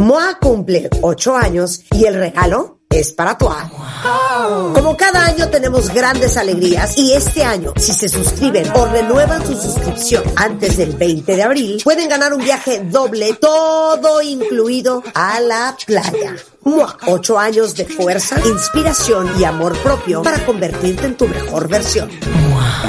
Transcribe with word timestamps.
MOA 0.00 0.38
cumple 0.40 0.88
ocho 1.02 1.36
años 1.36 1.84
y 1.92 2.06
el 2.06 2.14
regalo 2.14 2.79
es 2.90 3.12
para 3.12 3.38
tu 3.38 3.48
Como 4.74 4.96
cada 4.96 5.24
año 5.26 5.48
tenemos 5.48 5.90
grandes 5.94 6.36
alegrías 6.36 6.98
y 6.98 7.12
este 7.12 7.44
año, 7.44 7.72
si 7.76 7.92
se 7.92 8.08
suscriben 8.08 8.68
o 8.74 8.84
renuevan 8.86 9.46
su 9.46 9.54
suscripción 9.56 10.24
antes 10.34 10.76
del 10.76 10.96
20 10.96 11.36
de 11.36 11.42
abril, 11.42 11.80
pueden 11.84 12.08
ganar 12.08 12.34
un 12.34 12.42
viaje 12.42 12.82
doble, 12.84 13.34
todo 13.34 14.20
incluido 14.22 15.04
a 15.14 15.38
la 15.38 15.76
playa. 15.86 16.34
Ocho 17.06 17.38
años 17.38 17.76
de 17.76 17.84
fuerza, 17.84 18.40
inspiración 18.44 19.30
y 19.38 19.44
amor 19.44 19.78
propio 19.78 20.22
para 20.22 20.44
convertirte 20.44 21.06
en 21.06 21.16
tu 21.16 21.28
mejor 21.28 21.68
versión. 21.68 22.10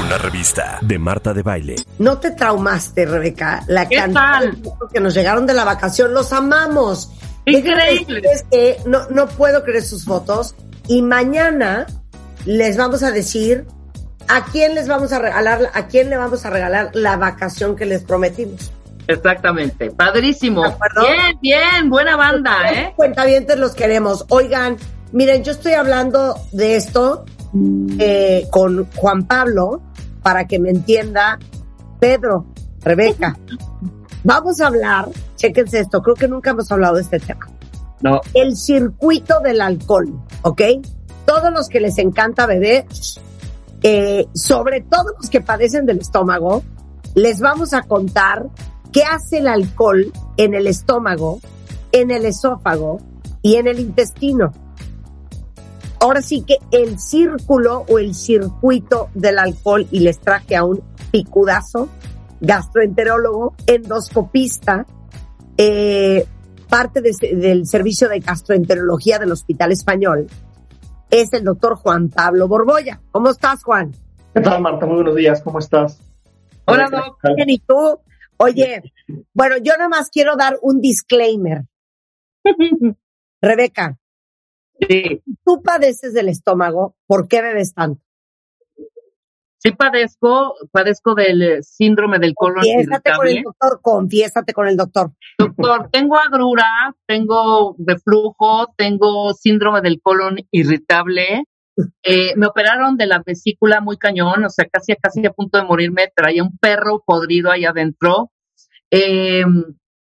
Una 0.04 0.18
revista 0.18 0.78
de 0.82 0.98
Marta 0.98 1.32
de 1.32 1.42
Baile. 1.42 1.76
No 2.00 2.18
te 2.18 2.32
traumaste, 2.32 3.06
Rebeca. 3.06 3.62
La 3.68 3.88
¿Qué 3.88 3.96
cantidad 3.96 4.40
tal? 4.40 4.62
de 4.62 4.70
que 4.92 5.00
nos 5.00 5.14
llegaron 5.14 5.46
de 5.46 5.54
la 5.54 5.64
vacación, 5.64 6.12
los 6.12 6.32
amamos. 6.32 7.08
Increíble. 7.46 8.22
Que 8.50 8.78
no, 8.86 9.08
no 9.10 9.26
puedo 9.28 9.62
creer 9.64 9.82
sus 9.82 10.04
fotos. 10.04 10.54
Y 10.88 11.02
mañana 11.02 11.86
les 12.44 12.76
vamos 12.76 13.02
a 13.02 13.10
decir 13.10 13.66
a 14.28 14.44
quién 14.44 14.74
les 14.74 14.88
vamos 14.88 15.12
a 15.12 15.18
regalar, 15.18 15.70
a 15.74 15.86
quién 15.86 16.10
le 16.10 16.16
vamos 16.16 16.44
a 16.44 16.50
regalar 16.50 16.90
la 16.94 17.16
vacación 17.16 17.76
que 17.76 17.86
les 17.86 18.02
prometimos. 18.02 18.70
Exactamente. 19.06 19.90
Padrísimo. 19.90 20.62
Bien, 20.62 21.38
bien. 21.40 21.90
Buena 21.90 22.16
banda, 22.16 22.72
¿eh? 22.72 22.92
Cuentavientes 22.96 23.58
los 23.58 23.74
queremos. 23.74 24.24
Oigan, 24.28 24.76
miren, 25.12 25.42
yo 25.44 25.52
estoy 25.52 25.72
hablando 25.72 26.36
de 26.52 26.76
esto 26.76 27.24
eh, 27.98 28.46
con 28.50 28.86
Juan 28.92 29.26
Pablo 29.26 29.82
para 30.22 30.46
que 30.46 30.58
me 30.58 30.70
entienda 30.70 31.38
Pedro, 32.00 32.46
Rebeca. 32.80 33.36
Vamos 34.24 34.60
a 34.60 34.68
hablar, 34.68 35.08
chéquense 35.42 35.80
esto, 35.80 36.00
creo 36.02 36.14
que 36.14 36.28
nunca 36.28 36.50
hemos 36.50 36.70
hablado 36.70 36.94
de 36.94 37.02
este 37.02 37.18
tema. 37.18 37.48
No. 38.00 38.20
El 38.32 38.56
circuito 38.56 39.40
del 39.40 39.60
alcohol, 39.60 40.20
¿ok? 40.42 40.62
Todos 41.26 41.52
los 41.52 41.68
que 41.68 41.80
les 41.80 41.98
encanta 41.98 42.46
beber, 42.46 42.86
eh, 43.82 44.26
sobre 44.34 44.82
todo 44.82 45.14
los 45.20 45.28
que 45.30 45.40
padecen 45.40 45.84
del 45.84 45.98
estómago, 45.98 46.62
les 47.14 47.40
vamos 47.40 47.74
a 47.74 47.82
contar 47.82 48.46
qué 48.92 49.02
hace 49.02 49.38
el 49.38 49.48
alcohol 49.48 50.12
en 50.36 50.54
el 50.54 50.68
estómago, 50.68 51.40
en 51.90 52.12
el 52.12 52.24
esófago 52.24 53.00
y 53.42 53.56
en 53.56 53.66
el 53.66 53.80
intestino. 53.80 54.52
Ahora 56.00 56.22
sí 56.22 56.42
que 56.42 56.58
el 56.70 57.00
círculo 57.00 57.84
o 57.88 57.98
el 57.98 58.14
circuito 58.14 59.08
del 59.14 59.38
alcohol, 59.38 59.86
y 59.90 60.00
les 60.00 60.20
traje 60.20 60.56
a 60.56 60.64
un 60.64 60.82
picudazo, 61.10 61.88
gastroenterólogo, 62.40 63.54
endoscopista, 63.66 64.86
eh, 65.64 66.26
parte 66.68 67.00
de- 67.00 67.36
del 67.36 67.66
servicio 67.66 68.08
de 68.08 68.18
gastroenterología 68.20 69.18
del 69.18 69.30
Hospital 69.32 69.70
Español, 69.72 70.26
es 71.10 71.32
el 71.34 71.44
doctor 71.44 71.76
Juan 71.76 72.08
Pablo 72.08 72.48
Borbolla. 72.48 73.00
¿Cómo 73.12 73.30
estás, 73.30 73.62
Juan? 73.62 73.92
¿Qué 74.34 74.40
tal, 74.40 74.60
Marta? 74.60 74.86
Muy 74.86 74.96
buenos 74.96 75.14
días, 75.14 75.40
¿cómo 75.42 75.58
estás? 75.60 76.00
Hola, 76.64 76.88
Doc. 76.90 77.18
Bien, 77.36 77.50
¿y 77.50 77.58
tú? 77.58 78.00
Oye, 78.38 78.82
bueno, 79.34 79.56
yo 79.58 79.72
nada 79.76 79.88
más 79.88 80.08
quiero 80.10 80.36
dar 80.36 80.58
un 80.62 80.80
disclaimer. 80.80 81.62
Rebeca, 83.40 83.98
Sí, 84.88 85.22
tú 85.44 85.62
padeces 85.62 86.12
del 86.12 86.28
estómago, 86.28 86.96
¿por 87.06 87.28
qué 87.28 87.40
bebes 87.40 87.72
tanto? 87.72 88.02
Sí 89.62 89.70
padezco, 89.72 90.56
padezco 90.72 91.14
del 91.14 91.42
eh, 91.42 91.62
síndrome 91.62 92.18
del 92.18 92.34
colon 92.34 92.64
Confiésate 92.64 93.12
con 93.12 93.26
el 93.26 93.32
irritable. 93.32 93.42
doctor, 93.44 93.80
confiésate 93.80 94.52
con 94.52 94.66
el 94.66 94.76
doctor. 94.76 95.12
Doctor, 95.38 95.88
tengo 95.92 96.18
agrura, 96.18 96.96
tengo 97.06 97.76
reflujo, 97.78 98.74
tengo 98.76 99.32
síndrome 99.34 99.80
del 99.80 100.00
colon 100.02 100.38
irritable. 100.50 101.44
Eh, 102.02 102.34
me 102.36 102.46
operaron 102.46 102.96
de 102.96 103.06
la 103.06 103.22
vesícula 103.24 103.80
muy 103.80 103.96
cañón, 103.96 104.44
o 104.44 104.50
sea, 104.50 104.66
casi, 104.70 104.94
casi 104.96 105.24
a 105.24 105.32
punto 105.32 105.58
de 105.58 105.64
morirme. 105.64 106.12
Traía 106.14 106.42
un 106.42 106.58
perro 106.58 107.02
podrido 107.06 107.50
ahí 107.50 107.64
adentro. 107.64 108.32
Eh, 108.90 109.44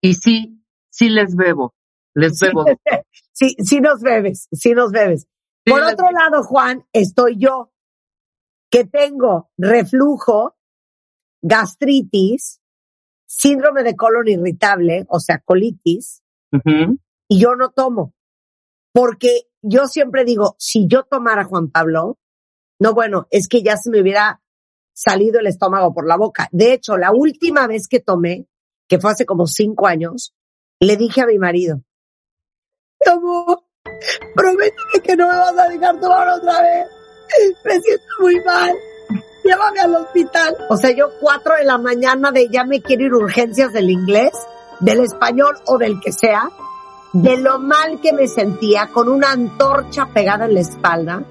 y 0.01 0.13
sí, 0.15 0.59
sí 0.89 1.09
les 1.09 1.35
bebo, 1.35 1.73
les 2.13 2.39
bebo. 2.39 2.65
Sí, 3.37 3.53
sí 3.59 3.81
nos 3.81 4.01
bebes, 4.01 4.47
sí 4.53 4.71
nos 4.71 4.93
bebes. 4.93 5.27
Sí 5.65 5.71
Por 5.73 5.83
otro 5.83 6.09
lado, 6.09 6.41
Juan, 6.43 6.85
estoy 6.93 7.35
yo, 7.37 7.73
que 8.75 8.83
tengo 8.83 9.49
reflujo, 9.57 10.57
gastritis, 11.41 12.59
síndrome 13.25 13.83
de 13.83 13.95
colon 13.95 14.27
irritable, 14.27 15.05
o 15.07 15.21
sea, 15.21 15.39
colitis, 15.39 16.21
y 17.29 17.39
yo 17.39 17.55
no 17.55 17.71
tomo. 17.71 18.13
Porque 18.91 19.43
yo 19.61 19.87
siempre 19.87 20.25
digo, 20.25 20.57
si 20.59 20.87
yo 20.89 21.03
tomara 21.03 21.45
Juan 21.45 21.71
Pablo, 21.71 22.19
no, 22.77 22.93
bueno, 22.93 23.27
es 23.31 23.47
que 23.47 23.63
ya 23.63 23.77
se 23.77 23.89
me 23.89 24.01
hubiera 24.01 24.41
salido 24.93 25.39
el 25.39 25.47
estómago 25.47 25.93
por 25.93 26.05
la 26.05 26.17
boca. 26.17 26.49
De 26.51 26.73
hecho, 26.73 26.97
la 26.97 27.13
última 27.13 27.67
vez 27.67 27.87
que 27.87 28.01
tomé, 28.01 28.45
que 28.89 28.99
fue 28.99 29.11
hace 29.11 29.25
como 29.25 29.47
cinco 29.47 29.87
años, 29.87 30.35
le 30.81 30.97
dije 30.97 31.21
a 31.21 31.27
mi 31.27 31.39
marido, 31.39 31.81
amor, 33.09 33.63
prométeme 34.35 35.01
que 35.01 35.15
no 35.15 35.29
me 35.29 35.37
vas 35.37 35.57
a 35.57 35.69
dejar 35.69 35.97
tomar 36.01 36.27
otra 36.27 36.61
vez. 36.61 37.04
Me 37.63 37.79
siento 37.79 38.05
muy 38.19 38.39
mal. 38.41 38.73
Llévame 39.43 39.79
al 39.79 39.95
hospital. 39.95 40.57
O 40.69 40.77
sea, 40.77 40.91
yo 40.91 41.09
cuatro 41.19 41.53
de 41.55 41.65
la 41.65 41.77
mañana 41.77 42.31
de 42.31 42.49
ya 42.49 42.63
me 42.63 42.81
quiero 42.81 43.05
ir 43.05 43.13
urgencias 43.13 43.73
del 43.73 43.89
inglés, 43.89 44.31
del 44.79 45.01
español 45.01 45.55
o 45.67 45.77
del 45.77 45.99
que 45.99 46.11
sea, 46.11 46.49
de 47.13 47.37
lo 47.37 47.59
mal 47.59 48.01
que 48.01 48.11
me 48.11 48.27
sentía, 48.27 48.87
con 48.91 49.07
una 49.07 49.31
antorcha 49.31 50.07
pegada 50.07 50.45
en 50.45 50.55
la 50.55 50.61
espalda, 50.61 51.23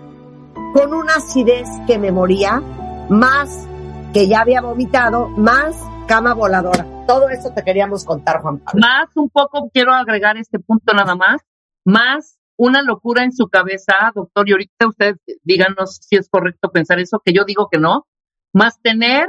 con 0.73 0.95
una 0.95 1.15
acidez 1.17 1.69
que 1.87 1.99
me 1.99 2.13
moría, 2.13 2.63
más 3.09 3.67
que 4.13 4.29
ya 4.29 4.41
había 4.41 4.61
vomitado, 4.61 5.29
más 5.29 5.77
cama 6.07 6.35
voladora. 6.35 6.87
Todo 7.07 7.29
eso 7.29 7.51
te 7.53 7.63
queríamos 7.63 8.05
contar, 8.05 8.41
Juan 8.41 8.59
Pablo. 8.59 8.81
Más 8.81 9.09
un 9.17 9.29
poco, 9.29 9.69
quiero 9.73 9.93
agregar 9.93 10.37
este 10.37 10.59
punto 10.59 10.95
nada 10.95 11.17
más, 11.17 11.43
más 11.85 12.39
una 12.57 12.83
locura 12.83 13.25
en 13.25 13.33
su 13.33 13.49
cabeza, 13.49 13.95
doctor, 14.15 14.49
y 14.49 14.53
ahorita 14.53 14.89
usted 14.89 15.17
díganos 15.43 15.99
si 16.03 16.17
es 16.17 16.29
correcto 16.29 16.71
pensar 16.71 17.01
eso, 17.01 17.21
que 17.25 17.33
yo 17.33 17.45
digo 17.45 17.69
que 17.71 17.79
no, 17.79 18.07
más 18.53 18.81
tener 18.81 19.29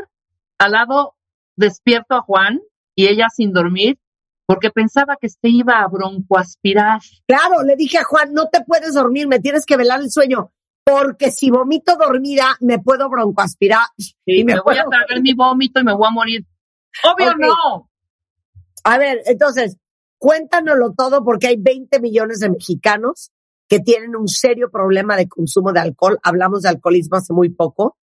al 0.57 0.71
lado 0.71 1.15
despierto 1.55 2.15
a 2.15 2.21
Juan 2.21 2.61
y 2.95 3.07
ella 3.07 3.27
sin 3.33 3.51
dormir, 3.51 3.97
porque 4.45 4.69
pensaba 4.69 5.17
que 5.19 5.29
se 5.29 5.49
iba 5.49 5.79
a 5.79 5.87
broncoaspirar. 5.87 7.01
Claro, 7.27 7.63
le 7.63 7.75
dije 7.75 7.97
a 7.97 8.03
Juan, 8.03 8.33
no 8.33 8.49
te 8.49 8.63
puedes 8.63 8.93
dormir, 8.93 9.27
me 9.27 9.39
tienes 9.39 9.65
que 9.65 9.77
velar 9.77 10.01
el 10.01 10.11
sueño, 10.11 10.51
porque 10.83 11.31
si 11.31 11.49
vomito 11.49 11.97
dormida, 11.97 12.55
me 12.61 12.79
puedo 12.79 13.09
broncoaspirar. 13.09 13.87
Y 14.25 14.43
me, 14.43 14.59
voy 14.59 14.77
a 14.77 14.85
tragar 14.85 15.21
mi 15.21 15.33
vómito 15.33 15.81
y 15.81 15.83
me 15.83 15.93
voy 15.93 16.07
a 16.07 16.11
morir. 16.11 16.45
Obvio 17.03 17.33
no. 17.37 17.89
A 18.83 18.97
ver, 18.99 19.21
entonces, 19.25 19.77
cuéntanoslo 20.25 20.93
todo 20.93 21.23
porque 21.23 21.45
hay 21.45 21.57
20 21.57 21.99
millones 21.99 22.39
de 22.39 22.49
mexicanos 22.49 23.31
que 23.67 23.79
tienen 23.79 24.15
un 24.15 24.27
serio 24.27 24.71
problema 24.71 25.15
de 25.15 25.29
consumo 25.29 25.71
de 25.71 25.81
alcohol. 25.81 26.17
Hablamos 26.23 26.63
de 26.63 26.69
alcoholismo 26.69 27.17
hace 27.17 27.31
muy 27.31 27.49
poco. 27.49 27.95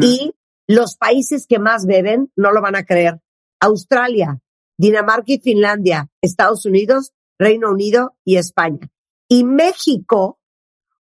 Y 0.00 0.34
los 0.66 0.96
países 0.96 1.46
que 1.46 1.58
más 1.58 1.84
beben, 1.84 2.32
no 2.36 2.52
lo 2.52 2.62
van 2.62 2.74
a 2.74 2.86
creer. 2.86 3.20
Australia, 3.60 4.40
Dinamarca 4.78 5.30
y 5.30 5.40
Finlandia, 5.40 6.08
Estados 6.22 6.64
Unidos, 6.64 7.12
Reino 7.38 7.70
Unido 7.70 8.16
y 8.24 8.38
España. 8.38 8.90
Y 9.28 9.44
México 9.44 10.38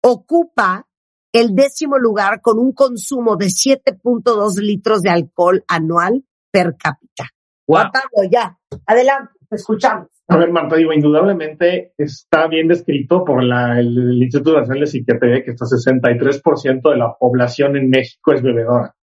ocupa 0.01 0.87
el 1.33 1.53
décimo 1.53 1.99
lugar 1.99 2.41
con 2.41 2.57
un 2.57 2.71
consumo 2.71 3.35
de 3.35 3.45
7.2 3.45 4.55
litros 4.55 5.03
de 5.03 5.11
alcohol 5.11 5.63
anual 5.67 6.25
per 6.49 6.75
cápita. 6.77 7.29
Wow. 7.67 7.91
Ya, 8.31 8.57
adelante, 8.87 9.33
te 9.47 9.55
escuchamos. 9.55 10.16
A 10.29 10.37
ver, 10.37 10.51
Marta, 10.51 10.75
digo, 10.75 10.91
indudablemente 10.91 11.93
está 11.97 12.47
bien 12.47 12.67
descrito 12.67 13.23
por 13.23 13.43
la- 13.43 13.79
el, 13.79 13.97
el 13.97 14.23
Instituto 14.23 14.57
Nacional 14.57 14.81
de 14.81 14.87
Psiquiatría 14.87 15.43
que 15.43 15.51
hasta 15.51 15.65
63% 15.65 16.89
de 16.89 16.97
la 16.97 17.13
población 17.17 17.77
en 17.77 17.89
México 17.89 18.33
es 18.33 18.41
bebedora. 18.41 18.93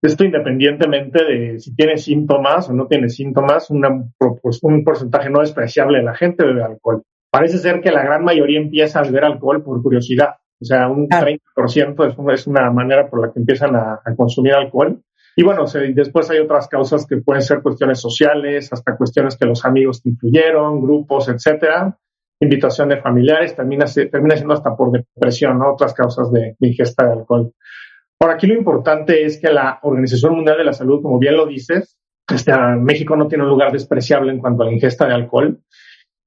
Esto 0.00 0.24
independientemente 0.24 1.24
de 1.24 1.58
si 1.58 1.74
tiene 1.74 1.96
síntomas 1.96 2.68
o 2.70 2.72
no 2.72 2.86
tiene 2.86 3.08
síntomas, 3.08 3.68
pues, 4.42 4.62
un 4.62 4.84
porcentaje 4.84 5.28
no 5.28 5.40
despreciable 5.40 5.98
de 5.98 6.04
la 6.04 6.14
gente 6.14 6.44
bebe 6.44 6.62
alcohol. 6.62 7.02
Parece 7.30 7.58
ser 7.58 7.80
que 7.80 7.90
la 7.90 8.04
gran 8.04 8.22
mayoría 8.24 8.60
empieza 8.60 9.00
a 9.00 9.02
beber 9.02 9.24
alcohol 9.24 9.62
por 9.62 9.82
curiosidad. 9.82 10.36
O 10.60 10.64
sea, 10.64 10.88
un 10.88 11.08
30% 11.08 12.32
es, 12.32 12.46
una 12.46 12.70
manera 12.70 13.08
por 13.08 13.26
la 13.26 13.32
que 13.32 13.40
empiezan 13.40 13.74
a, 13.74 14.00
consumir 14.16 14.54
alcohol. 14.54 15.02
Y 15.38 15.44
bueno, 15.44 15.66
después 15.94 16.28
hay 16.30 16.40
otras 16.40 16.66
causas 16.66 17.06
que 17.06 17.18
pueden 17.18 17.42
ser 17.42 17.62
cuestiones 17.62 18.00
sociales, 18.00 18.72
hasta 18.72 18.96
cuestiones 18.96 19.36
que 19.36 19.46
los 19.46 19.64
amigos 19.64 20.02
te 20.02 20.08
influyeron, 20.08 20.82
grupos, 20.82 21.28
etcétera. 21.28 21.96
Invitación 22.40 22.88
de 22.88 22.96
familiares, 22.96 23.54
termina, 23.54 23.84
termina 24.10 24.34
siendo 24.34 24.54
hasta 24.54 24.74
por 24.74 24.90
depresión, 24.90 25.60
¿no? 25.60 25.74
Otras 25.74 25.94
causas 25.94 26.32
de, 26.32 26.56
ingesta 26.58 27.06
de 27.06 27.12
alcohol. 27.12 27.52
Por 28.18 28.32
aquí 28.32 28.48
lo 28.48 28.54
importante 28.54 29.24
es 29.24 29.40
que 29.40 29.52
la 29.52 29.78
Organización 29.82 30.34
Mundial 30.34 30.58
de 30.58 30.64
la 30.64 30.72
Salud, 30.72 31.00
como 31.00 31.20
bien 31.20 31.36
lo 31.36 31.46
dices, 31.46 32.00
este, 32.28 32.52
México 32.80 33.14
no 33.14 33.28
tiene 33.28 33.44
un 33.44 33.50
lugar 33.50 33.70
despreciable 33.70 34.32
en 34.32 34.40
cuanto 34.40 34.64
a 34.64 34.66
la 34.66 34.72
ingesta 34.72 35.06
de 35.06 35.14
alcohol. 35.14 35.60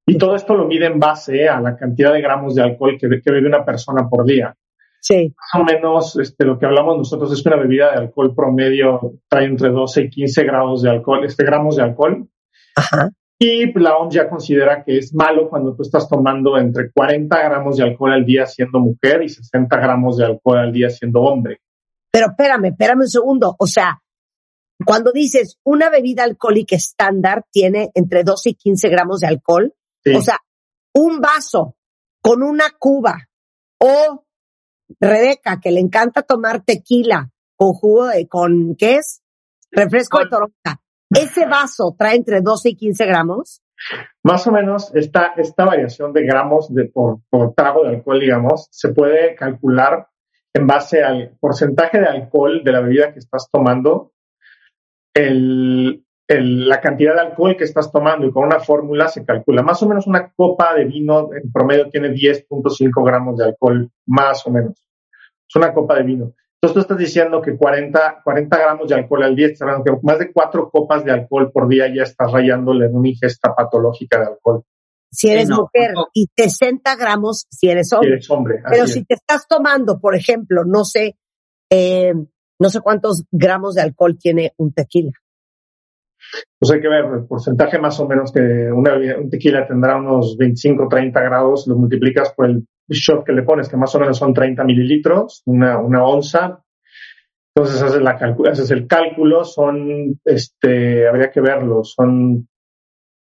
Y 0.08 0.18
todo 0.18 0.38
esto 0.38 0.56
lo 0.56 0.68
mide 0.68 0.86
en 0.86 1.02
base 1.02 1.50
a 1.50 1.60
la 1.60 1.75
cantidad 1.75 2.13
de 2.13 2.22
gramos 2.22 2.56
de 2.56 2.62
alcohol 2.62 2.98
que, 2.98 3.10
bebe 3.10 3.46
una 3.46 3.66
persona 3.66 4.08
por 4.08 4.24
día. 4.24 4.56
Sí. 5.01 5.33
Más 5.36 5.62
o 5.62 5.65
menos 5.65 6.15
este, 6.19 6.45
lo 6.45 6.59
que 6.59 6.68
hablamos 6.68 6.98
nosotros 6.98 7.33
es 7.33 7.42
que 7.42 7.50
una 7.50 7.57
bebida 7.57 7.92
de 7.92 7.98
alcohol 7.98 8.36
promedio 8.36 9.13
trae 9.27 9.45
entre 9.45 9.69
12 9.69 10.01
y 10.03 10.09
15 10.09 10.44
grados 10.44 10.83
de 10.83 10.92
alcohol, 10.92 11.25
este, 11.25 11.44
gramos 11.44 11.75
de 11.75 11.83
alcohol. 11.83 12.30
Ajá. 12.75 13.09
Y 13.39 13.74
la 13.80 13.98
OMS 13.98 14.13
ya 14.13 14.30
considera 14.30 14.83
que 14.83 15.00
es 15.00 15.15
malo 15.15 15.50
cuando 15.50 15.75
tú 15.75 15.81
estás 15.81 16.07
tomando 16.07 16.59
entre 16.59 16.92
40 16.92 17.36
gramos 17.42 17.77
de 17.77 17.83
alcohol 17.83 18.13
al 18.13 18.24
día 18.24 18.45
siendo 18.45 18.80
mujer 18.80 19.24
y 19.24 19.30
60 19.30 19.75
gramos 19.77 20.18
de 20.18 20.25
alcohol 20.25 20.59
al 20.59 20.71
día 20.71 20.92
siendo 20.92 21.21
hombre. 21.21 21.59
Pero 22.12 22.27
espérame, 22.27 22.65
espérame 22.65 23.00
un 23.00 23.07
segundo. 23.07 23.56
O 23.57 23.65
sea, 23.65 24.00
cuando 24.86 25.12
dices 25.12 25.57
una 25.63 25.89
bebida 25.89 26.24
alcohólica 26.24 26.75
estándar 26.75 27.44
tiene 27.50 27.89
entre 27.95 28.24
12 28.24 28.51
y 28.51 28.53
15 28.53 28.89
gramos 28.89 29.21
de 29.21 29.27
alcohol, 29.30 29.74
o 30.15 30.21
sea, 30.21 30.38
un 30.94 31.19
vaso 31.19 31.75
con 32.21 32.44
una 32.44 32.65
cuba 32.77 33.27
o 33.80 34.24
Rebeca, 35.00 35.60
que 35.62 35.72
le 35.72 35.80
encanta 35.80 36.22
tomar 36.22 36.64
tequila 36.64 37.30
con 37.56 37.74
jugo 37.74 38.08
de, 38.08 38.28
con, 38.28 38.76
¿qué 38.76 38.96
es? 38.96 39.22
Refresco 39.72 40.20
de 40.20 40.30
toronja. 40.30 40.82
¿Ese 41.10 41.46
vaso 41.46 41.96
trae 41.98 42.16
entre 42.16 42.42
12 42.42 42.70
y 42.70 42.76
15 42.76 43.06
gramos? 43.06 43.62
Más 44.24 44.46
o 44.48 44.52
menos 44.52 44.94
esta, 44.96 45.34
esta 45.38 45.66
variación 45.66 46.14
de 46.14 46.24
gramos 46.24 46.74
de, 46.74 46.86
por, 46.86 47.20
por 47.30 47.54
trago 47.54 47.84
de 47.84 47.96
alcohol, 47.96 48.20
digamos, 48.20 48.68
se 48.72 48.90
puede 48.90 49.36
calcular 49.36 50.08
en 50.54 50.68
base 50.68 51.04
al 51.04 51.38
porcentaje 51.40 52.00
de 52.00 52.08
alcohol 52.08 52.62
de 52.64 52.72
la 52.72 52.82
bebida 52.82 53.14
que 53.14 53.20
estás 53.20 53.48
tomando, 53.52 54.14
el, 55.14 56.06
la 56.39 56.80
cantidad 56.80 57.16
de 57.16 57.22
alcohol 57.22 57.57
que 57.57 57.63
estás 57.63 57.92
tomando 57.92 58.28
y 58.28 58.31
con 58.31 58.45
una 58.45 58.60
fórmula 58.60 59.07
se 59.07 59.25
calcula. 59.25 59.63
Más 59.63 59.81
o 59.83 59.88
menos 59.88 60.07
una 60.07 60.31
copa 60.31 60.74
de 60.75 60.86
vino 60.86 61.30
en 61.33 61.51
promedio 61.51 61.89
tiene 61.89 62.10
10.5 62.10 63.06
gramos 63.06 63.38
de 63.38 63.45
alcohol, 63.45 63.89
más 64.06 64.45
o 64.45 64.51
menos. 64.51 64.88
Es 65.48 65.56
una 65.56 65.74
copa 65.74 65.95
de 65.95 66.04
vino. 66.04 66.33
Entonces 66.62 66.75
tú 66.75 66.80
estás 66.81 66.98
diciendo 67.00 67.42
que 67.42 67.57
40, 67.57 68.22
40 68.24 68.57
gramos 68.57 68.88
de 68.88 68.95
alcohol 68.95 69.24
al 69.24 69.36
día, 69.36 69.48
que 69.50 69.92
más 70.04 70.19
de 70.19 70.31
cuatro 70.31 70.69
copas 70.69 71.04
de 71.04 71.12
alcohol 71.12 71.51
por 71.51 71.68
día 71.68 71.88
ya 71.88 72.04
estás 72.04 72.31
rayándole 72.31 72.86
en 72.86 72.95
una 72.95 73.10
ingesta 73.10 73.56
patológica 73.56 74.19
de 74.19 74.27
alcohol. 74.27 74.63
Si 75.12 75.30
eres 75.30 75.50
mujer 75.50 75.94
y 76.13 76.27
60 76.38 76.95
gramos 76.95 77.48
si 77.50 77.68
eres 77.68 77.92
hombre. 77.92 78.10
Si 78.10 78.13
eres 78.13 78.30
hombre 78.30 78.62
Pero 78.69 78.88
si 78.88 79.04
te 79.04 79.16
estás 79.16 79.48
tomando, 79.48 80.00
por 80.00 80.16
ejemplo, 80.16 80.63
no 80.63 80.86
sé, 80.86 81.18
eh, 81.69 82.13
no 82.60 82.69
sé 82.69 82.80
cuántos 82.80 83.25
gramos 83.31 83.75
de 83.75 83.81
alcohol 83.81 84.18
tiene 84.18 84.54
un 84.57 84.72
tequila. 84.72 85.12
Pues 86.60 86.72
hay 86.72 86.82
que 86.82 86.88
ver 86.88 87.06
el 87.06 87.26
porcentaje 87.26 87.80
más 87.80 88.00
o 88.00 88.08
menos 88.08 88.32
que 88.32 88.40
una, 88.72 88.96
un 89.18 89.30
tequila 89.30 89.68
tendrá 89.68 89.98
unos 89.98 90.38
25, 90.38 90.88
30 90.88 91.22
grados, 91.22 91.68
lo 91.68 91.76
multiplicas 91.76 92.34
por 92.34 92.50
el 92.50 92.66
shot 92.90 93.26
que 93.26 93.34
le 93.34 93.44
pones, 93.44 93.70
que 93.70 93.78
más 93.78 93.94
o 93.96 94.00
menos 94.00 94.18
son 94.18 94.34
30 94.34 94.64
mililitros, 94.64 95.42
una, 95.46 95.80
una 95.80 96.04
onza. 96.04 96.64
Entonces 97.54 97.82
haces, 97.82 98.02
la 98.02 98.12
haces 98.50 98.72
el 98.72 98.88
cálculo, 98.88 99.44
son, 99.44 100.20
este, 100.24 101.08
habría 101.08 101.32
que 101.32 101.42
verlo, 101.42 101.84
son 101.84 102.48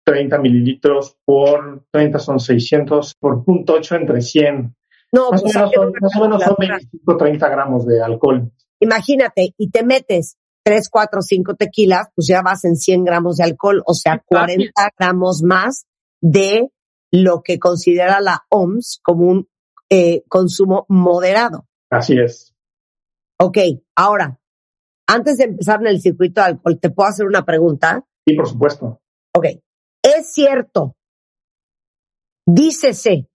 30 0.03 0.37
mililitros 0.39 1.17
por 1.25 1.85
30 1.91 2.19
son 2.19 2.39
600, 2.39 3.15
por 3.15 3.43
punto 3.43 3.73
8 3.73 3.95
entre 3.95 4.21
100. 4.21 4.75
No, 5.13 5.31
más, 5.31 5.41
o, 5.41 5.43
pues, 5.43 5.55
menos 5.55 5.71
son, 5.73 5.93
más 5.99 6.15
o 6.15 6.21
menos 6.21 6.43
son 6.43 6.55
25, 6.57 7.17
30 7.17 7.49
gramos 7.49 7.85
de 7.85 8.01
alcohol. 8.01 8.51
Imagínate, 8.79 9.53
y 9.57 9.69
te 9.69 9.83
metes 9.83 10.37
3, 10.63 10.89
4, 10.89 11.21
5 11.21 11.55
tequilas, 11.55 12.09
pues 12.15 12.27
ya 12.27 12.41
vas 12.41 12.63
en 12.65 12.75
100 12.75 13.03
gramos 13.03 13.37
de 13.37 13.45
alcohol, 13.45 13.81
o 13.85 13.93
sea, 13.93 14.23
40 14.25 14.71
gramos 14.97 15.41
más 15.43 15.85
de 16.21 16.69
lo 17.11 17.41
que 17.41 17.59
considera 17.59 18.21
la 18.21 18.45
OMS 18.49 18.99
como 19.03 19.27
un 19.27 19.49
eh, 19.89 20.23
consumo 20.27 20.85
moderado. 20.87 21.67
Así 21.89 22.17
es. 22.17 22.53
Ok, 23.39 23.57
ahora, 23.95 24.39
antes 25.07 25.37
de 25.37 25.45
empezar 25.45 25.81
en 25.81 25.87
el 25.87 26.01
circuito 26.01 26.41
de 26.41 26.47
alcohol, 26.47 26.79
¿te 26.79 26.89
puedo 26.89 27.09
hacer 27.09 27.25
una 27.25 27.43
pregunta? 27.43 28.05
Sí, 28.25 28.35
por 28.35 28.47
supuesto. 28.47 29.01
Ok, 29.35 29.45
es 30.03 30.31
cierto, 30.31 30.95
dícese 32.45 33.29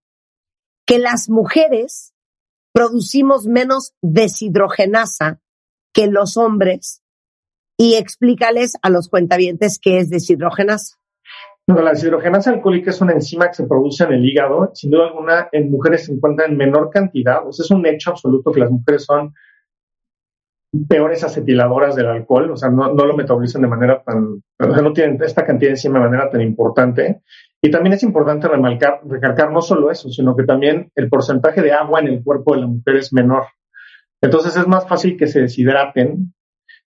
que 0.86 0.98
las 0.98 1.28
mujeres 1.28 2.14
producimos 2.72 3.46
menos 3.46 3.94
deshidrogenasa 4.00 5.40
que 5.92 6.06
los 6.06 6.36
hombres 6.36 7.02
y 7.76 7.94
explícales 7.94 8.74
a 8.82 8.90
los 8.90 9.08
cuentavientes 9.08 9.78
qué 9.80 9.98
es 9.98 10.10
deshidrogenasa. 10.10 10.96
la 11.66 11.90
deshidrogenasa 11.90 12.50
alcohólica 12.50 12.90
es 12.90 13.00
una 13.00 13.12
enzima 13.12 13.48
que 13.48 13.54
se 13.54 13.66
produce 13.66 14.04
en 14.04 14.12
el 14.12 14.24
hígado. 14.24 14.70
Sin 14.74 14.90
duda 14.90 15.08
alguna, 15.08 15.48
en 15.52 15.70
mujeres 15.70 16.06
se 16.06 16.12
encuentra 16.12 16.46
en 16.46 16.56
menor 16.56 16.90
cantidad. 16.90 17.46
O 17.46 17.52
sea, 17.52 17.64
es 17.64 17.70
un 17.70 17.86
hecho 17.86 18.10
absoluto 18.10 18.52
que 18.52 18.60
las 18.60 18.70
mujeres 18.70 19.04
son 19.04 19.34
peores 20.88 21.24
acetiladoras 21.24 21.96
del 21.96 22.06
alcohol, 22.06 22.50
o 22.50 22.56
sea, 22.56 22.68
no, 22.68 22.92
lo 22.92 23.16
metabolizan 23.16 23.62
de 23.62 23.68
manera 23.68 24.02
tan, 24.02 24.42
o 24.58 24.74
sea, 24.74 24.82
no 24.82 24.92
tienen 24.92 25.22
esta 25.22 25.46
cantidad 25.46 25.70
de 25.70 25.74
enzima 25.74 25.98
de 25.98 26.06
manera 26.06 26.30
tan 26.30 26.40
importante. 26.40 27.22
Y 27.62 27.70
también 27.70 27.94
es 27.94 28.02
importante 28.02 28.48
remarcar, 28.48 29.00
recalcar 29.04 29.50
no 29.50 29.62
solo 29.62 29.90
eso, 29.90 30.10
sino 30.10 30.36
que 30.36 30.44
también 30.44 30.90
el 30.94 31.08
porcentaje 31.08 31.62
de 31.62 31.72
agua 31.72 32.00
en 32.00 32.08
el 32.08 32.22
cuerpo 32.22 32.54
de 32.54 32.60
la 32.60 32.66
mujer 32.66 32.96
es 32.96 33.12
menor. 33.12 33.44
Entonces 34.20 34.56
es 34.56 34.66
más 34.66 34.86
fácil 34.86 35.16
que 35.16 35.26
se 35.26 35.40
deshidraten. 35.40 36.34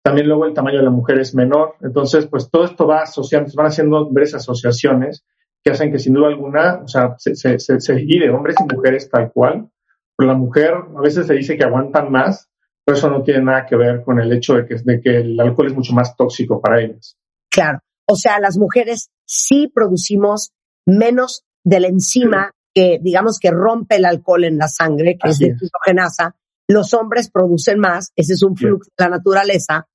También 0.04 0.28
luego 0.28 0.44
el 0.44 0.52
tamaño 0.52 0.78
de 0.78 0.84
la 0.84 0.90
mujer 0.90 1.18
es 1.18 1.34
menor. 1.34 1.76
Entonces, 1.80 2.26
pues 2.26 2.50
todo 2.50 2.66
esto 2.66 2.86
va 2.86 3.02
asociando, 3.02 3.50
van 3.56 3.66
haciendo 3.66 4.10
varias 4.10 4.34
asociaciones 4.34 5.24
que 5.62 5.70
hacen 5.70 5.90
que 5.90 5.98
sin 5.98 6.12
duda 6.12 6.28
alguna, 6.28 6.82
o 6.84 6.88
sea, 6.88 7.14
se, 7.16 7.34
se, 7.34 7.58
se, 7.58 7.80
se 7.80 7.94
divide 7.94 8.28
hombres 8.28 8.56
y 8.60 8.74
mujeres 8.74 9.08
tal 9.08 9.32
cual. 9.32 9.70
Pero 10.14 10.28
la 10.28 10.36
mujer 10.36 10.74
a 10.74 11.00
veces 11.00 11.26
se 11.26 11.32
dice 11.32 11.56
que 11.56 11.64
aguantan 11.64 12.12
más, 12.12 12.50
pero 12.84 12.98
eso 12.98 13.08
no 13.08 13.22
tiene 13.22 13.42
nada 13.44 13.64
que 13.64 13.76
ver 13.76 14.02
con 14.02 14.20
el 14.20 14.30
hecho 14.30 14.54
de 14.54 14.66
que, 14.66 14.76
de 14.84 15.00
que 15.00 15.16
el 15.20 15.40
alcohol 15.40 15.68
es 15.68 15.74
mucho 15.74 15.94
más 15.94 16.14
tóxico 16.14 16.60
para 16.60 16.82
ellas. 16.82 17.16
Claro. 17.50 17.78
O 18.06 18.16
sea, 18.16 18.38
las 18.40 18.58
mujeres 18.58 19.08
sí 19.26 19.70
producimos 19.74 20.52
menos 20.86 21.44
de 21.64 21.80
la 21.80 21.88
enzima 21.88 22.50
que, 22.74 22.98
digamos, 23.00 23.38
que 23.38 23.50
rompe 23.50 23.96
el 23.96 24.04
alcohol 24.04 24.44
en 24.44 24.58
la 24.58 24.68
sangre, 24.68 25.16
que 25.18 25.30
es 25.30 25.38
de 25.38 25.46
hidrogenasa. 25.46 26.36
Los 26.68 26.92
hombres 26.92 27.30
producen 27.30 27.78
más, 27.78 28.12
ese 28.16 28.34
es 28.34 28.42
un 28.42 28.54
flujo 28.54 28.84
de 28.98 29.04
la 29.04 29.08
naturaleza. 29.08 29.86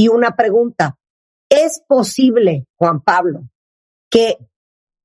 Y 0.00 0.08
una 0.08 0.34
pregunta, 0.34 0.96
¿es 1.50 1.82
posible, 1.86 2.64
Juan 2.78 3.02
Pablo, 3.02 3.42
que 4.10 4.38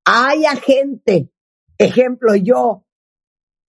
haya 0.06 0.56
gente, 0.56 1.28
ejemplo 1.76 2.34
yo, 2.34 2.86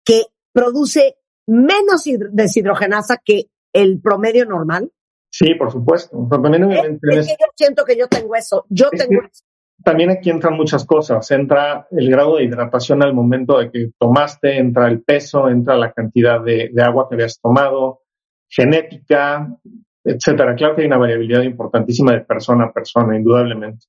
que 0.03 0.23
produce 0.51 1.15
menos 1.47 2.03
deshidrogenasa 2.33 3.21
que 3.23 3.45
el 3.71 4.01
promedio 4.01 4.45
normal? 4.45 4.91
Sí, 5.31 5.55
por 5.55 5.71
supuesto. 5.71 6.27
también 6.29 6.65
obviamente 6.65 7.07
es, 7.17 7.27
que 7.27 7.37
yo 7.39 7.47
siento 7.55 7.85
que 7.85 7.95
yo 7.97 8.09
tengo 8.09 8.35
eso. 8.35 8.65
Yo 8.67 8.89
tengo 8.89 9.21
eso. 9.21 9.45
También 9.81 10.09
aquí 10.09 10.29
entran 10.29 10.57
muchas 10.57 10.83
cosas. 10.83 11.31
Entra 11.31 11.87
el 11.89 12.09
grado 12.09 12.35
de 12.35 12.43
hidratación 12.43 13.01
al 13.01 13.13
momento 13.13 13.59
de 13.59 13.71
que 13.71 13.91
tomaste, 13.97 14.57
entra 14.57 14.89
el 14.89 15.01
peso, 15.01 15.47
entra 15.47 15.77
la 15.77 15.93
cantidad 15.93 16.43
de, 16.43 16.69
agua 16.83 17.07
que 17.07 17.15
habías 17.15 17.39
tomado, 17.39 18.01
genética, 18.49 19.57
etcétera. 20.03 20.55
Claro 20.55 20.75
que 20.75 20.81
hay 20.81 20.87
una 20.87 20.97
variabilidad 20.97 21.41
importantísima 21.43 22.13
de 22.13 22.21
persona 22.21 22.65
a 22.65 22.73
persona, 22.73 23.17
indudablemente. 23.17 23.85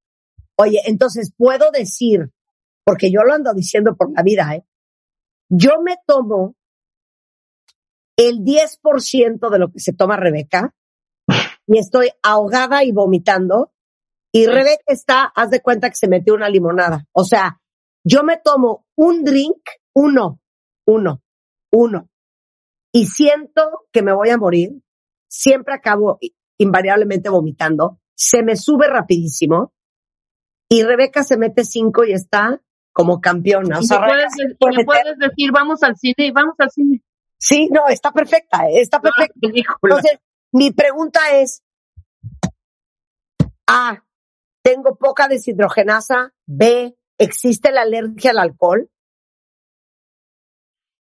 Oye, 0.56 0.80
entonces 0.86 1.32
puedo 1.36 1.70
decir, 1.70 2.30
porque 2.84 3.10
yo 3.10 3.22
lo 3.22 3.34
ando 3.34 3.52
diciendo 3.54 3.96
por 3.96 4.12
la 4.12 4.22
vida, 4.22 4.54
¿eh? 4.54 4.64
Yo 5.48 5.82
me 5.82 5.96
tomo 6.06 6.54
el 8.16 8.44
10% 8.44 9.50
de 9.50 9.58
lo 9.58 9.70
que 9.72 9.80
se 9.80 9.92
toma 9.92 10.16
Rebeca 10.16 10.74
y 11.66 11.78
estoy 11.78 12.10
ahogada 12.22 12.84
y 12.84 12.92
vomitando 12.92 13.72
y 14.32 14.46
Rebeca 14.46 14.82
está, 14.88 15.32
haz 15.34 15.50
de 15.50 15.60
cuenta 15.60 15.88
que 15.88 15.94
se 15.96 16.08
metió 16.08 16.34
una 16.34 16.48
limonada. 16.48 17.06
O 17.12 17.24
sea, 17.24 17.60
yo 18.04 18.24
me 18.24 18.36
tomo 18.36 18.84
un 18.96 19.22
drink, 19.22 19.60
uno, 19.94 20.40
uno, 20.88 21.22
uno, 21.72 22.08
y 22.92 23.06
siento 23.06 23.86
que 23.92 24.02
me 24.02 24.12
voy 24.12 24.30
a 24.30 24.36
morir. 24.36 24.80
Siempre 25.36 25.74
acabo 25.74 26.20
invariablemente 26.58 27.28
vomitando, 27.28 27.98
se 28.14 28.44
me 28.44 28.54
sube 28.54 28.86
rapidísimo 28.86 29.74
y 30.68 30.84
Rebeca 30.84 31.24
se 31.24 31.36
mete 31.36 31.64
cinco 31.64 32.04
y 32.04 32.12
está 32.12 32.62
como 32.92 33.20
campeona. 33.20 33.80
O 33.80 33.82
sea, 33.82 34.00
le 34.00 34.06
puedes, 34.06 34.86
puede 34.86 35.04
le 35.04 35.26
decir, 35.26 35.50
vamos 35.52 35.82
al 35.82 35.96
cine 35.96 36.14
y 36.18 36.30
vamos 36.30 36.54
al 36.58 36.70
cine. 36.70 37.02
Sí, 37.36 37.68
no, 37.72 37.88
está 37.88 38.12
perfecta, 38.12 38.68
eh, 38.68 38.80
está 38.80 39.00
perfecta. 39.00 39.34
Ah, 39.36 39.40
película. 39.40 39.76
Entonces, 39.82 40.20
mi 40.52 40.70
pregunta 40.70 41.18
es, 41.32 41.64
A, 43.66 44.04
tengo 44.62 44.94
poca 44.94 45.26
deshidrogenasa, 45.26 46.32
B, 46.46 46.96
¿existe 47.18 47.72
la 47.72 47.82
alergia 47.82 48.30
al 48.30 48.38
alcohol? 48.38 48.88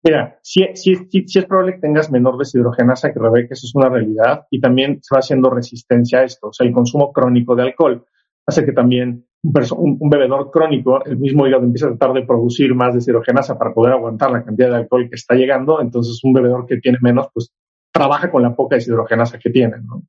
Mira, 0.08 0.40
sí, 0.42 0.66
sí, 0.76 0.96
sí, 1.10 1.26
sí 1.28 1.40
es 1.40 1.46
probable 1.46 1.74
que 1.74 1.80
tengas 1.82 2.10
menor 2.10 2.38
deshidrogenasa 2.38 3.12
que 3.12 3.20
Rebeca, 3.20 3.54
eso 3.54 3.66
es 3.68 3.76
una 3.76 3.90
realidad, 3.90 4.46
y 4.50 4.62
también 4.62 5.00
se 5.02 5.14
va 5.14 5.20
haciendo 5.20 5.50
resistencia 5.50 6.20
a 6.20 6.24
esto. 6.24 6.48
O 6.48 6.54
sea, 6.54 6.66
el 6.66 6.72
consumo 6.72 7.12
crónico 7.12 7.56
de 7.58 7.64
alcohol 7.64 8.06
hace 8.46 8.64
que 8.66 8.72
también 8.72 9.28
un, 9.44 9.52
perso- 9.54 9.76
un- 9.78 9.98
un 10.00 10.10
bebedor 10.10 10.50
crónico, 10.50 11.04
el 11.04 11.18
mismo 11.18 11.46
hígado 11.46 11.64
empieza 11.66 11.88
a 11.88 11.90
tratar 11.90 12.14
de 12.14 12.26
producir 12.26 12.74
más 12.74 12.94
deshidrogenasa 12.96 13.58
para 13.58 13.74
poder 13.74 13.94
aguantar 13.94 14.32
la 14.32 14.46
cantidad 14.46 14.70
de 14.70 14.78
alcohol 14.78 15.10
que 15.10 15.16
está 15.16 15.36
llegando, 15.36 15.82
entonces 15.82 16.22
un 16.24 16.32
bebedor 16.32 16.66
que 16.66 16.78
tiene 16.78 17.00
menos, 17.02 17.28
pues 17.34 17.52
trabaja 17.92 18.32
con 18.32 18.44
la 18.44 18.56
poca 18.56 18.76
deshidrogenasa 18.78 19.38
que 19.40 19.50
tiene, 19.50 19.76
¿no? 19.82 20.04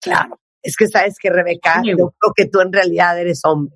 Claro. 0.00 0.38
Es 0.62 0.76
que 0.76 0.86
sabes 0.88 1.16
que 1.20 1.28
Rebeca, 1.30 1.80
Sí. 1.82 1.90
yo 1.90 1.96
creo 2.18 2.32
que 2.34 2.46
tú 2.46 2.60
en 2.62 2.72
realidad 2.72 3.18
eres 3.20 3.42
hombre. 3.44 3.74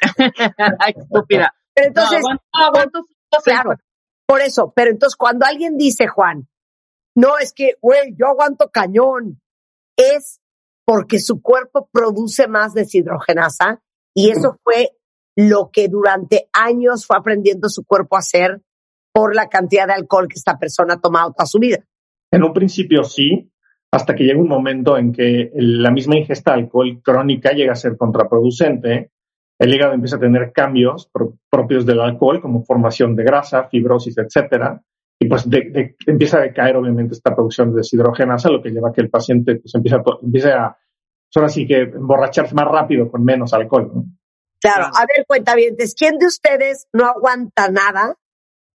Ay, 0.78 0.94
estúpida. 0.96 1.54
Pero 1.74 1.86
No, 1.86 1.88
entonces, 2.02 2.18
aguanto, 2.18 2.44
aguanto 2.52 3.00
claro. 3.44 3.70
Por 4.26 4.40
eso, 4.40 4.72
pero 4.74 4.90
entonces 4.90 5.16
cuando 5.16 5.46
alguien 5.46 5.76
dice, 5.76 6.06
Juan, 6.06 6.48
no 7.14 7.38
es 7.38 7.52
que, 7.52 7.74
güey, 7.80 8.14
yo 8.18 8.26
aguanto 8.26 8.70
cañón, 8.70 9.40
es 9.96 10.40
porque 10.84 11.18
su 11.18 11.40
cuerpo 11.40 11.88
produce 11.92 12.48
más 12.48 12.74
deshidrogenasa 12.74 13.82
y 14.14 14.30
eso 14.30 14.58
fue 14.62 14.90
lo 15.36 15.70
que 15.72 15.88
durante 15.88 16.48
años 16.52 17.06
fue 17.06 17.16
aprendiendo 17.16 17.68
su 17.68 17.84
cuerpo 17.84 18.16
a 18.16 18.20
hacer 18.20 18.62
por 19.12 19.34
la 19.34 19.48
cantidad 19.48 19.86
de 19.86 19.94
alcohol 19.94 20.28
que 20.28 20.38
esta 20.38 20.58
persona 20.58 20.94
ha 20.94 21.00
tomado 21.00 21.32
toda 21.32 21.46
su 21.46 21.58
vida. 21.58 21.84
En 22.30 22.42
un 22.42 22.52
principio 22.52 23.04
sí, 23.04 23.50
hasta 23.92 24.14
que 24.14 24.24
llega 24.24 24.40
un 24.40 24.48
momento 24.48 24.98
en 24.98 25.12
que 25.12 25.50
la 25.54 25.90
misma 25.90 26.16
ingesta 26.16 26.52
de 26.52 26.62
alcohol 26.62 27.00
crónica 27.02 27.52
llega 27.52 27.72
a 27.72 27.76
ser 27.76 27.96
contraproducente. 27.96 29.12
El 29.58 29.72
hígado 29.74 29.92
empieza 29.94 30.16
a 30.16 30.20
tener 30.20 30.52
cambios 30.52 31.06
pro- 31.12 31.34
propios 31.50 31.86
del 31.86 32.00
alcohol, 32.00 32.40
como 32.40 32.64
formación 32.64 33.14
de 33.16 33.24
grasa, 33.24 33.68
fibrosis, 33.68 34.16
etcétera. 34.18 34.82
Y 35.20 35.28
pues 35.28 35.48
de- 35.48 35.70
de- 35.70 35.96
empieza 36.06 36.38
a 36.38 36.42
decaer, 36.42 36.76
obviamente, 36.76 37.14
esta 37.14 37.34
producción 37.34 37.70
de 37.70 37.78
deshidrogenasa, 37.78 38.50
lo 38.50 38.60
que 38.62 38.70
lleva 38.70 38.88
a 38.88 38.92
que 38.92 39.00
el 39.02 39.10
paciente 39.10 39.56
pues, 39.56 39.74
empiece, 39.74 39.96
a, 39.96 40.02
empiece 40.22 40.52
a, 40.52 40.70
pues, 40.76 41.36
ahora 41.36 41.48
sí 41.48 41.66
que 41.66 41.82
emborracharse 41.82 42.54
más 42.54 42.66
rápido 42.66 43.10
con 43.10 43.24
menos 43.24 43.52
alcohol. 43.54 43.90
¿no? 43.94 44.04
Claro, 44.60 44.86
a 44.86 45.00
ver, 45.16 45.24
cuentavientes, 45.26 45.94
¿quién 45.94 46.18
de 46.18 46.26
ustedes 46.26 46.88
no 46.92 47.06
aguanta 47.06 47.70
nada? 47.70 48.16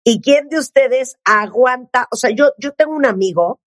¿Y 0.06 0.22
quién 0.22 0.48
de 0.48 0.60
ustedes 0.60 1.18
aguanta? 1.26 2.08
O 2.12 2.16
sea, 2.16 2.30
yo, 2.30 2.52
yo 2.58 2.72
tengo 2.72 2.94
un 2.96 3.06
amigo 3.06 3.60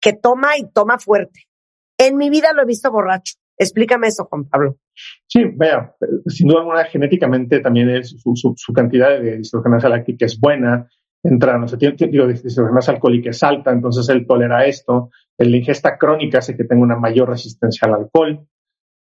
que 0.00 0.14
toma 0.14 0.56
y 0.56 0.68
toma 0.72 0.98
fuerte. 0.98 1.42
En 1.98 2.16
mi 2.16 2.30
vida 2.30 2.52
lo 2.54 2.62
he 2.62 2.66
visto 2.66 2.90
borracho. 2.90 3.34
Explícame 3.62 4.08
eso, 4.08 4.24
Juan 4.24 4.44
Pablo. 4.44 4.76
Sí, 5.26 5.44
vea, 5.54 5.94
sin 6.26 6.48
duda 6.48 6.60
alguna, 6.60 6.84
genéticamente 6.84 7.60
también 7.60 7.90
es 7.90 8.10
su, 8.20 8.34
su- 8.36 8.54
su 8.56 8.72
cantidad 8.72 9.10
de 9.10 9.38
deshidrogenasa 9.38 9.88
láctica 9.88 10.26
es 10.26 10.38
buena. 10.38 10.88
Entra, 11.24 11.56
no 11.56 11.68
sé, 11.68 11.76
tiene, 11.76 11.94
digo, 11.96 12.26
alcohólica 12.88 13.30
es 13.30 13.42
alta, 13.42 13.70
entonces 13.70 14.08
él 14.08 14.26
tolera 14.26 14.64
esto. 14.66 15.10
La 15.38 15.56
ingesta 15.56 15.96
crónica 15.96 16.38
hace 16.38 16.56
que 16.56 16.64
tenga 16.64 16.82
una 16.82 16.96
mayor 16.96 17.28
resistencia 17.28 17.86
al 17.88 17.94
alcohol. 17.94 18.46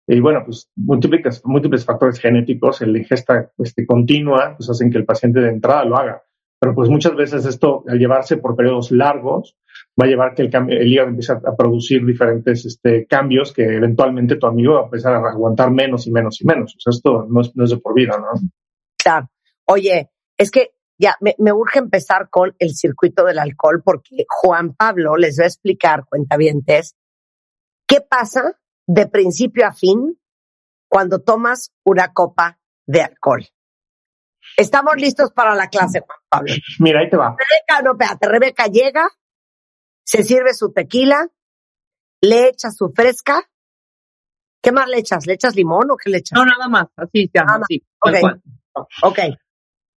Y 0.07 0.19
bueno, 0.19 0.41
pues 0.45 0.69
múltiples, 0.75 1.41
múltiples 1.45 1.85
factores 1.85 2.19
genéticos, 2.19 2.81
la 2.81 2.97
ingesta 2.97 3.51
este, 3.57 3.85
continua, 3.85 4.55
pues 4.57 4.69
hacen 4.69 4.89
que 4.89 4.97
el 4.97 5.05
paciente 5.05 5.41
de 5.41 5.49
entrada 5.49 5.85
lo 5.85 5.97
haga. 5.97 6.23
Pero 6.59 6.73
pues 6.73 6.89
muchas 6.89 7.15
veces 7.15 7.45
esto, 7.45 7.83
al 7.87 7.99
llevarse 7.99 8.37
por 8.37 8.55
periodos 8.55 8.89
largos, 8.91 9.55
va 9.99 10.05
a 10.05 10.07
llevar 10.09 10.35
que 10.35 10.43
el, 10.43 10.49
cambio- 10.51 10.79
el 10.79 10.87
hígado 10.87 11.09
empiece 11.09 11.31
a, 11.31 11.35
a 11.35 11.55
producir 11.55 12.05
diferentes 12.05 12.65
este, 12.65 13.05
cambios 13.07 13.51
que 13.53 13.63
eventualmente 13.63 14.35
tu 14.35 14.45
amigo 14.47 14.75
va 14.75 14.81
a 14.81 14.85
empezar 14.85 15.13
a 15.13 15.29
aguantar 15.29 15.71
menos 15.71 16.05
y 16.07 16.11
menos 16.11 16.39
y 16.41 16.45
menos. 16.45 16.75
O 16.75 16.79
sea, 16.79 16.91
esto 16.91 17.25
no 17.29 17.41
es, 17.41 17.55
no 17.55 17.63
es 17.63 17.69
de 17.71 17.77
por 17.77 17.93
vida, 17.95 18.17
¿no? 18.17 18.39
Claro. 19.01 19.29
Oye, 19.65 20.09
es 20.37 20.51
que 20.51 20.71
ya 20.99 21.15
me, 21.19 21.35
me 21.39 21.51
urge 21.51 21.79
empezar 21.79 22.29
con 22.29 22.55
el 22.59 22.75
circuito 22.75 23.23
del 23.25 23.39
alcohol 23.39 23.81
porque 23.83 24.25
Juan 24.27 24.73
Pablo 24.75 25.15
les 25.17 25.39
va 25.39 25.43
a 25.43 25.47
explicar, 25.47 26.05
cuentavientes, 26.09 26.95
qué 27.87 28.01
pasa 28.01 28.59
de 28.87 29.07
principio 29.07 29.65
a 29.67 29.73
fin 29.73 30.19
cuando 30.89 31.19
tomas 31.21 31.73
una 31.83 32.13
copa 32.13 32.59
de 32.85 33.01
alcohol. 33.01 33.45
Estamos 34.55 34.95
listos 34.95 35.31
para 35.33 35.53
la 35.55 35.67
clase, 35.67 35.99
Juan 35.99 36.19
Pablo. 36.29 36.53
Mira, 36.79 37.01
ahí 37.01 37.09
te 37.09 37.17
va. 37.17 37.35
Rebeca, 37.37 37.83
no, 37.83 37.91
espérate, 37.91 38.27
Rebeca 38.29 38.65
llega, 38.67 39.07
se 40.07 40.23
sirve 40.23 40.53
su 40.53 40.71
tequila, 40.71 41.27
le 42.21 42.47
echa 42.47 42.71
su 42.71 42.89
fresca. 42.89 43.43
¿Qué 44.63 44.71
más 44.71 44.87
le 44.87 44.99
echas? 44.99 45.27
¿Le 45.27 45.33
echas 45.33 45.55
limón 45.55 45.91
o 45.91 45.97
qué 45.97 46.09
le 46.09 46.19
echas? 46.19 46.37
No, 46.37 46.45
nada 46.45 46.67
más, 46.69 46.87
así 46.95 47.27
se 47.27 47.39
llama, 47.39 47.45
Nada 47.45 47.59
más. 47.59 47.67
así, 47.69 47.83
tal 48.21 48.41
Ok. 49.03 49.19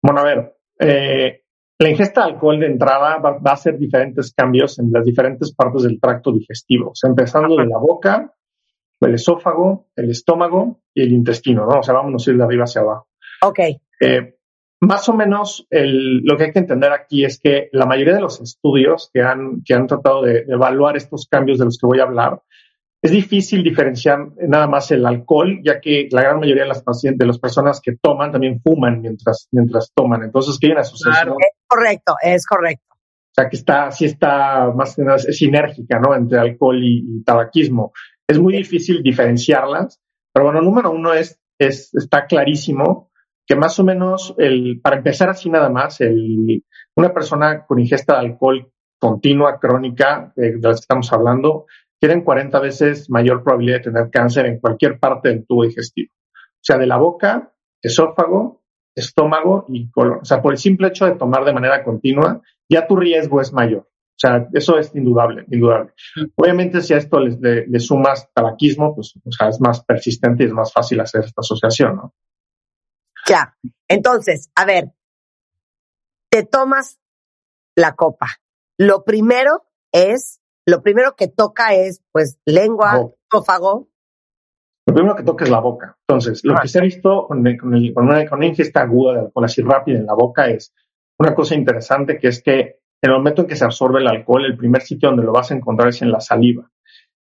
Bueno, 0.01 0.22
a 0.22 0.24
ver, 0.24 0.58
eh, 0.80 1.44
la 1.78 1.89
ingesta 1.89 2.25
de 2.25 2.32
alcohol 2.34 2.60
de 2.60 2.66
entrada 2.66 3.18
va, 3.18 3.38
va 3.38 3.51
a 3.51 3.54
hacer 3.54 3.78
diferentes 3.78 4.34
cambios 4.34 4.80
en 4.80 4.92
las 4.92 5.06
diferentes 5.06 5.54
partes 5.54 5.84
del 5.84 6.00
tracto 6.00 6.32
digestivo, 6.32 6.92
o 6.92 6.96
sea, 6.96 7.10
empezando 7.10 7.56
de 7.56 7.68
la 7.68 7.78
boca, 7.78 8.34
el 9.01 9.13
esófago, 9.13 9.89
el 9.96 10.10
estómago 10.10 10.82
y 10.94 11.04
el 11.04 11.13
intestino, 11.13 11.66
¿no? 11.66 11.80
O 11.80 11.84
sea, 11.84 11.94
vamos 11.94 12.28
a 12.28 12.32
ir 12.32 12.38
de 12.38 12.44
arriba 12.44 12.63
hacia 12.63 12.82
abajo. 12.82 13.08
ok, 13.44 13.60
Eh, 14.01 14.38
más 14.81 15.09
o 15.09 15.13
menos 15.13 15.67
el- 15.69 16.19
lo 16.24 16.38
que 16.38 16.45
hay 16.45 16.51
que 16.53 16.59
entender 16.59 16.91
aquí 16.91 17.25
es 17.25 17.39
que 17.39 17.69
la 17.74 17.86
mayoría 17.86 18.15
de 18.15 18.21
los 18.21 18.39
estudios 18.41 19.09
que 19.13 19.21
han, 19.21 19.62
que 19.63 19.74
han 19.74 19.88
tratado 19.88 20.21
de, 20.24 20.45
de 20.45 20.53
evaluar 20.53 20.95
estos 20.98 21.27
cambios 21.29 21.59
de 21.59 21.65
los 21.65 21.77
que 21.77 21.88
voy 21.88 22.00
a 22.00 22.03
hablar, 22.03 22.41
es 23.01 23.12
difícil 23.12 23.63
diferenciar 23.63 24.27
nada 24.48 24.67
más 24.67 24.91
el 24.91 25.05
alcohol, 25.05 25.59
ya 25.63 25.79
que 25.79 26.09
la 26.12 26.21
gran 26.21 26.39
mayoría 26.39 26.63
de 26.63 26.69
las 26.69 26.83
pacientes, 26.83 27.19
de 27.19 27.27
las 27.27 27.39
personas 27.39 27.79
que 27.81 27.95
toman 28.01 28.31
también 28.31 28.62
fuman 28.62 29.00
mientras, 29.01 29.48
mientras 29.51 29.91
toman. 29.95 30.24
Entonces, 30.24 30.57
que 30.59 30.67
hay 30.67 30.71
una 30.74 30.81
asociación, 30.81 31.24
Claro. 31.27 31.36
es 31.39 31.57
correcto, 31.67 32.15
es 32.21 32.45
correcto. 32.45 32.83
o 32.91 33.31
sea, 33.33 33.48
que 33.50 33.55
está, 33.55 33.91
sí 33.91 34.03
está 34.05 34.71
más 34.75 34.95
que 34.95 35.03
nada 35.03 35.15
es 35.17 35.38
sinérgica, 35.38 35.98
¿no? 36.00 36.13
Entre 36.13 36.38
alcohol 36.39 36.83
y, 36.83 37.05
y 37.07 37.24
tabaquismo. 37.24 37.93
Es 38.27 38.38
muy 38.38 38.53
difícil 38.53 39.01
diferenciarlas, 39.01 40.01
pero 40.33 40.45
bueno, 40.48 40.62
número 40.62 40.91
uno 40.91 41.13
es, 41.13 41.39
es, 41.57 41.93
está 41.95 42.25
clarísimo 42.25 43.09
que 43.50 43.56
más 43.56 43.79
o 43.79 43.84
menos, 43.84 44.36
el, 44.38 44.79
para 44.82 44.98
empezar 44.98 45.29
así 45.29 45.50
nada 45.50 45.70
más, 45.70 46.01
el, 46.01 46.63
una 46.96 47.13
persona 47.13 47.65
con 47.65 47.79
ingesta 47.79 48.13
de 48.20 48.27
alcohol 48.27 48.72
continua, 49.00 49.60
crónica, 49.60 50.32
eh, 50.38 50.53
de 50.58 50.68
las 50.68 50.77
que 50.82 50.82
estamos 50.84 51.12
hablando, 51.12 51.65
tienen 52.00 52.22
40 52.24 52.60
veces 52.60 53.10
mayor 53.10 53.44
probabilidad 53.44 53.77
de 53.79 53.84
tener 53.91 54.10
cáncer 54.12 54.46
en 54.46 54.60
cualquier 54.60 55.00
parte 55.00 55.29
del 55.29 55.46
tubo 55.48 55.63
digestivo. 55.63 56.12
O 56.38 56.62
sea, 56.62 56.77
de 56.77 56.86
la 56.88 56.98
boca, 56.98 57.51
esófago, 57.82 58.62
estómago 58.96 59.65
y 59.68 59.89
colon. 59.89 60.20
O 60.22 60.25
sea, 60.25 60.41
por 60.41 60.53
el 60.53 60.60
simple 60.60 60.89
hecho 60.89 61.06
de 61.06 61.15
tomar 61.15 61.44
de 61.46 61.53
manera 61.53 61.84
continua, 61.84 62.41
ya 62.70 62.86
tu 62.88 62.96
riesgo 62.98 63.41
es 63.41 63.51
mayor. 63.53 63.82
O 63.82 64.18
sea, 64.22 64.48
eso 64.53 64.77
es 64.77 64.94
indudable, 64.96 65.46
indudable. 65.50 65.91
Obviamente, 66.36 66.82
si 66.82 66.94
a 66.94 66.98
esto 66.98 67.20
le, 67.20 67.38
le- 67.39 67.68
le 67.68 67.79
sumas 67.79 68.29
tabaquismo, 68.34 68.94
pues 68.94 69.13
o 69.25 69.32
sea, 69.32 69.48
es 69.48 69.62
más 69.62 69.84
persistente 69.86 70.44
y 70.44 70.48
es 70.48 70.53
más 70.53 70.74
fácil 70.74 71.00
hacer 71.00 71.24
esta 71.24 71.39
asociación, 71.39 71.96
¿no? 71.96 72.13
Claro. 73.29 73.51
Entonces, 73.88 74.51
a 74.55 74.65
ver, 74.65 74.91
te 76.31 76.43
tomas 76.45 77.00
la 77.75 77.95
copa. 77.95 78.27
Lo 78.77 79.03
primero 79.03 79.65
es, 79.93 80.41
lo 80.67 80.81
primero 80.81 81.15
que 81.15 81.27
toca 81.27 81.74
es, 81.74 82.01
pues, 82.12 82.39
lengua, 82.45 83.09
esófago. 83.31 83.88
Lo 84.88 84.93
primero 84.93 85.15
que 85.15 85.24
toca 85.24 85.43
es 85.45 85.51
la 85.51 85.59
boca. 85.59 85.98
Entonces, 86.07 86.43
lo 86.43 86.53
Ah. 86.55 86.59
que 86.62 86.67
se 86.67 86.79
ha 86.79 86.83
visto 86.83 87.27
con, 87.27 87.45
el- 87.45 87.59
con 87.59 87.74
el- 87.75 87.93
con 87.93 88.05
una, 88.07 88.27
con 88.27 88.39
una 88.39 88.48
ingesta 88.48 88.81
aguda 88.81 89.13
de 89.13 89.19
alcohol 89.21 89.45
así 89.45 89.62
rápida 89.62 89.98
en 90.00 90.05
la 90.05 90.13
boca 90.13 90.48
es 90.50 90.74
una 91.19 91.36
cosa 91.36 91.55
interesante 91.55 92.17
que 92.17 92.27
es 92.29 92.41
que 92.41 92.79
en 93.01 93.12
el 93.12 93.17
momento 93.17 93.41
en 93.43 93.48
que 93.48 93.55
se 93.55 93.65
absorbe 93.65 94.00
el 94.00 94.07
alcohol, 94.07 94.45
el 94.45 94.57
primer 94.57 94.81
sitio 94.81 95.09
donde 95.09 95.24
lo 95.24 95.31
vas 95.31 95.51
a 95.51 95.55
encontrar 95.55 95.89
es 95.89 96.01
en 96.01 96.12
la 96.12 96.19
saliva. 96.19 96.69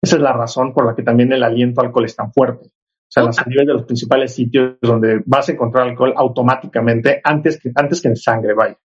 Esa 0.03 0.17
es 0.17 0.23
la 0.23 0.33
razón 0.33 0.75
por 0.75 0.85
la 0.87 0.95
que 0.95 1.03
también 1.03 1.33
el 1.33 1.43
aliento 1.43 1.81
al 1.81 1.87
alcohol 1.89 2.05
es 2.05 2.17
tan 2.17 2.33
fuerte. 2.33 2.71
O 3.13 3.15
sea, 3.15 3.25
la 3.25 3.33
saliva 3.35 3.61
es 3.61 3.67
de 3.69 3.75
los 3.75 3.85
principales 3.85 4.35
sitios 4.35 4.77
donde 4.81 5.23
vas 5.27 5.47
a 5.47 5.53
encontrar 5.53 5.87
alcohol 5.87 6.15
automáticamente 6.17 7.21
antes 7.23 7.61
que, 7.61 7.71
antes 7.75 8.01
que 8.01 8.09
en 8.09 8.17
sangre, 8.17 8.55
vaya. 8.55 8.79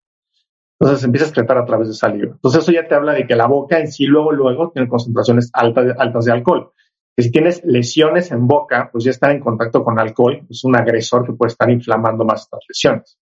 Entonces 0.79 1.05
empieza 1.05 1.25
a 1.25 1.27
excretar 1.29 1.59
a 1.59 1.65
través 1.65 1.89
de 1.89 1.93
saliva. 1.93 2.31
Entonces 2.33 2.63
eso 2.63 2.71
ya 2.71 2.87
te 2.87 2.95
habla 2.95 3.13
de 3.13 3.27
que 3.27 3.35
la 3.35 3.45
boca 3.45 3.77
en 3.79 3.87
sí 3.87 4.05
luego, 4.05 4.31
luego 4.31 4.71
tiene 4.71 4.87
concentraciones 4.89 5.51
altas, 5.53 5.85
de- 5.85 5.95
altas 5.97 6.25
de 6.25 6.31
alcohol. 6.31 6.71
Que 7.15 7.21
si 7.23 7.31
tienes 7.31 7.63
lesiones 7.65 8.31
en 8.31 8.47
boca, 8.47 8.89
pues 8.91 9.03
ya 9.03 9.11
estar 9.11 9.29
en 9.29 9.41
contacto 9.41 9.83
con 9.83 9.99
alcohol 9.99 10.41
es 10.49 10.63
un 10.63 10.75
agresor 10.75 11.23
que 11.25 11.33
puede 11.33 11.51
estar 11.51 11.69
inflamando 11.69 12.25
más 12.25 12.41
estas 12.41 12.61
lesiones. 12.67 13.19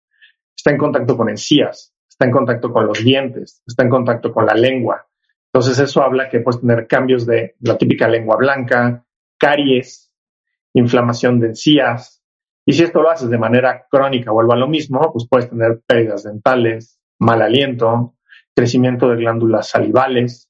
Está 0.55 0.71
en 0.71 0.77
contacto 0.77 1.17
con 1.17 1.27
encías, 1.29 1.93
está 2.09 2.25
en 2.25 2.31
contacto 2.31 2.71
con 2.71 2.87
los 2.87 3.03
dientes, 3.03 3.61
está 3.67 3.83
en 3.83 3.89
contacto 3.89 4.31
con 4.31 4.45
la 4.45 4.53
lengua. 4.53 5.05
Entonces 5.51 5.77
eso 5.79 6.01
habla 6.01 6.29
que 6.29 6.39
puedes 6.39 6.61
tener 6.61 6.87
cambios 6.87 7.25
de 7.25 7.55
la 7.59 7.77
típica 7.77 8.07
lengua 8.07 8.37
blanca, 8.37 9.05
caries, 9.37 10.12
inflamación 10.73 11.39
de 11.39 11.47
encías. 11.47 12.21
Y 12.65 12.73
si 12.73 12.83
esto 12.83 13.01
lo 13.01 13.09
haces 13.09 13.29
de 13.29 13.37
manera 13.37 13.85
crónica, 13.89 14.31
vuelvo 14.31 14.53
a 14.53 14.57
lo 14.57 14.67
mismo, 14.67 15.11
pues 15.11 15.27
puedes 15.29 15.49
tener 15.49 15.81
pérdidas 15.85 16.23
dentales, 16.23 16.99
mal 17.19 17.41
aliento, 17.41 18.15
crecimiento 18.55 19.09
de 19.09 19.17
glándulas 19.17 19.69
salivales. 19.69 20.49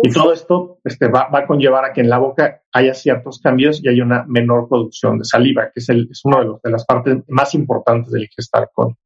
Y 0.00 0.12
todo 0.12 0.32
esto 0.32 0.78
este, 0.84 1.08
va, 1.08 1.28
a 1.32 1.46
conllevar 1.46 1.84
a 1.84 1.92
que 1.92 2.00
en 2.00 2.08
la 2.08 2.18
boca 2.18 2.62
haya 2.72 2.94
ciertos 2.94 3.40
cambios 3.40 3.82
y 3.82 3.88
haya 3.88 4.04
una 4.04 4.24
menor 4.28 4.68
producción 4.68 5.18
de 5.18 5.24
saliva, 5.24 5.72
que 5.72 5.80
es, 5.80 5.88
el, 5.88 6.08
es 6.10 6.20
una 6.24 6.40
de, 6.40 6.50
de 6.62 6.70
las 6.70 6.84
partes 6.84 7.16
más 7.26 7.54
importantes 7.54 8.12
del 8.12 8.22
ingestar 8.22 8.70
con. 8.72 8.96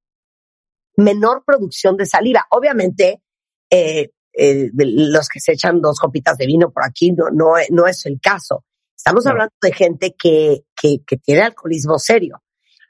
Menor 0.99 1.43
producción 1.47 1.97
de 1.97 2.05
saliva. 2.05 2.45
Obviamente, 2.51 3.23
eh, 3.71 4.11
eh, 4.35 4.71
los 4.75 5.29
que 5.29 5.41
se 5.41 5.53
echan 5.53 5.81
dos 5.81 5.99
copitas 5.99 6.37
de 6.39 6.47
vino 6.47 6.71
por 6.71 6.85
aquí 6.85 7.13
no, 7.13 7.31
no, 7.31 7.55
no 7.71 7.87
es 7.87 8.07
el 8.07 8.21
caso. 8.21 8.65
Estamos 9.05 9.27
hablando 9.27 9.53
de 9.61 9.73
gente 9.73 10.15
que, 10.17 10.61
que, 10.81 10.99
que, 11.05 11.17
tiene 11.17 11.43
alcoholismo 11.43 11.99
serio. 11.99 12.41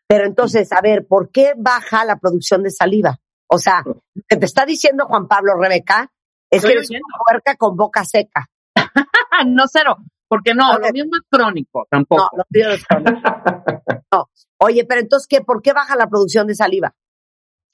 Pero 0.06 0.26
entonces, 0.26 0.70
a 0.70 0.82
ver, 0.82 1.06
¿por 1.06 1.30
qué 1.30 1.54
baja 1.56 2.04
la 2.04 2.18
producción 2.18 2.62
de 2.62 2.70
saliva? 2.70 3.18
O 3.46 3.56
sea, 3.56 3.82
que 4.28 4.36
te 4.36 4.44
está 4.44 4.66
diciendo 4.66 5.06
Juan 5.06 5.26
Pablo 5.26 5.54
Rebeca 5.58 6.12
es 6.50 6.62
que 6.62 6.72
eres 6.72 6.90
una 6.90 7.00
puerca 7.26 7.56
con 7.56 7.76
boca 7.76 8.04
seca. 8.04 8.46
no, 9.46 9.64
cero. 9.72 9.96
Porque 10.28 10.52
no, 10.52 10.78
lo 10.78 10.90
mío 10.92 11.04
no 11.10 11.16
es 11.16 11.24
crónico 11.30 11.86
tampoco. 11.90 12.28
No, 12.30 12.38
lo 12.38 12.44
mío 12.50 12.70
es 12.72 12.84
crónico. 12.84 13.20
no. 14.12 14.28
Oye, 14.58 14.84
pero 14.84 15.00
entonces, 15.00 15.26
¿qué? 15.26 15.40
¿Por 15.40 15.62
qué 15.62 15.72
baja 15.72 15.96
la 15.96 16.08
producción 16.08 16.46
de 16.46 16.54
saliva? 16.54 16.94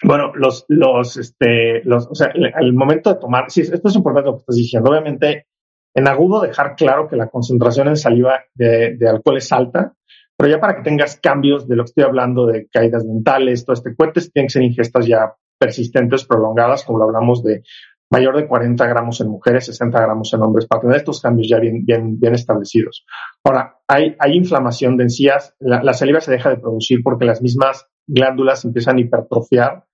Bueno, 0.05 0.33
los, 0.37 0.65
los, 0.69 1.17
este, 1.17 1.83
los, 1.83 2.07
o 2.07 2.15
sea, 2.15 2.33
al 2.55 2.73
momento 2.73 3.13
de 3.13 3.19
tomar, 3.19 3.51
sí, 3.51 3.63
esto 3.63 3.89
es 3.89 3.97
importante 3.97 4.31
lo 4.31 4.37
que 4.37 4.43
estás 4.43 4.55
diciendo. 4.55 4.91
Obviamente, 4.91 5.49
en 5.95 6.09
agudo 6.09 6.41
dejar 6.41 6.77
claro 6.77 7.09
que 7.09 7.17
la 7.17 7.29
concentración 7.29 7.89
en 7.89 7.97
saliva 7.97 8.41
de, 8.55 8.97
alcohol 9.09 9.39
es 9.39 9.51
alta, 9.53 9.95
pero 10.37 10.51
ya 10.51 10.61
para 10.61 10.77
que 10.77 10.83
tengas 10.83 11.19
cambios 11.21 11.67
de 11.67 11.77
lo 11.77 11.83
que 11.83 11.89
estoy 11.89 12.05
hablando 12.05 12.47
de 12.47 12.69
caídas 12.69 13.07
dentales, 13.07 13.65
todo 13.65 13.75
este 13.75 13.95
cuentes, 13.95 14.33
tienen 14.33 14.47
que 14.47 14.53
ser 14.53 14.63
ingestas 14.63 15.07
ya 15.07 15.35
persistentes, 15.59 16.25
prolongadas, 16.25 16.85
como 16.85 16.99
lo 16.99 17.05
hablamos 17.05 17.43
de 17.43 17.63
mayor 18.11 18.37
de 18.37 18.47
40 18.47 18.87
gramos 18.87 19.21
en 19.21 19.29
mujeres, 19.29 19.67
60 19.67 20.01
gramos 20.01 20.33
en 20.33 20.43
hombres, 20.43 20.67
para 20.67 20.81
tener 20.81 20.97
estos 20.97 21.21
cambios 21.21 21.49
ya 21.49 21.59
bien, 21.59 21.85
bien, 21.85 22.19
bien 22.19 22.35
establecidos. 22.35 23.05
Ahora, 23.45 23.79
hay, 23.87 24.17
hay 24.19 24.35
inflamación 24.35 24.97
de 24.97 25.05
encías, 25.05 25.55
la, 25.59 25.93
saliva 25.93 26.21
se 26.21 26.31
deja 26.31 26.51
de 26.51 26.57
producir 26.57 27.01
porque 27.03 27.25
las 27.25 27.43
mismas 27.43 27.87
glándulas 28.07 28.65
empiezan 28.65 28.97
a 28.97 29.01
hipertrofiar 29.01 29.85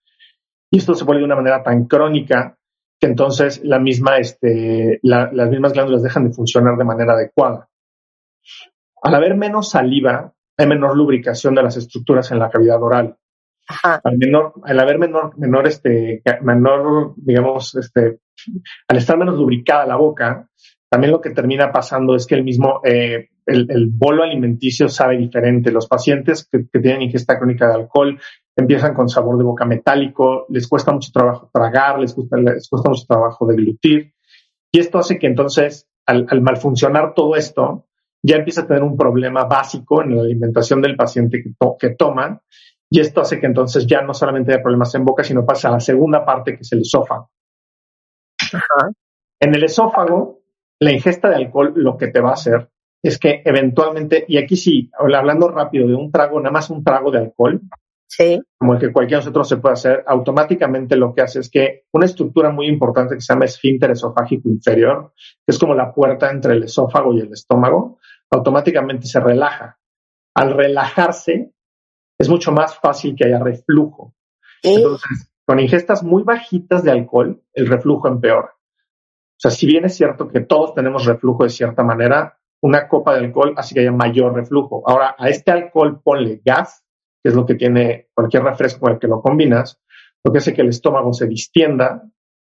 y 0.71 0.79
esto 0.79 0.95
se 0.95 1.05
vuelve 1.05 1.21
de 1.21 1.27
una 1.27 1.37
manera 1.37 1.63
tan 1.63 1.87
crónica 1.87 2.59
que 3.01 3.07
entonces 3.07 3.61
la 3.65 3.79
misma, 3.79 4.19
este, 4.19 5.01
las 5.03 5.51
mismas 5.51 5.73
glándulas 5.73 6.03
dejan 6.03 6.29
de 6.29 6.35
funcionar 6.35 6.77
de 6.77 6.85
manera 6.85 7.15
adecuada. 7.15 7.69
Al 9.03 9.15
haber 9.15 9.37
menos 9.37 9.71
saliva, 9.71 10.33
hay 10.57 10.67
menor 10.67 10.97
lubricación 10.97 11.55
de 11.55 11.63
las 11.63 11.77
estructuras 11.77 12.31
en 12.31 12.39
la 12.39 12.51
cavidad 12.51 12.83
oral. 12.83 13.17
Al 13.83 14.19
menor, 14.19 14.55
al 14.65 14.79
haber 14.79 14.99
menor, 14.99 15.37
menor, 15.39 15.67
este, 15.67 16.23
menor, 16.43 17.15
digamos, 17.17 17.75
este, 17.75 18.21
al 18.89 18.97
estar 18.97 19.17
menos 19.17 19.37
lubricada 19.37 19.87
la 19.87 19.97
boca, 19.97 20.49
también 20.91 21.13
lo 21.13 21.21
que 21.21 21.31
termina 21.31 21.73
pasando 21.73 22.15
es 22.15 22.27
que 22.27 22.35
el 22.35 22.45
mismo, 22.45 22.81
eh, 22.85 23.31
el, 23.47 23.89
bolo 23.91 24.23
alimenticio 24.23 24.89
sabe 24.89 25.17
diferente. 25.17 25.73
Los 25.73 25.89
pacientes 25.89 26.49
que, 26.51 26.61
tienen 26.79 27.03
ingesta 27.03 27.39
crónica 27.39 27.67
de 27.67 27.75
alcohol 27.75 28.21
empiezan 28.57 28.95
con 28.95 29.09
sabor 29.09 29.39
de 29.39 29.45
boca 29.45 29.65
metálico, 29.65 30.47
les 30.49 30.69
cuesta 30.69 30.93
mucho 30.93 31.11
trabajo 31.13 31.51
tragar, 31.53 31.99
les 31.99 32.15
cuesta, 32.15 32.37
les 32.37 32.69
cuesta 32.69 32.89
mucho 32.89 33.05
trabajo 33.07 33.47
deglutir. 33.47 34.15
Y 34.71 34.79
esto 34.79 34.99
hace 34.99 35.19
que 35.19 35.27
entonces, 35.27 35.89
al, 36.07 36.27
al 36.29 36.41
malfuncionar 36.41 37.15
todo 37.15 37.37
esto, 37.37 37.87
ya 38.23 38.37
empieza 38.37 38.63
a 38.63 38.67
tener 38.67 38.83
un 38.83 38.97
problema 38.97 39.45
básico 39.45 40.03
en 40.03 40.17
la 40.17 40.23
alimentación 40.23 40.81
del 40.81 40.97
paciente 40.97 41.43
que, 41.43 41.51
que 41.79 41.95
toma 41.95 42.43
y 42.95 43.01
esto 43.01 43.21
hace 43.21 43.41
que 43.41 43.47
entonces 43.47 43.87
ya 43.87 44.03
no 44.03 44.15
solamente 44.15 44.53
haya 44.53 44.63
problemas 44.63 44.95
en 44.95 45.05
boca, 45.05 45.25
sino 45.25 45.45
pasa 45.45 45.69
a 45.69 45.73
la 45.73 45.81
segunda 45.81 46.25
parte, 46.25 46.55
que 46.55 46.63
es 46.63 46.73
el 46.73 46.83
esófago. 46.83 47.31
En 49.40 49.55
el 49.55 49.64
esófago, 49.64 50.43
la 50.79 50.93
ingesta 50.93 51.29
de 51.29 51.37
alcohol 51.37 51.73
lo 51.75 51.97
que 51.97 52.09
te 52.09 52.21
va 52.21 52.31
a 52.31 52.35
hacer 52.35 52.71
es 53.03 53.19
que 53.19 53.43
eventualmente, 53.45 54.25
y 54.29 54.38
aquí 54.38 54.57
sí, 54.57 54.90
hablando 54.97 55.49
rápido 55.49 55.88
de 55.88 55.95
un 55.95 56.12
trago, 56.12 56.38
nada 56.38 56.53
más 56.53 56.71
un 56.71 56.85
trago 56.85 57.11
de 57.11 57.19
alcohol, 57.19 57.61
sí. 58.16 58.40
como 58.59 58.74
el 58.74 58.81
que 58.81 58.92
cualquier 58.92 59.20
nosotros 59.20 59.48
se 59.48 59.57
puede 59.57 59.74
hacer, 59.74 60.05
automáticamente 60.07 60.96
lo 60.96 61.14
que 61.14 61.22
hace 61.22 61.40
es 61.40 61.50
que 61.50 61.85
una 61.92 62.07
estructura 62.07 62.50
muy 62.50 62.66
importante 62.66 63.14
que 63.14 63.20
se 63.20 63.33
llama 63.33 63.44
esfínter 63.44 63.90
esofágico 63.90 64.48
inferior, 64.48 65.12
que 65.16 65.53
es 65.53 65.59
como 65.59 65.74
la 65.74 65.92
puerta 65.92 66.31
entre 66.31 66.55
el 66.55 66.64
esófago 66.64 67.14
y 67.14 67.20
el 67.20 67.33
estómago, 67.33 67.98
automáticamente 68.31 69.07
se 69.07 69.20
relaja. 69.20 69.79
Al 70.35 70.55
relajarse, 70.55 71.53
es 72.18 72.29
mucho 72.29 72.53
más 72.53 72.79
fácil 72.79 73.14
que 73.16 73.27
haya 73.27 73.38
reflujo. 73.38 74.14
Entonces, 74.62 75.31
con 75.46 75.61
ingestas 75.61 76.03
muy 76.03 76.22
bajitas 76.22 76.83
de 76.83 76.90
alcohol, 76.90 77.42
el 77.53 77.66
reflujo 77.66 78.09
empeora. 78.09 78.55
O 78.55 79.37
sea, 79.37 79.50
si 79.50 79.66
bien 79.66 79.85
es 79.85 79.96
cierto 79.96 80.29
que 80.29 80.40
todos 80.40 80.74
tenemos 80.74 81.05
reflujo 81.05 81.44
de 81.44 81.50
cierta 81.50 81.83
manera, 81.83 82.38
una 82.62 82.88
copa 82.88 83.14
de 83.14 83.27
alcohol 83.27 83.53
hace 83.57 83.74
que 83.74 83.81
haya 83.81 83.92
mayor 83.92 84.35
reflujo. 84.35 84.83
Ahora, 84.87 85.14
a 85.18 85.29
este 85.29 85.50
alcohol 85.50 86.00
ponle 86.03 86.40
gas, 86.44 86.84
que 87.25 87.31
es 87.31 87.35
lo 87.35 87.47
que 87.47 87.55
tiene 87.55 88.09
cualquier 88.13 88.43
refresco 88.43 88.81
con 88.81 88.93
el 88.93 88.99
que 88.99 89.09
lo 89.09 89.23
combinas, 89.23 89.81
lo 90.23 90.31
que 90.31 90.39
hace 90.39 90.53
que 90.53 90.61
el 90.61 90.69
estómago 90.69 91.15
se 91.15 91.27
distienda 91.27 92.03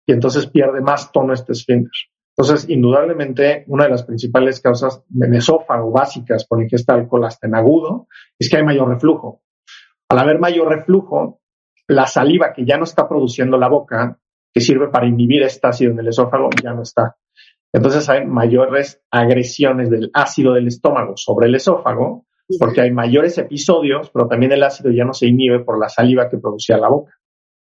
y 0.08 0.14
entonces 0.14 0.48
pierde 0.48 0.82
más 0.82 1.12
tono 1.12 1.32
este 1.32 1.52
esfínter. 1.52 1.92
Entonces, 2.36 2.68
indudablemente, 2.68 3.66
una 3.68 3.84
de 3.84 3.92
las 3.92 4.02
principales 4.02 4.60
causas 4.60 5.04
de 5.08 5.38
esófago 5.38 5.92
básicas 5.92 6.48
por 6.48 6.64
ingesta 6.64 6.94
de 6.94 7.02
alcohol 7.02 7.26
hasta 7.26 7.46
en 7.46 7.54
agudo 7.54 8.08
es 8.40 8.50
que 8.50 8.58
hay 8.58 8.64
mayor 8.64 8.90
reflujo. 8.90 9.44
Al 10.10 10.18
haber 10.18 10.40
mayor 10.40 10.70
reflujo, 10.70 11.42
la 11.88 12.08
saliva 12.08 12.52
que 12.52 12.66
ya 12.66 12.78
no 12.78 12.86
está 12.86 13.08
produciendo 13.08 13.60
la 13.60 13.70
boca, 13.70 14.18
que 14.52 14.62
sirve 14.62 14.88
para 14.88 15.06
inhibir 15.06 15.44
este 15.44 15.68
ácido 15.68 15.92
en 15.92 16.00
el 16.00 16.08
esófago, 16.08 16.50
ya 16.64 16.74
no 16.74 16.82
está. 16.82 17.16
Entonces 17.72 18.10
hay 18.10 18.26
mayores 18.26 19.04
agresiones 19.12 19.92
del 19.92 20.10
ácido 20.16 20.54
del 20.54 20.68
estómago 20.68 21.14
sobre 21.16 21.48
el 21.48 21.56
esófago, 21.56 22.26
porque 22.60 22.82
hay 22.82 22.92
mayores 22.92 23.38
episodios, 23.38 24.10
pero 24.12 24.28
también 24.28 24.52
el 24.52 24.64
ácido 24.64 24.92
ya 24.92 25.06
no 25.06 25.14
se 25.14 25.28
inhibe 25.28 25.64
por 25.64 25.80
la 25.80 25.90
saliva 25.90 26.30
que 26.30 26.38
producía 26.38 26.78
la 26.78 26.90
boca. 26.90 27.14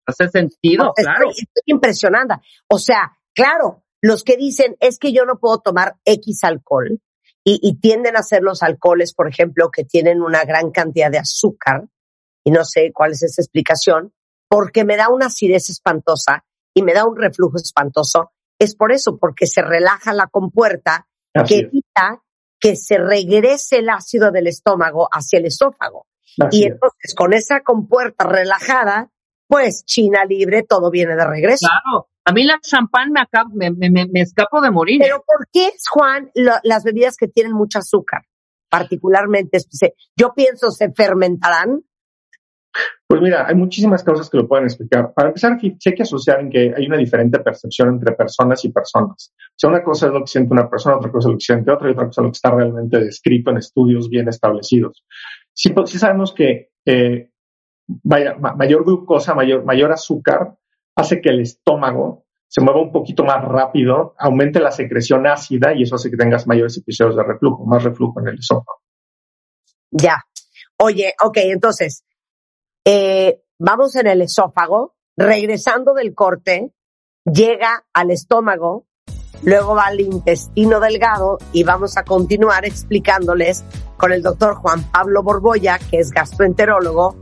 Hace 0.06 0.28
sentido, 0.28 0.92
claro. 0.94 1.30
Estoy, 1.30 1.44
estoy 1.44 1.62
impresionada. 1.66 2.40
O 2.68 2.78
sea, 2.78 3.12
claro, 3.34 3.84
los 4.02 4.24
que 4.24 4.36
dicen 4.36 4.76
es 4.80 4.98
que 4.98 5.12
yo 5.12 5.24
no 5.24 5.38
puedo 5.38 5.58
tomar 5.58 5.96
X 6.04 6.44
alcohol 6.44 7.00
y, 7.44 7.58
y 7.62 7.78
tienden 7.78 8.16
a 8.16 8.22
ser 8.22 8.42
los 8.42 8.62
alcoholes, 8.62 9.14
por 9.14 9.28
ejemplo, 9.28 9.70
que 9.70 9.84
tienen 9.84 10.22
una 10.22 10.44
gran 10.44 10.70
cantidad 10.70 11.10
de 11.10 11.18
azúcar, 11.18 11.88
y 12.44 12.50
no 12.50 12.64
sé 12.64 12.92
cuál 12.94 13.12
es 13.12 13.22
esa 13.22 13.42
explicación, 13.42 14.14
porque 14.48 14.84
me 14.84 14.96
da 14.96 15.10
una 15.10 15.26
acidez 15.26 15.68
espantosa 15.68 16.44
y 16.74 16.82
me 16.82 16.94
da 16.94 17.06
un 17.06 17.16
reflujo 17.16 17.56
espantoso, 17.56 18.32
es 18.58 18.74
por 18.74 18.92
eso, 18.92 19.18
porque 19.18 19.46
se 19.46 19.60
relaja 19.60 20.14
la 20.14 20.28
compuerta 20.28 21.06
que 21.46 21.58
evita 21.58 22.22
que 22.60 22.76
se 22.76 22.98
regrese 22.98 23.78
el 23.78 23.88
ácido 23.88 24.30
del 24.30 24.46
estómago 24.46 25.08
hacia 25.12 25.38
el 25.38 25.46
esófago. 25.46 26.06
y 26.50 26.64
entonces, 26.64 27.14
con 27.16 27.32
esa 27.32 27.60
compuerta 27.60 28.24
relajada, 28.24 29.10
pues 29.46 29.84
China 29.84 30.24
libre, 30.24 30.62
todo 30.62 30.90
viene 30.90 31.16
de 31.16 31.24
regreso. 31.24 31.66
Claro. 31.66 32.08
A 32.24 32.32
mí 32.32 32.44
la 32.44 32.60
champán 32.60 33.10
me, 33.54 33.70
me, 33.70 33.90
me, 33.90 34.06
me, 34.06 34.20
escapo 34.20 34.60
de 34.60 34.70
morir. 34.70 35.00
Pero 35.00 35.24
¿por 35.26 35.48
qué, 35.50 35.72
Juan, 35.90 36.30
las 36.34 36.84
bebidas 36.84 37.16
que 37.16 37.26
tienen 37.26 37.54
mucho 37.54 37.78
azúcar? 37.78 38.22
Particularmente, 38.68 39.58
yo 40.14 40.34
pienso, 40.34 40.70
se 40.70 40.92
fermentarán 40.92 41.84
pues 43.06 43.22
mira, 43.22 43.46
hay 43.46 43.54
muchísimas 43.54 44.04
causas 44.04 44.28
que 44.28 44.36
lo 44.36 44.46
pueden 44.46 44.66
explicar. 44.66 45.12
Para 45.14 45.28
empezar, 45.28 45.58
sí 45.60 45.76
hay 45.86 45.94
que 45.94 46.02
asociar 46.02 46.40
en 46.40 46.50
que 46.50 46.74
hay 46.76 46.86
una 46.86 46.96
diferente 46.96 47.38
percepción 47.40 47.88
entre 47.88 48.14
personas 48.14 48.64
y 48.64 48.70
personas. 48.70 49.32
O 49.36 49.54
sea, 49.56 49.70
una 49.70 49.82
cosa 49.82 50.06
es 50.06 50.12
lo 50.12 50.20
que 50.20 50.26
siente 50.26 50.52
una 50.52 50.68
persona, 50.68 50.96
otra 50.96 51.10
cosa 51.10 51.28
es 51.28 51.32
lo 51.32 51.38
que 51.38 51.44
siente 51.44 51.70
otra 51.70 51.88
y 51.88 51.92
otra 51.92 52.06
cosa 52.06 52.20
es 52.20 52.24
lo 52.24 52.30
que 52.30 52.36
está 52.36 52.50
realmente 52.50 53.00
descrito 53.00 53.50
en 53.50 53.58
estudios 53.58 54.08
bien 54.08 54.28
establecidos. 54.28 55.04
Sí, 55.52 55.70
pues, 55.70 55.90
sabemos 55.90 56.32
que 56.34 56.70
eh, 56.84 57.30
vaya, 57.86 58.34
mayor 58.34 58.84
glucosa, 58.84 59.34
mayor, 59.34 59.64
mayor 59.64 59.90
azúcar 59.92 60.56
hace 60.94 61.20
que 61.20 61.30
el 61.30 61.40
estómago 61.40 62.26
se 62.48 62.62
mueva 62.62 62.80
un 62.80 62.92
poquito 62.92 63.24
más 63.24 63.44
rápido, 63.44 64.14
aumente 64.18 64.58
la 64.58 64.70
secreción 64.70 65.26
ácida 65.26 65.74
y 65.74 65.82
eso 65.82 65.96
hace 65.96 66.10
que 66.10 66.16
tengas 66.16 66.46
mayores 66.46 66.76
episodios 66.78 67.16
de 67.16 67.22
reflujo, 67.22 67.64
más 67.66 67.84
reflujo 67.84 68.20
en 68.20 68.28
el 68.28 68.38
esófago. 68.38 68.80
Ya. 69.90 70.16
Oye, 70.78 71.14
ok, 71.22 71.36
entonces, 71.42 72.04
eh, 72.90 73.42
vamos 73.58 73.94
en 73.96 74.06
el 74.06 74.22
esófago, 74.22 74.94
regresando 75.14 75.92
del 75.92 76.14
corte, 76.14 76.72
llega 77.30 77.84
al 77.92 78.10
estómago, 78.10 78.86
luego 79.42 79.74
va 79.74 79.88
al 79.88 80.00
intestino 80.00 80.80
delgado 80.80 81.36
y 81.52 81.64
vamos 81.64 81.98
a 81.98 82.04
continuar 82.04 82.64
explicándoles 82.64 83.62
con 83.98 84.10
el 84.10 84.22
doctor 84.22 84.54
Juan 84.54 84.90
Pablo 84.90 85.22
Borboya, 85.22 85.78
que 85.78 85.98
es 85.98 86.12
gastroenterólogo, 86.12 87.14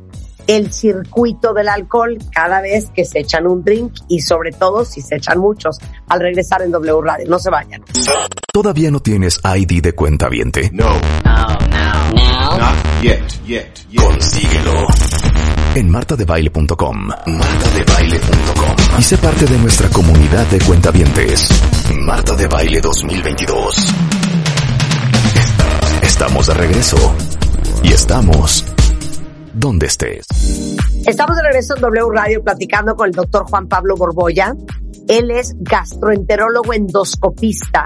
el 0.46 0.72
circuito 0.72 1.52
del 1.52 1.68
alcohol 1.68 2.16
cada 2.31 2.61
vez 2.61 2.90
que 2.94 3.05
se 3.05 3.18
echan 3.18 3.48
un 3.48 3.64
drink 3.64 3.92
y 4.07 4.20
sobre 4.20 4.52
todo 4.52 4.85
si 4.85 5.00
se 5.00 5.16
echan 5.16 5.40
muchos 5.40 5.79
al 6.07 6.20
regresar 6.20 6.62
en 6.62 6.70
W 6.70 7.00
Radio. 7.02 7.29
No 7.29 7.40
se 7.40 7.50
vayan. 7.50 7.83
¿Todavía 8.52 8.92
no 8.92 9.00
tienes 9.00 9.40
ID 9.42 9.83
de 9.83 9.94
cuenta 9.94 10.29
viente? 10.29 10.70
No. 10.72 10.92
No, 11.24 11.46
no. 11.70 12.59
Not 12.59 13.02
yet, 13.02 13.20
yet, 13.44 13.74
yet. 13.90 14.00
Consíguelo. 14.00 14.87
En 15.77 15.91
martadebaile.com. 15.91 17.09
Martadebaile.com. 17.27 18.77
Y 18.99 19.03
sé 19.03 19.19
parte 19.19 19.45
de 19.45 19.59
nuestra 19.59 19.91
comunidad 19.91 20.47
de 20.47 20.59
cuentavientes. 20.61 21.51
Marta 22.01 22.35
de 22.35 22.47
Baile 22.47 22.81
2022. 22.81 23.93
Estamos 26.03 26.47
de 26.47 26.55
regreso. 26.55 26.97
Y 27.83 27.89
estamos 27.89 28.65
donde 29.53 29.89
estés. 29.89 30.25
Estamos 31.07 31.37
de 31.37 31.43
regreso 31.43 31.77
en 31.77 31.83
W 31.83 32.07
Radio 32.11 32.43
platicando 32.43 32.97
con 32.97 33.09
el 33.09 33.12
doctor 33.12 33.45
Juan 33.45 33.69
Pablo 33.69 33.97
Borboya. 33.97 34.57
Él 35.09 35.31
es 35.31 35.57
gastroenterólogo 35.59 36.73
endoscopista, 36.73 37.85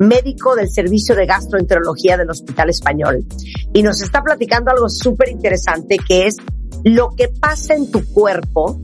médico 0.00 0.56
del 0.56 0.68
Servicio 0.68 1.14
de 1.14 1.26
Gastroenterología 1.26 2.16
del 2.16 2.30
Hospital 2.30 2.70
Español. 2.70 3.24
Y 3.72 3.84
nos 3.84 4.02
está 4.02 4.20
platicando 4.20 4.72
algo 4.72 4.88
súper 4.88 5.28
interesante 5.28 5.96
que 5.96 6.26
es 6.26 6.36
lo 6.84 7.10
que 7.10 7.28
pasa 7.28 7.74
en 7.74 7.90
tu 7.90 8.04
cuerpo 8.12 8.80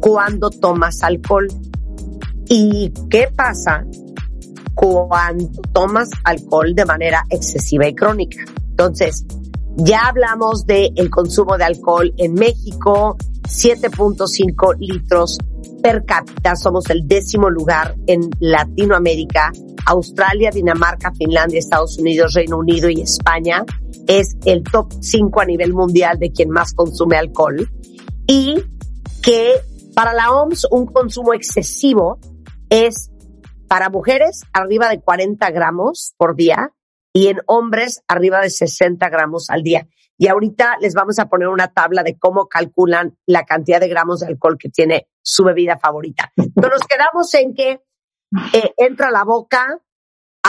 cuando 0.00 0.50
tomas 0.50 1.02
alcohol. 1.02 1.48
¿Y 2.46 2.92
qué 3.10 3.28
pasa 3.34 3.84
cuando 4.74 5.60
tomas 5.72 6.08
alcohol 6.24 6.74
de 6.74 6.84
manera 6.84 7.24
excesiva 7.30 7.86
y 7.86 7.94
crónica? 7.94 8.44
Entonces, 8.70 9.26
ya 9.76 10.08
hablamos 10.08 10.66
del 10.66 10.92
el 10.96 11.10
consumo 11.10 11.58
de 11.58 11.64
alcohol 11.64 12.14
en 12.16 12.34
México, 12.34 13.16
7.5 13.42 14.76
litros 14.78 15.38
per 15.82 16.04
cápita, 16.04 16.56
somos 16.56 16.88
el 16.90 17.06
décimo 17.06 17.50
lugar 17.50 17.96
en 18.06 18.30
Latinoamérica, 18.40 19.52
Australia, 19.86 20.50
Dinamarca, 20.50 21.12
Finlandia, 21.12 21.58
Estados 21.58 21.98
Unidos, 21.98 22.34
Reino 22.34 22.58
Unido 22.58 22.88
y 22.90 23.00
España 23.00 23.64
es 24.08 24.36
el 24.44 24.64
top 24.64 24.92
5 25.00 25.40
a 25.40 25.44
nivel 25.44 25.72
mundial 25.72 26.18
de 26.18 26.32
quien 26.32 26.50
más 26.50 26.74
consume 26.74 27.16
alcohol 27.16 27.70
y 28.26 28.56
que 29.22 29.60
para 29.94 30.12
la 30.14 30.32
OMS 30.32 30.66
un 30.70 30.86
consumo 30.86 31.34
excesivo 31.34 32.18
es 32.70 33.10
para 33.68 33.90
mujeres 33.90 34.42
arriba 34.52 34.88
de 34.88 35.00
40 35.00 35.50
gramos 35.50 36.14
por 36.16 36.34
día 36.34 36.72
y 37.12 37.28
en 37.28 37.40
hombres 37.46 38.02
arriba 38.08 38.40
de 38.40 38.50
60 38.50 39.08
gramos 39.08 39.50
al 39.50 39.62
día. 39.62 39.86
Y 40.16 40.26
ahorita 40.26 40.78
les 40.80 40.94
vamos 40.94 41.18
a 41.18 41.28
poner 41.28 41.48
una 41.48 41.68
tabla 41.68 42.02
de 42.02 42.18
cómo 42.18 42.48
calculan 42.48 43.16
la 43.26 43.44
cantidad 43.44 43.78
de 43.78 43.88
gramos 43.88 44.20
de 44.20 44.26
alcohol 44.26 44.58
que 44.58 44.68
tiene 44.68 45.08
su 45.22 45.44
bebida 45.44 45.78
favorita. 45.78 46.32
Nos 46.36 46.80
quedamos 46.88 47.32
en 47.34 47.54
que 47.54 47.82
eh, 48.52 48.74
entra 48.76 49.08
a 49.08 49.12
la 49.12 49.24
boca, 49.24 49.80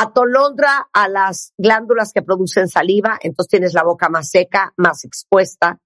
atolondra 0.01 0.87
a 0.93 1.07
las 1.07 1.53
glándulas 1.57 2.13
que 2.13 2.21
producen 2.21 2.67
saliva, 2.67 3.17
entonces 3.21 3.49
tienes 3.49 3.73
la 3.73 3.83
boca 3.83 4.09
más 4.09 4.29
seca, 4.29 4.73
más 4.77 5.03
expuesta. 5.03 5.79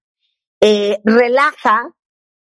Eh, 0.60 1.00
relaja, 1.04 1.90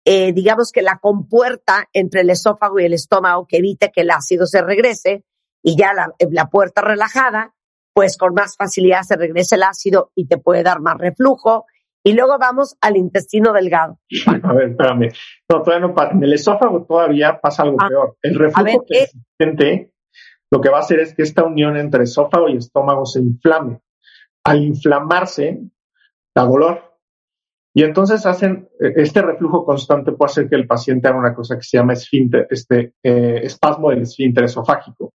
eh, 0.05 0.33
digamos 0.33 0.71
que 0.71 0.81
la 0.81 0.97
compuerta 0.99 1.87
entre 1.93 2.21
el 2.21 2.29
esófago 2.29 2.79
y 2.79 2.85
el 2.85 2.93
estómago 2.93 3.45
que 3.47 3.57
evite 3.57 3.91
que 3.91 4.01
el 4.01 4.11
ácido 4.11 4.45
se 4.47 4.61
regrese 4.61 5.23
y 5.63 5.77
ya 5.77 5.93
la, 5.93 6.13
la 6.31 6.49
puerta 6.49 6.81
relajada, 6.81 7.53
pues 7.93 8.17
con 8.17 8.33
más 8.33 8.55
facilidad 8.57 9.03
se 9.03 9.15
regresa 9.15 9.55
el 9.55 9.63
ácido 9.63 10.11
y 10.15 10.27
te 10.27 10.37
puede 10.37 10.63
dar 10.63 10.79
más 10.81 10.97
reflujo. 10.97 11.65
Y 12.03 12.13
luego 12.13 12.39
vamos 12.39 12.75
al 12.81 12.97
intestino 12.97 13.53
delgado. 13.53 13.99
A 14.43 14.53
ver, 14.53 14.71
espérame. 14.71 15.11
No, 15.47 15.61
todavía 15.61 15.87
no 15.87 15.93
pasa. 15.93 16.13
En 16.13 16.23
el 16.23 16.33
esófago 16.33 16.83
todavía 16.83 17.39
pasa 17.39 17.61
algo 17.61 17.77
Ah, 17.79 17.87
peor. 17.87 18.17
El 18.23 18.39
reflujo 18.39 18.83
persistente 18.87 19.91
lo 20.51 20.59
que 20.59 20.69
va 20.69 20.77
a 20.77 20.81
hacer 20.81 20.99
es 20.99 21.15
que 21.15 21.23
esta 21.23 21.43
unión 21.43 21.77
entre 21.77 22.03
esófago 22.03 22.49
y 22.49 22.57
estómago 22.57 23.05
se 23.05 23.19
inflame. 23.19 23.79
Al 24.43 24.63
inflamarse, 24.63 25.61
da 26.35 26.43
dolor. 26.43 26.91
Y 27.73 27.83
entonces 27.83 28.25
hacen, 28.25 28.69
eh, 28.81 28.93
este 28.97 29.21
reflujo 29.21 29.63
constante 29.63 30.11
puede 30.11 30.31
hacer 30.31 30.49
que 30.49 30.55
el 30.55 30.67
paciente 30.67 31.07
haga 31.07 31.17
una 31.17 31.33
cosa 31.33 31.55
que 31.55 31.63
se 31.63 31.77
llama 31.77 31.93
esfínter, 31.93 32.47
este, 32.49 32.95
eh, 33.01 33.39
espasmo 33.43 33.91
del 33.91 34.01
esfínter 34.01 34.43
esofágico. 34.43 35.13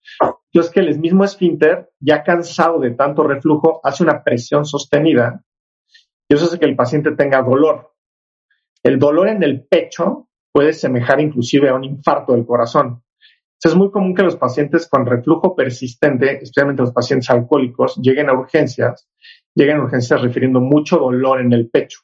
Entonces 0.52 0.70
que 0.70 0.80
el 0.80 0.98
mismo 0.98 1.24
esfínter, 1.24 1.90
ya 1.98 2.22
cansado 2.22 2.78
de 2.78 2.90
tanto 2.90 3.22
reflujo, 3.22 3.80
hace 3.82 4.02
una 4.02 4.22
presión 4.22 4.66
sostenida 4.66 5.42
y 6.28 6.34
eso 6.34 6.44
hace 6.44 6.58
que 6.58 6.66
el 6.66 6.76
paciente 6.76 7.12
tenga 7.12 7.42
dolor. 7.42 7.94
El 8.82 8.98
dolor 8.98 9.28
en 9.28 9.42
el 9.42 9.64
pecho 9.64 10.28
puede 10.52 10.74
semejar 10.74 11.20
inclusive 11.20 11.70
a 11.70 11.74
un 11.74 11.84
infarto 11.84 12.34
del 12.34 12.44
corazón. 12.44 13.02
Es 13.64 13.74
muy 13.76 13.90
común 13.90 14.14
que 14.14 14.22
los 14.22 14.36
pacientes 14.36 14.88
con 14.88 15.06
reflujo 15.06 15.54
persistente, 15.54 16.32
especialmente 16.32 16.82
los 16.82 16.92
pacientes 16.92 17.30
alcohólicos, 17.30 17.96
lleguen 17.96 18.28
a 18.28 18.32
urgencias, 18.32 19.08
lleguen 19.54 19.78
a 19.78 19.84
urgencias 19.84 20.20
refiriendo 20.20 20.60
mucho 20.60 20.98
dolor 20.98 21.40
en 21.40 21.52
el 21.52 21.70
pecho. 21.70 22.00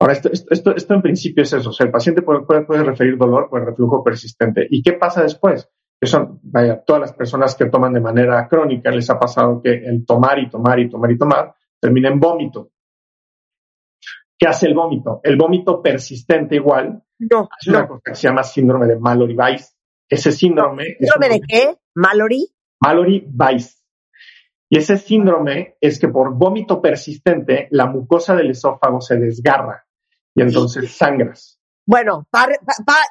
Ahora, 0.00 0.12
esto, 0.14 0.30
esto, 0.32 0.46
esto, 0.50 0.74
esto 0.76 0.94
en 0.94 1.02
principio 1.02 1.42
es 1.42 1.52
eso. 1.52 1.70
O 1.70 1.72
sea, 1.72 1.86
el 1.86 1.92
paciente 1.92 2.22
puede, 2.22 2.42
puede, 2.42 2.62
puede 2.64 2.84
referir 2.84 3.18
dolor 3.18 3.48
por 3.50 3.64
reflujo 3.64 4.02
persistente. 4.02 4.66
¿Y 4.70 4.80
qué 4.82 4.92
pasa 4.92 5.22
después? 5.22 5.68
Que 6.00 6.06
son, 6.06 6.38
vaya, 6.44 6.82
todas 6.84 7.00
las 7.00 7.12
personas 7.12 7.56
que 7.56 7.66
toman 7.66 7.92
de 7.92 8.00
manera 8.00 8.46
crónica 8.48 8.90
les 8.90 9.10
ha 9.10 9.18
pasado 9.18 9.60
que 9.60 9.72
el 9.72 10.06
tomar 10.06 10.38
y 10.38 10.48
tomar 10.48 10.78
y 10.78 10.88
tomar 10.88 11.10
y 11.10 11.18
tomar 11.18 11.54
termina 11.80 12.08
en 12.08 12.20
vómito. 12.20 12.70
¿Qué 14.38 14.46
hace 14.46 14.68
el 14.68 14.74
vómito? 14.74 15.20
El 15.24 15.36
vómito 15.36 15.82
persistente 15.82 16.54
igual 16.54 17.02
No, 17.18 17.48
es 17.60 17.66
una 17.66 17.80
no. 17.80 17.88
cosa 17.88 18.02
que 18.04 18.14
se 18.14 18.28
llama 18.28 18.44
síndrome 18.44 18.86
de 18.86 18.96
Mallory-Weiss. 18.98 19.74
Ese 20.08 20.32
síndrome 20.32 20.96
es 20.98 21.08
¿Síndrome 21.10 21.26
un- 21.26 21.32
de 21.32 21.40
qué? 21.46 21.76
¿Mallory? 21.94 22.48
Mallory-Weiss. 22.80 23.82
Y 24.70 24.78
ese 24.78 24.98
síndrome 24.98 25.76
es 25.80 25.98
que 25.98 26.08
por 26.08 26.34
vómito 26.34 26.80
persistente 26.82 27.68
la 27.70 27.86
mucosa 27.86 28.34
del 28.34 28.50
esófago 28.50 29.00
se 29.00 29.16
desgarra 29.16 29.86
y 30.34 30.42
entonces 30.42 30.90
sangras. 30.96 31.58
Bueno, 31.86 32.26
pa- 32.30 32.46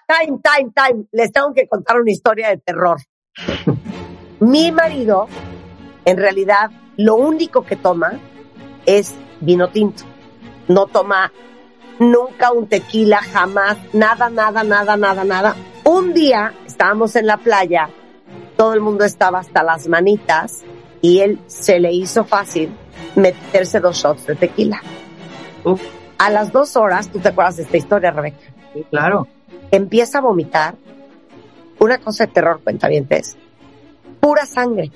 time, 0.07 0.39
time, 0.43 0.71
time. 0.75 1.05
Les 1.11 1.31
tengo 1.31 1.53
que 1.53 1.67
contar 1.67 1.99
una 1.99 2.11
historia 2.11 2.49
de 2.49 2.57
terror. 2.57 2.97
Mi 4.39 4.71
marido, 4.71 5.27
en 6.05 6.17
realidad, 6.17 6.69
lo 6.95 7.15
único 7.15 7.63
que 7.63 7.75
toma 7.75 8.19
es 8.85 9.15
vino 9.41 9.69
tinto. 9.69 10.03
No 10.67 10.85
toma 10.85 11.31
nunca 11.99 12.51
un 12.51 12.67
tequila, 12.67 13.17
jamás, 13.17 13.77
nada, 13.93 14.29
nada, 14.29 14.63
nada, 14.63 14.95
nada, 14.95 15.23
nada. 15.23 15.55
Un 15.83 16.13
día 16.13 16.53
estábamos 16.77 17.15
en 17.15 17.25
la 17.25 17.37
playa, 17.37 17.89
todo 18.55 18.75
el 18.75 18.81
mundo 18.81 19.03
estaba 19.03 19.39
hasta 19.39 19.63
las 19.63 19.87
manitas 19.87 20.61
y 21.01 21.21
él 21.21 21.39
se 21.47 21.79
le 21.79 21.91
hizo 21.91 22.23
fácil 22.23 22.69
meterse 23.15 23.79
dos 23.79 23.97
shots 23.97 24.27
de 24.27 24.35
tequila. 24.35 24.79
Uf. 25.63 25.81
A 26.19 26.29
las 26.29 26.51
dos 26.51 26.75
horas, 26.75 27.09
tú 27.11 27.17
te 27.17 27.29
acuerdas 27.29 27.57
de 27.57 27.63
esta 27.63 27.77
historia, 27.77 28.11
Rebeca, 28.11 28.37
Sí, 28.75 28.85
claro. 28.91 29.27
empieza 29.71 30.19
a 30.19 30.21
vomitar 30.21 30.75
una 31.79 31.97
cosa 31.97 32.27
de 32.27 32.33
terror, 32.33 32.61
cuentavientes, 32.63 33.35
pura 34.19 34.45
sangre. 34.45 34.91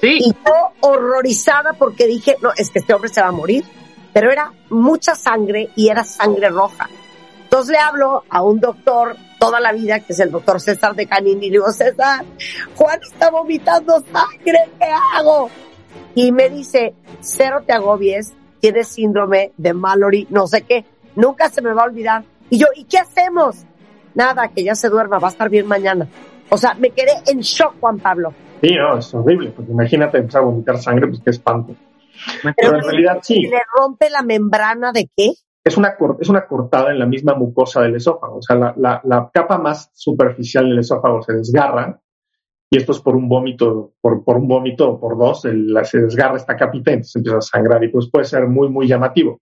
Sí, 0.00 0.18
Y 0.20 0.32
yo 0.32 0.52
horrorizada 0.82 1.72
porque 1.72 2.06
dije, 2.06 2.36
no, 2.40 2.50
es 2.56 2.70
que 2.70 2.78
este 2.78 2.94
hombre 2.94 3.10
se 3.12 3.20
va 3.20 3.26
a 3.28 3.32
morir. 3.32 3.64
Pero 4.12 4.30
era 4.30 4.52
mucha 4.70 5.16
sangre 5.16 5.70
y 5.74 5.88
era 5.88 6.04
sangre 6.04 6.48
roja. 6.48 6.88
Entonces 7.42 7.72
le 7.72 7.78
hablo 7.78 8.22
a 8.30 8.42
un 8.42 8.60
doctor 8.60 9.16
toda 9.38 9.60
la 9.60 9.72
vida, 9.72 10.00
que 10.00 10.12
es 10.12 10.20
el 10.20 10.30
doctor 10.30 10.60
César 10.60 10.94
de 10.94 11.06
Canini, 11.06 11.46
y 11.46 11.50
le 11.50 11.56
digo, 11.56 11.70
César, 11.70 12.24
Juan 12.74 13.00
está 13.02 13.30
vomitando 13.30 14.00
sangre, 14.00 14.68
¿qué 14.78 14.88
hago? 15.16 15.50
Y 16.14 16.32
me 16.32 16.48
dice, 16.48 16.94
cero 17.20 17.62
te 17.66 17.72
agobies, 17.72 18.34
tienes 18.60 18.88
síndrome 18.88 19.52
de 19.56 19.72
Mallory, 19.72 20.26
no 20.30 20.46
sé 20.46 20.62
qué, 20.62 20.84
nunca 21.14 21.48
se 21.48 21.62
me 21.62 21.72
va 21.72 21.82
a 21.82 21.86
olvidar. 21.86 22.24
Y 22.50 22.58
yo, 22.58 22.66
¿y 22.74 22.84
qué 22.84 22.98
hacemos? 22.98 23.64
Nada, 24.14 24.48
que 24.48 24.64
ya 24.64 24.74
se 24.74 24.88
duerma, 24.88 25.18
va 25.18 25.28
a 25.28 25.30
estar 25.30 25.48
bien 25.48 25.66
mañana. 25.66 26.08
O 26.48 26.56
sea, 26.56 26.74
me 26.74 26.90
quedé 26.90 27.12
en 27.26 27.40
shock, 27.40 27.74
Juan 27.80 27.98
Pablo. 27.98 28.32
Sí, 28.60 28.74
no, 28.74 28.98
es 28.98 29.14
horrible, 29.14 29.50
porque 29.50 29.70
imagínate 29.70 30.18
empezar 30.18 30.42
a 30.42 30.46
vomitar 30.46 30.78
sangre, 30.78 31.06
pues 31.08 31.20
qué 31.22 31.30
espanto. 31.30 31.74
me 32.42 32.52
Pero 32.54 32.76
en 32.76 32.82
realidad 32.82 33.18
sí, 33.22 33.42
¿Le 33.42 33.60
rompe 33.76 34.10
la 34.10 34.22
membrana 34.22 34.90
de 34.92 35.08
qué? 35.16 35.34
Es 35.68 35.76
una, 35.76 35.96
es 36.20 36.28
una 36.28 36.46
cortada 36.46 36.90
en 36.90 36.98
la 36.98 37.06
misma 37.06 37.34
mucosa 37.34 37.82
del 37.82 37.96
esófago. 37.96 38.38
O 38.38 38.42
sea, 38.42 38.56
la, 38.56 39.00
la, 39.04 39.30
capa 39.32 39.58
más 39.58 39.90
superficial 39.94 40.68
del 40.68 40.78
esófago 40.78 41.22
se 41.22 41.34
desgarra 41.34 42.00
y 42.70 42.76
esto 42.76 42.92
es 42.92 43.00
por 43.00 43.16
un 43.16 43.28
vómito, 43.28 43.94
por, 44.00 44.24
por 44.24 44.36
un 44.36 44.48
vómito 44.48 44.90
o 44.90 45.00
por 45.00 45.16
dos, 45.16 45.44
el- 45.44 45.74
se 45.84 46.00
desgarra 46.00 46.36
esta 46.36 46.56
capita 46.56 46.90
entonces 46.90 47.16
empieza 47.16 47.38
a 47.38 47.40
sangrar 47.40 47.82
y 47.84 47.88
pues 47.88 48.10
puede 48.10 48.24
ser 48.24 48.46
muy, 48.46 48.68
muy 48.68 48.86
llamativo. 48.86 49.40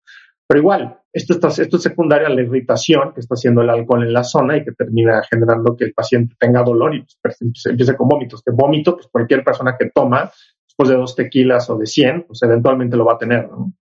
Pero 0.48 0.60
igual, 0.60 1.00
esto, 1.12 1.34
esto 1.48 1.76
es 1.76 1.82
secundario 1.82 2.28
a 2.28 2.30
la 2.30 2.42
irritación 2.42 3.12
que 3.12 3.20
está 3.20 3.34
haciendo 3.34 3.62
el 3.62 3.70
alcohol 3.70 4.04
en 4.04 4.12
la 4.12 4.22
zona 4.22 4.56
y 4.56 4.64
que 4.64 4.72
termina 4.72 5.20
generando 5.28 5.76
que 5.76 5.86
el 5.86 5.92
paciente 5.92 6.36
tenga 6.38 6.62
dolor 6.62 6.94
y 6.94 7.04
pues, 7.20 7.38
empiece, 7.66 7.96
con 7.96 8.08
vómitos. 8.08 8.42
Que 8.44 8.52
vómito, 8.52 8.94
pues 8.94 9.08
cualquier 9.10 9.42
persona 9.42 9.76
que 9.76 9.90
toma 9.92 10.30
después 10.64 10.88
de 10.88 10.96
dos 10.96 11.16
tequilas 11.16 11.68
o 11.68 11.76
de 11.78 11.86
100, 11.86 12.26
pues 12.28 12.42
eventualmente 12.44 12.96
lo 12.96 13.04
va 13.04 13.14
a 13.14 13.18
tener, 13.18 13.48
¿no? 13.50 13.72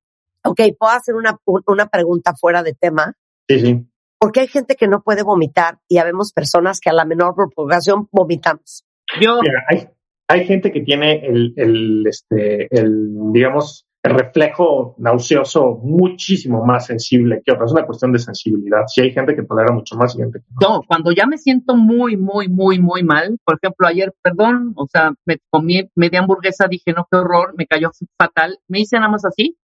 Ok, 0.45 0.61
puedo 0.77 0.93
hacer 0.93 1.15
una, 1.15 1.37
una 1.67 1.87
pregunta 1.87 2.33
fuera 2.39 2.63
de 2.63 2.73
tema. 2.73 3.13
Sí, 3.47 3.59
sí. 3.59 3.85
Porque 4.19 4.39
hay 4.41 4.47
gente 4.47 4.75
que 4.75 4.87
no 4.87 5.01
puede 5.01 5.23
vomitar 5.23 5.79
y 5.87 5.97
habemos 5.97 6.31
personas 6.31 6.79
que 6.79 6.89
a 6.89 6.93
la 6.93 7.05
menor 7.05 7.35
provocación 7.35 8.07
vomitamos. 8.11 8.85
Yo, 9.19 9.39
Mira, 9.41 9.63
hay, 9.69 9.89
hay 10.27 10.45
gente 10.45 10.71
que 10.71 10.81
tiene 10.81 11.25
el, 11.25 11.53
el, 11.57 12.07
este, 12.07 12.67
el, 12.71 13.09
digamos, 13.33 13.85
el 14.05 14.13
reflejo 14.13 14.95
nauseoso 14.99 15.79
muchísimo 15.83 16.63
más 16.63 16.85
sensible 16.85 17.41
que 17.43 17.51
otros. 17.51 17.71
Es 17.71 17.75
una 17.75 17.85
cuestión 17.85 18.13
de 18.13 18.19
sensibilidad. 18.19 18.83
Sí 18.87 19.01
hay 19.01 19.11
gente 19.11 19.35
que 19.35 19.43
tolera 19.43 19.73
mucho 19.73 19.95
más 19.95 20.15
y 20.15 20.19
gente 20.19 20.39
que 20.39 20.45
no. 20.61 20.75
no, 20.75 20.81
cuando 20.87 21.11
ya 21.11 21.25
me 21.25 21.37
siento 21.37 21.75
muy, 21.75 22.15
muy, 22.15 22.47
muy, 22.47 22.79
muy 22.79 23.03
mal, 23.03 23.37
por 23.43 23.57
ejemplo, 23.61 23.87
ayer, 23.87 24.13
perdón, 24.21 24.73
o 24.75 24.87
sea, 24.87 25.11
me 25.25 25.37
comí 25.49 25.89
media 25.95 26.19
hamburguesa, 26.19 26.67
dije, 26.67 26.93
no, 26.93 27.07
qué 27.11 27.17
horror, 27.17 27.55
me 27.57 27.65
cayó 27.65 27.89
fatal, 28.17 28.59
me 28.67 28.81
hice 28.81 28.97
nada 28.97 29.09
más 29.09 29.25
así, 29.25 29.57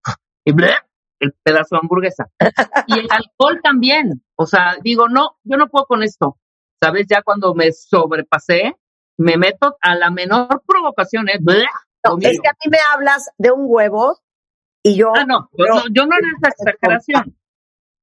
y 0.44 0.52
¡bleh! 0.52 0.74
el 1.20 1.32
pedazo 1.42 1.76
de 1.76 1.78
hamburguesa. 1.82 2.26
Y 2.88 2.98
el 2.98 3.06
alcohol 3.10 3.60
también, 3.62 4.24
o 4.36 4.44
sea, 4.46 4.76
digo, 4.82 5.08
no, 5.08 5.36
yo 5.44 5.56
no 5.56 5.68
puedo 5.68 5.86
con 5.86 6.02
esto. 6.02 6.36
¿Sabes? 6.82 7.06
Ya 7.08 7.22
cuando 7.22 7.54
me 7.54 7.70
sobrepasé, 7.72 8.76
me 9.18 9.36
meto 9.36 9.76
a 9.80 9.94
la 9.94 10.10
menor 10.10 10.48
provocación, 10.66 11.28
¿eh? 11.28 11.38
¡bleh! 11.40 11.64
No, 12.04 12.12
Vomito. 12.12 12.30
es 12.30 12.40
que 12.40 12.48
a 12.48 12.52
mí 12.64 12.70
me 12.70 12.78
hablas 12.92 13.30
de 13.38 13.52
un 13.52 13.66
huevo 13.68 14.18
y 14.82 14.96
yo, 14.96 15.12
Ah, 15.14 15.24
no, 15.24 15.48
yo, 15.56 15.64
no, 15.66 15.82
yo 15.92 16.06
no 16.06 16.16
era 16.16 16.26
esa 16.36 16.48
exageración. 16.48 17.36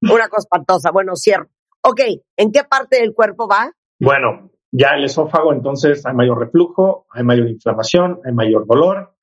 una 0.02 0.30
cosa 0.30 0.46
espantosa. 0.46 0.92
Bueno, 0.92 1.18
cierro. 1.18 1.50
Ok, 1.82 2.00
¿en 2.38 2.52
qué 2.54 2.64
parte 2.64 3.02
del 3.02 3.14
cuerpo 3.14 3.50
va? 3.50 3.70
Bueno, 4.00 4.50
ya 4.72 4.92
el 4.96 5.04
esófago, 5.04 5.52
entonces 5.52 6.06
hay 6.06 6.14
mayor 6.14 6.40
reflujo, 6.40 7.06
hay 7.10 7.24
mayor 7.26 7.50
inflamación, 7.50 8.22
hay 8.26 8.32
mayor 8.32 8.66
dolor. 8.66 9.14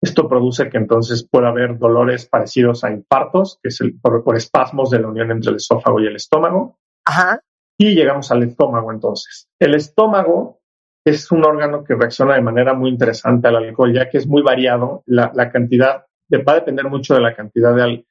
Esto 0.00 0.28
produce 0.28 0.70
que 0.70 0.78
entonces 0.78 1.26
pueda 1.28 1.48
haber 1.48 1.78
dolores 1.78 2.28
parecidos 2.28 2.84
a 2.84 2.90
infartos, 2.92 3.58
que 3.62 3.68
es 3.68 3.80
el, 3.80 3.98
por, 4.00 4.22
por 4.22 4.36
espasmos 4.36 4.90
de 4.90 5.00
la 5.00 5.08
unión 5.08 5.30
entre 5.30 5.50
el 5.50 5.56
esófago 5.56 6.00
y 6.00 6.06
el 6.06 6.16
estómago. 6.16 6.78
Ajá. 7.04 7.40
Y 7.78 7.94
llegamos 7.94 8.30
al 8.30 8.42
estómago 8.44 8.92
entonces. 8.92 9.48
El 9.60 9.74
estómago 9.74 10.60
es 11.04 11.30
un 11.32 11.44
órgano 11.44 11.84
que 11.84 11.94
reacciona 11.94 12.34
de 12.34 12.42
manera 12.42 12.74
muy 12.74 12.90
interesante 12.90 13.48
al 13.48 13.56
alcohol, 13.56 13.92
ya 13.92 14.08
que 14.10 14.18
es 14.18 14.26
muy 14.26 14.42
variado. 14.42 15.02
La, 15.06 15.32
la 15.34 15.50
cantidad 15.50 16.04
de- 16.28 16.42
va 16.42 16.52
a 16.52 16.56
depender 16.56 16.84
mucho 16.86 17.14
de 17.14 17.20
la 17.20 17.34
cantidad 17.34 17.74
de, 17.74 17.82
al- 17.82 18.06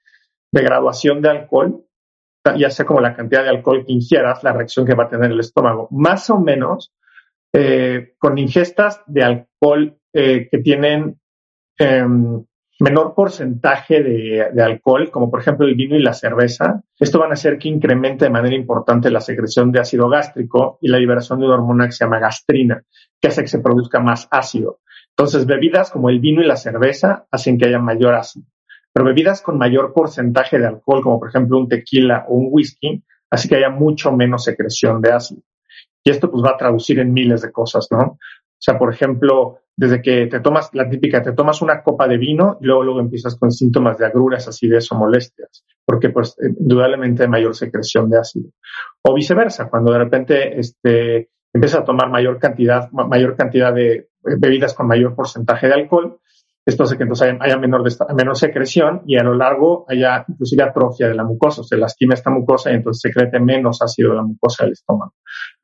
de 0.52 0.62
graduación 0.62 1.22
de 1.22 1.30
alcohol, 1.30 1.86
ya 2.58 2.70
sea 2.70 2.86
como 2.86 3.02
la 3.02 3.14
cantidad 3.16 3.44
de 3.44 3.50
alcohol 3.50 3.86
que 3.86 3.92
ingieras, 3.94 4.44
la 4.44 4.54
reacción 4.54 4.86
que 4.86 4.96
va 4.96 5.04
a 5.06 5.10
tener 5.10 5.32
el 5.32 5.40
estómago. 5.40 5.88
Más 5.92 6.30
o 6.30 6.40
menos 6.40 6.94
eh, 7.54 8.16
con 8.18 8.38
ingestas 8.38 9.04
de 9.06 9.24
alcohol 9.24 9.98
eh, 10.14 10.48
que 10.50 10.58
tienen 10.60 11.20
em, 11.78 12.44
menor 12.80 13.16
porcentaje 13.16 14.04
de, 14.04 14.62
alcohol, 14.62 15.10
como 15.10 15.32
por 15.32 15.40
ejemplo 15.40 15.66
el 15.66 15.76
vino 15.76 15.96
y 15.96 16.02
la 16.02 16.14
cerveza, 16.14 16.84
esto 17.00 17.20
van 17.20 17.32
a 17.32 17.34
hacer 17.34 17.58
que 17.58 17.70
incremente 17.70 18.26
de 18.26 18.32
manera 18.32 18.56
importante 18.56 19.10
la 19.10 19.22
secreción 19.22 19.72
de 19.72 19.80
ácido 19.80 20.08
gástrico 20.10 20.78
y 20.82 20.90
la 20.90 21.00
liberación 21.00 21.40
de 21.40 21.46
una 21.46 21.56
hormona 21.56 21.86
que 21.86 21.94
se 21.94 22.06
llama 22.06 22.20
gastrina, 22.20 22.84
que 23.20 23.28
hace 23.28 23.42
que 23.42 23.48
se 23.48 23.60
produzca 23.60 24.00
más 24.00 24.28
ácido. 24.30 24.80
Entonces, 25.10 25.48
bebidas 25.48 25.90
como 25.90 26.10
el 26.10 26.20
vino 26.20 26.42
y 26.44 26.46
la 26.46 26.58
cerveza 26.58 27.26
hacen 27.32 27.58
que 27.58 27.68
haya 27.68 27.80
mayor 27.80 28.14
ácido. 28.14 28.46
Pero 28.94 29.06
bebidas 29.06 29.42
con 29.42 29.58
mayor 29.58 29.94
porcentaje 29.94 30.60
de 30.60 30.68
alcohol, 30.68 31.02
como 31.02 31.20
por 31.20 31.30
ejemplo 31.30 31.58
un 31.58 31.68
tequila 31.68 32.26
o 32.28 32.36
un 32.36 32.50
whisky, 32.52 33.04
hace 33.30 33.50
que 33.50 33.56
haya 33.56 33.70
mucho 33.70 34.12
menos 34.12 34.44
secreción 34.44 35.02
de 35.02 35.12
ácido. 35.12 35.42
Y 36.04 36.12
esto 36.12 36.32
pues 36.32 36.44
va 36.44 36.52
a 36.52 36.58
traducir 36.58 37.00
en 37.00 37.14
miles 37.14 37.42
de 37.42 37.52
cosas, 37.52 37.88
¿no? 37.92 38.00
O 38.00 38.60
sea, 38.60 38.78
por 38.78 38.94
ejemplo, 38.94 39.60
desde 39.80 40.02
que 40.02 40.26
te 40.26 40.40
tomas 40.40 40.72
la 40.74 40.90
típica, 40.90 41.22
te 41.22 41.34
tomas 41.34 41.62
una 41.62 41.84
copa 41.84 42.08
de 42.08 42.18
vino 42.18 42.58
y 42.60 42.66
luego, 42.66 42.84
luego 42.84 43.00
empiezas 43.00 43.38
con 43.38 43.52
síntomas 43.52 43.98
de 44.00 44.08
agruras, 44.08 44.48
acidez 44.48 44.92
o 44.92 44.96
molestias, 44.96 45.64
porque 45.86 46.10
pues 46.10 46.36
indudablemente 46.60 47.24
hay 47.24 47.30
mayor 47.30 47.56
secreción 47.56 48.10
de 48.10 48.18
ácido. 48.18 48.50
O 49.04 49.14
viceversa, 49.14 49.70
cuando 49.70 49.92
de 49.92 50.00
repente 50.00 50.60
este, 50.60 51.30
empiezas 51.54 51.82
a 51.82 51.86
tomar 51.86 52.10
mayor 52.10 52.40
cantidad, 52.40 52.90
ma- 52.92 53.08
mayor 53.08 53.36
cantidad 53.36 53.72
de 53.72 53.94
eh, 53.94 54.08
bebidas 54.40 54.74
con 54.74 54.88
mayor 54.88 55.16
porcentaje 55.16 55.68
de 55.68 55.74
alcohol, 55.76 56.20
esto 56.66 56.84
hace 56.84 56.98
que 56.98 57.04
entonces 57.04 57.28
haya, 57.30 57.38
haya 57.40 57.58
menor, 57.58 57.84
menor 58.16 58.36
secreción 58.36 59.04
y 59.06 59.16
a 59.18 59.24
lo 59.24 59.36
largo 59.36 59.86
haya 59.88 60.26
inclusive 60.28 60.64
atrofia 60.64 61.08
de 61.08 61.14
la 61.16 61.24
mucosa, 61.24 61.62
se 61.64 61.78
lastima 61.78 62.16
esta 62.16 62.32
mucosa 62.32 62.72
y 62.72 62.76
entonces 62.76 63.00
secrete 63.02 63.40
menos 63.40 63.82
ácido 63.82 64.10
de 64.10 64.16
la 64.18 64.24
mucosa 64.24 64.64
del 64.64 64.74
estómago. 64.74 65.14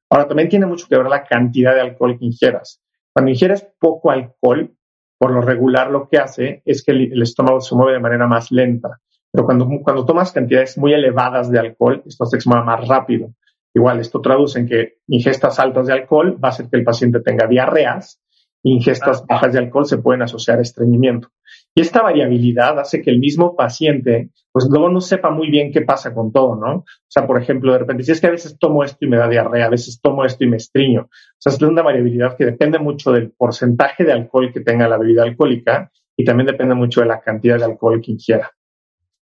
Ahora, 0.10 0.28
también 0.28 0.48
tiene 0.50 0.68
mucho 0.68 0.86
que 0.88 0.96
ver 0.96 1.08
la 1.08 1.24
cantidad 1.24 1.74
de 1.74 1.82
alcohol 1.82 2.16
que 2.20 2.26
ingieras. 2.26 2.80
Cuando 3.14 3.32
ingieres 3.32 3.68
poco 3.80 4.12
alcohol, 4.12 4.76
por 5.18 5.32
lo 5.32 5.42
regular 5.42 5.92
lo 5.92 6.10
que 6.10 6.18
hace 6.18 6.62
es 6.66 6.84
que 6.84 6.92
el, 6.92 7.14
el 7.14 7.22
estómago 7.22 7.62
se 7.62 7.76
mueve 7.76 7.94
de 7.94 8.00
manera 8.00 8.28
más 8.28 8.52
lenta. 8.52 9.00
Pero 9.32 9.46
cuando, 9.46 9.68
cuando 9.84 10.06
tomas 10.06 10.32
cantidades 10.32 10.78
muy 10.78 10.94
elevadas 10.94 11.50
de 11.50 11.60
alcohol, 11.60 12.04
esto 12.06 12.26
se 12.26 12.38
mueve 12.46 12.66
más 12.66 12.88
rápido. 12.88 13.34
Igual, 13.74 14.00
esto 14.00 14.22
traduce 14.22 14.60
en 14.60 14.68
que 14.68 14.98
ingestas 15.08 15.60
altas 15.60 15.88
de 15.88 15.94
alcohol 15.94 16.38
va 16.44 16.50
a 16.50 16.52
hacer 16.52 16.70
que 16.70 16.78
el 16.78 16.84
paciente 16.84 17.20
tenga 17.20 17.48
diarreas, 17.48 18.22
ingestas 18.62 19.26
bajas 19.26 19.54
de 19.54 19.60
alcohol 19.60 19.86
se 19.88 19.98
pueden 19.98 20.22
asociar 20.22 20.60
a 20.60 20.62
estreñimiento. 20.62 21.30
Y 21.74 21.82
esta 21.82 22.04
variabilidad 22.04 22.80
hace 22.80 23.02
que 23.02 23.10
el 23.10 23.20
mismo 23.20 23.56
paciente, 23.56 24.30
pues 24.54 24.68
luego 24.70 24.88
no 24.88 25.02
sepa 25.02 25.32
muy 25.32 25.50
bien 25.50 25.72
qué 25.72 25.82
pasa 25.82 26.14
con 26.14 26.32
todo, 26.32 26.56
¿no? 26.56 26.76
O 26.76 26.86
sea, 27.08 27.26
por 27.26 27.42
ejemplo, 27.42 27.74
de 27.74 27.80
repente, 27.80 28.04
si 28.04 28.12
es 28.12 28.22
que 28.22 28.28
a 28.28 28.32
veces 28.32 28.58
tomo 28.60 28.84
esto 28.84 29.04
y 29.04 29.08
me 29.08 29.18
da 29.18 29.28
diarrea, 29.28 29.66
a 29.66 29.70
veces 29.70 30.00
tomo 30.00 30.24
esto 30.24 30.44
y 30.44 30.48
me 30.48 30.58
estriño. 30.58 31.02
O 31.02 31.36
sea, 31.40 31.52
es 31.52 31.62
una 31.64 31.82
variabilidad 31.82 32.38
que 32.38 32.46
depende 32.46 32.78
mucho 32.78 33.12
del 33.12 33.32
porcentaje 33.32 34.04
de 34.04 34.14
alcohol 34.14 34.54
que 34.54 34.62
tenga 34.62 34.88
la 34.88 35.00
bebida 35.00 35.24
alcohólica 35.24 35.92
y 36.16 36.24
también 36.24 36.46
depende 36.46 36.76
mucho 36.76 37.02
de 37.02 37.08
la 37.08 37.20
cantidad 37.20 37.58
de 37.58 37.66
alcohol 37.66 38.00
que 38.00 38.12
ingiera. 38.12 38.52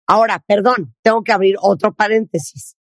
Ahora, 0.06 0.42
perdón, 0.46 0.94
tengo 1.02 1.22
que 1.22 1.32
abrir 1.32 1.56
otro 1.60 1.92
paréntesis. 1.92 2.78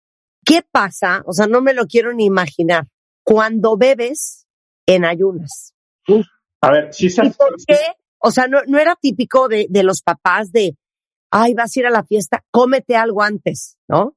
¿Qué 0.45 0.61
pasa? 0.69 1.23
O 1.25 1.31
sea, 1.31 1.47
no 1.47 1.61
me 1.61 1.73
lo 1.73 1.85
quiero 1.85 2.11
ni 2.13 2.25
imaginar. 2.25 2.87
Cuando 3.23 3.77
bebes 3.77 4.45
en 4.85 5.05
ayunas. 5.05 5.73
A 6.59 6.71
ver, 6.71 6.93
si 6.93 7.09
se 7.09 7.25
¿Y 7.25 7.29
por 7.29 7.55
qué? 7.65 7.77
O 8.19 8.31
sea, 8.31 8.47
no, 8.47 8.59
no 8.67 8.79
era 8.79 8.97
típico 9.01 9.47
de, 9.47 9.67
de 9.69 9.83
los 9.83 10.01
papás 10.01 10.51
de, 10.51 10.75
ay, 11.35 11.53
vas 11.55 11.75
a 11.75 11.79
ir 11.79 11.85
a 11.87 11.89
la 11.89 12.03
fiesta, 12.03 12.43
cómete 12.51 12.95
algo 12.95 13.21
antes, 13.23 13.77
¿no? 13.89 14.15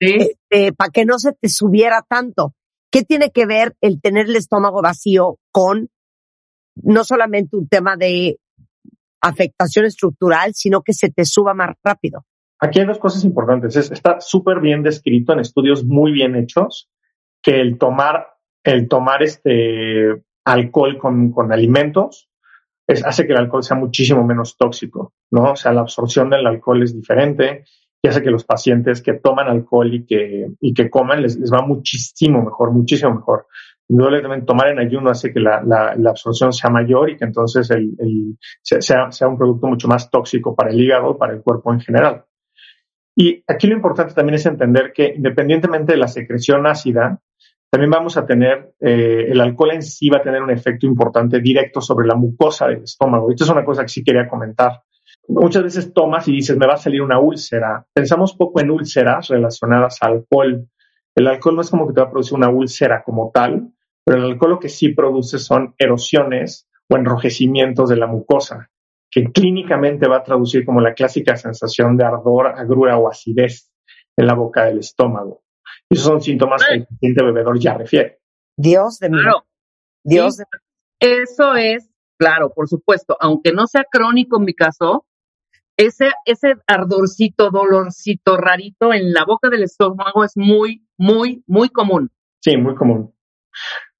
Sí. 0.00 0.32
para 0.76 0.90
que 0.90 1.04
no 1.06 1.18
se 1.18 1.32
te 1.32 1.48
subiera 1.48 2.04
tanto. 2.06 2.52
¿Qué 2.92 3.02
tiene 3.02 3.30
que 3.30 3.46
ver 3.46 3.74
el 3.80 4.00
tener 4.02 4.26
el 4.26 4.36
estómago 4.36 4.82
vacío 4.82 5.38
con 5.52 5.88
no 6.82 7.04
solamente 7.04 7.56
un 7.56 7.66
tema 7.68 7.96
de 7.96 8.38
afectación 9.22 9.86
estructural, 9.86 10.52
sino 10.54 10.82
que 10.82 10.92
se 10.92 11.10
te 11.10 11.24
suba 11.24 11.54
más 11.54 11.74
rápido? 11.82 12.24
Aquí 12.60 12.80
hay 12.80 12.86
dos 12.86 12.98
cosas 12.98 13.24
importantes. 13.24 13.76
Es- 13.76 13.90
está 13.90 14.20
súper 14.20 14.60
bien 14.60 14.82
descrito 14.82 15.32
en 15.32 15.40
estudios 15.40 15.84
muy 15.84 16.12
bien 16.12 16.36
hechos 16.36 16.90
que 17.42 17.60
el 17.60 17.78
tomar, 17.78 18.26
el 18.64 18.88
tomar 18.88 19.22
este 19.22 20.22
alcohol 20.44 20.98
con, 20.98 21.32
con 21.32 21.52
alimentos 21.52 22.28
es- 22.86 23.04
hace 23.04 23.26
que 23.26 23.32
el 23.32 23.38
alcohol 23.38 23.62
sea 23.64 23.76
muchísimo 23.76 24.24
menos 24.24 24.56
tóxico, 24.56 25.12
¿no? 25.30 25.52
O 25.52 25.56
sea, 25.56 25.72
la 25.72 25.80
absorción 25.82 26.30
del 26.30 26.46
alcohol 26.46 26.82
es 26.82 26.94
diferente 26.94 27.64
y 28.02 28.08
hace 28.08 28.22
que 28.22 28.30
los 28.30 28.44
pacientes 28.44 29.02
que 29.02 29.14
toman 29.14 29.48
alcohol 29.48 29.92
y 29.92 30.04
que, 30.06 30.48
y 30.60 30.74
que 30.74 30.88
coman 30.90 31.22
les, 31.22 31.36
les 31.38 31.52
va 31.52 31.62
muchísimo 31.62 32.42
mejor, 32.42 32.70
muchísimo 32.72 33.14
mejor. 33.14 33.46
Indudablemente 33.88 34.46
tomar 34.46 34.68
en 34.68 34.80
ayuno 34.80 35.10
hace 35.10 35.32
que 35.32 35.38
la, 35.40 35.62
la, 35.64 36.10
absorción 36.10 36.52
sea 36.52 36.70
mayor 36.70 37.10
y 37.10 37.16
que 37.16 37.24
entonces 37.24 37.70
el, 37.70 37.94
el- 37.98 38.36
sea- 38.62 38.80
sea, 38.80 39.10
sea 39.12 39.28
un 39.28 39.38
producto 39.38 39.66
mucho 39.68 39.86
más 39.88 40.10
tóxico 40.10 40.54
para 40.56 40.70
el 40.70 40.80
hígado, 40.80 41.16
para 41.16 41.32
el 41.34 41.40
cuerpo 41.42 41.72
en 41.72 41.80
general. 41.80 42.24
Y 43.16 43.42
aquí 43.46 43.66
lo 43.66 43.74
importante 43.76 44.12
también 44.12 44.34
es 44.34 44.46
entender 44.46 44.92
que 44.92 45.14
independientemente 45.16 45.92
de 45.92 45.98
la 45.98 46.08
secreción 46.08 46.66
ácida, 46.66 47.20
también 47.70 47.90
vamos 47.90 48.16
a 48.16 48.26
tener, 48.26 48.74
eh, 48.80 49.26
el 49.28 49.40
alcohol 49.40 49.72
en 49.72 49.82
sí 49.82 50.08
va 50.10 50.18
a 50.18 50.22
tener 50.22 50.42
un 50.42 50.50
efecto 50.50 50.86
importante 50.86 51.40
directo 51.40 51.80
sobre 51.80 52.06
la 52.06 52.14
mucosa 52.14 52.68
del 52.68 52.82
estómago. 52.82 53.30
Esto 53.30 53.44
es 53.44 53.50
una 53.50 53.64
cosa 53.64 53.82
que 53.82 53.88
sí 53.88 54.04
quería 54.04 54.28
comentar. 54.28 54.82
Muchas 55.28 55.62
veces 55.62 55.92
tomas 55.92 56.28
y 56.28 56.32
dices, 56.32 56.56
me 56.56 56.66
va 56.66 56.74
a 56.74 56.78
salir 56.78 57.02
una 57.02 57.18
úlcera. 57.18 57.86
Pensamos 57.92 58.34
poco 58.36 58.60
en 58.60 58.70
úlceras 58.70 59.28
relacionadas 59.28 59.98
al 60.00 60.12
alcohol. 60.12 60.68
El 61.14 61.26
alcohol 61.26 61.56
no 61.56 61.62
es 61.62 61.70
como 61.70 61.86
que 61.86 61.94
te 61.94 62.00
va 62.00 62.06
a 62.06 62.10
producir 62.10 62.36
una 62.36 62.48
úlcera 62.48 63.02
como 63.02 63.30
tal, 63.32 63.72
pero 64.04 64.18
el 64.18 64.24
alcohol 64.32 64.50
lo 64.52 64.60
que 64.60 64.68
sí 64.68 64.90
produce 64.90 65.38
son 65.38 65.74
erosiones 65.78 66.68
o 66.88 66.96
enrojecimientos 66.96 67.88
de 67.88 67.96
la 67.96 68.06
mucosa 68.06 68.70
que 69.10 69.32
clínicamente 69.32 70.08
va 70.08 70.18
a 70.18 70.22
traducir 70.22 70.66
como 70.66 70.82
la 70.82 70.92
clásica 70.92 71.36
sensación 71.36 71.96
de 71.96 72.04
ardor, 72.04 72.48
agrura 72.48 72.98
o 72.98 73.08
acidez 73.08 73.70
en 74.14 74.26
la 74.26 74.34
boca 74.34 74.64
del 74.64 74.80
estómago. 74.80 75.42
Y 75.88 75.94
esos 75.94 76.06
son 76.06 76.20
síntomas 76.20 76.62
que 76.66 76.74
el 76.74 76.86
paciente 76.86 77.24
bebedor 77.24 77.58
ya 77.58 77.74
refiere. 77.78 78.20
Dios 78.58 78.98
de 78.98 79.08
mi 79.08 79.18
Claro. 79.22 79.46
Dios 80.04 80.36
Sí. 80.36 80.42
de 81.00 81.22
Eso 81.22 81.54
es, 81.54 81.88
claro, 82.18 82.52
por 82.54 82.68
supuesto, 82.68 83.16
aunque 83.18 83.52
no 83.52 83.66
sea 83.66 83.84
crónico 83.90 84.36
en 84.38 84.44
mi 84.44 84.52
caso, 84.54 85.05
ese, 85.76 86.10
ese 86.24 86.54
ardorcito, 86.66 87.50
dolorcito 87.50 88.36
rarito 88.36 88.92
en 88.92 89.12
la 89.12 89.24
boca 89.24 89.48
del 89.50 89.62
estómago 89.64 90.24
es 90.24 90.32
muy, 90.36 90.86
muy, 90.96 91.42
muy 91.46 91.68
común. 91.68 92.10
Sí, 92.40 92.56
muy 92.56 92.74
común. 92.74 93.12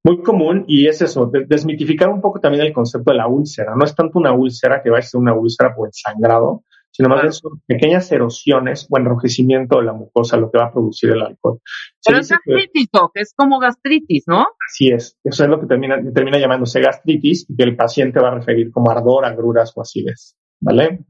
Muy 0.05 0.23
común 0.23 0.65
y 0.69 0.87
es 0.87 1.03
eso, 1.03 1.27
de- 1.27 1.47
desmitificar 1.47 2.09
un 2.09 2.21
poco 2.21 2.39
también 2.41 2.65
el 2.65 2.73
concepto 2.73 3.11
de 3.11 3.17
la 3.19 3.27
úlcera. 3.27 3.75
No 3.75 3.85
es 3.85 3.95
tanto 3.95 4.19
una 4.19 4.33
úlcera 4.33 4.83
que 4.83 4.91
va 4.91 4.99
a 4.99 5.03
ser 5.03 5.21
una 5.21 5.35
úlcera 5.35 5.75
por 5.75 5.89
el 5.89 5.93
sangrado, 5.93 6.63
sino 6.93 7.09
más 7.11 7.21
bien 7.23 7.33
son 7.33 7.61
pequeñas 7.67 8.11
erosiones 8.13 8.87
o 8.89 8.97
enrojecimiento 8.97 9.79
de 9.79 9.85
la 9.85 9.93
mucosa 9.93 10.37
lo 10.39 10.51
que 10.51 10.59
va 10.59 10.67
a 10.67 10.73
producir 10.73 11.11
el 11.11 11.21
alcohol. 11.23 11.59
Pero 12.07 12.19
es 12.21 12.29
gastritis, 12.29 12.89
que 13.13 13.21
es 13.21 13.35
como 13.37 13.59
gastritis, 13.59 14.25
¿no? 14.29 14.47
Así 14.71 14.89
es, 14.89 15.19
eso 15.25 15.43
es 15.45 15.51
lo 15.51 15.61
que 15.61 15.67
termina, 15.67 15.97
termina 16.15 16.39
llamándose 16.39 16.81
gastritis 16.81 17.45
y 17.51 17.57
que 17.57 17.65
el 17.65 17.77
paciente 17.77 18.21
va 18.21 18.29
a 18.29 18.35
referir 18.37 18.71
como 18.71 18.91
ardor, 18.91 19.25
agruras 19.27 19.73
o 19.77 19.83
acidez, 19.83 20.37
¿vale? 20.61 21.01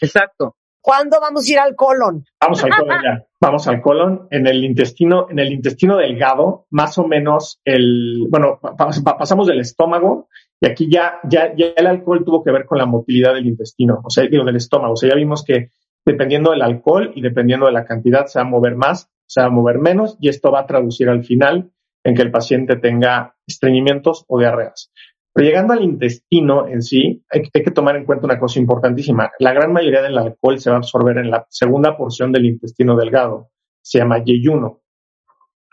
Exacto. 0.00 0.56
¿Cuándo 0.80 1.18
vamos 1.18 1.48
a 1.48 1.52
ir 1.52 1.58
al 1.58 1.74
colon? 1.74 2.24
Vamos 2.40 2.62
al 2.62 2.70
colon 2.70 3.00
ya. 3.02 3.26
Vamos 3.40 3.66
al 3.68 3.80
colon. 3.80 4.28
En 4.30 4.46
el 4.46 4.62
intestino, 4.64 5.28
en 5.30 5.38
el 5.38 5.52
intestino 5.52 5.96
delgado, 5.96 6.66
más 6.70 6.98
o 6.98 7.06
menos 7.06 7.60
el, 7.64 8.26
bueno, 8.28 8.58
pasamos 8.60 9.46
del 9.46 9.60
estómago 9.60 10.28
y 10.60 10.66
aquí 10.66 10.90
ya, 10.90 11.20
ya, 11.24 11.54
ya 11.56 11.68
el 11.76 11.86
alcohol 11.86 12.24
tuvo 12.24 12.42
que 12.42 12.50
ver 12.50 12.66
con 12.66 12.78
la 12.78 12.86
motilidad 12.86 13.34
del 13.34 13.46
intestino, 13.46 14.00
o 14.04 14.10
sea, 14.10 14.24
digo, 14.24 14.44
del 14.44 14.56
estómago. 14.56 14.92
O 14.94 14.96
sea, 14.96 15.10
ya 15.10 15.16
vimos 15.16 15.44
que 15.44 15.70
dependiendo 16.04 16.50
del 16.50 16.62
alcohol 16.62 17.12
y 17.14 17.22
dependiendo 17.22 17.66
de 17.66 17.72
la 17.72 17.84
cantidad 17.84 18.26
se 18.26 18.38
va 18.38 18.44
a 18.44 18.48
mover 18.48 18.76
más, 18.76 19.10
se 19.26 19.40
va 19.40 19.46
a 19.46 19.50
mover 19.50 19.78
menos 19.78 20.16
y 20.20 20.28
esto 20.28 20.50
va 20.50 20.60
a 20.60 20.66
traducir 20.66 21.08
al 21.08 21.24
final 21.24 21.70
en 22.02 22.14
que 22.14 22.22
el 22.22 22.30
paciente 22.30 22.76
tenga 22.76 23.34
estreñimientos 23.46 24.24
o 24.28 24.38
diarreas. 24.38 24.92
Pero 25.34 25.48
llegando 25.48 25.72
al 25.72 25.82
intestino 25.82 26.68
en 26.68 26.80
sí, 26.80 27.24
hay, 27.28 27.42
que 27.42 27.70
tomar 27.72 27.96
en 27.96 28.04
cuenta 28.04 28.24
una 28.24 28.38
cosa 28.38 28.60
importantísima. 28.60 29.32
La 29.40 29.52
gran 29.52 29.72
mayoría 29.72 30.00
del 30.00 30.16
alcohol 30.16 30.60
se 30.60 30.70
va 30.70 30.76
a 30.76 30.78
absorber 30.78 31.18
en 31.18 31.28
la 31.28 31.44
segunda 31.50 31.96
porción 31.96 32.30
del 32.30 32.46
intestino 32.46 32.96
delgado. 32.96 33.50
Se 33.82 33.98
llama 33.98 34.22
yeyuno. 34.22 34.80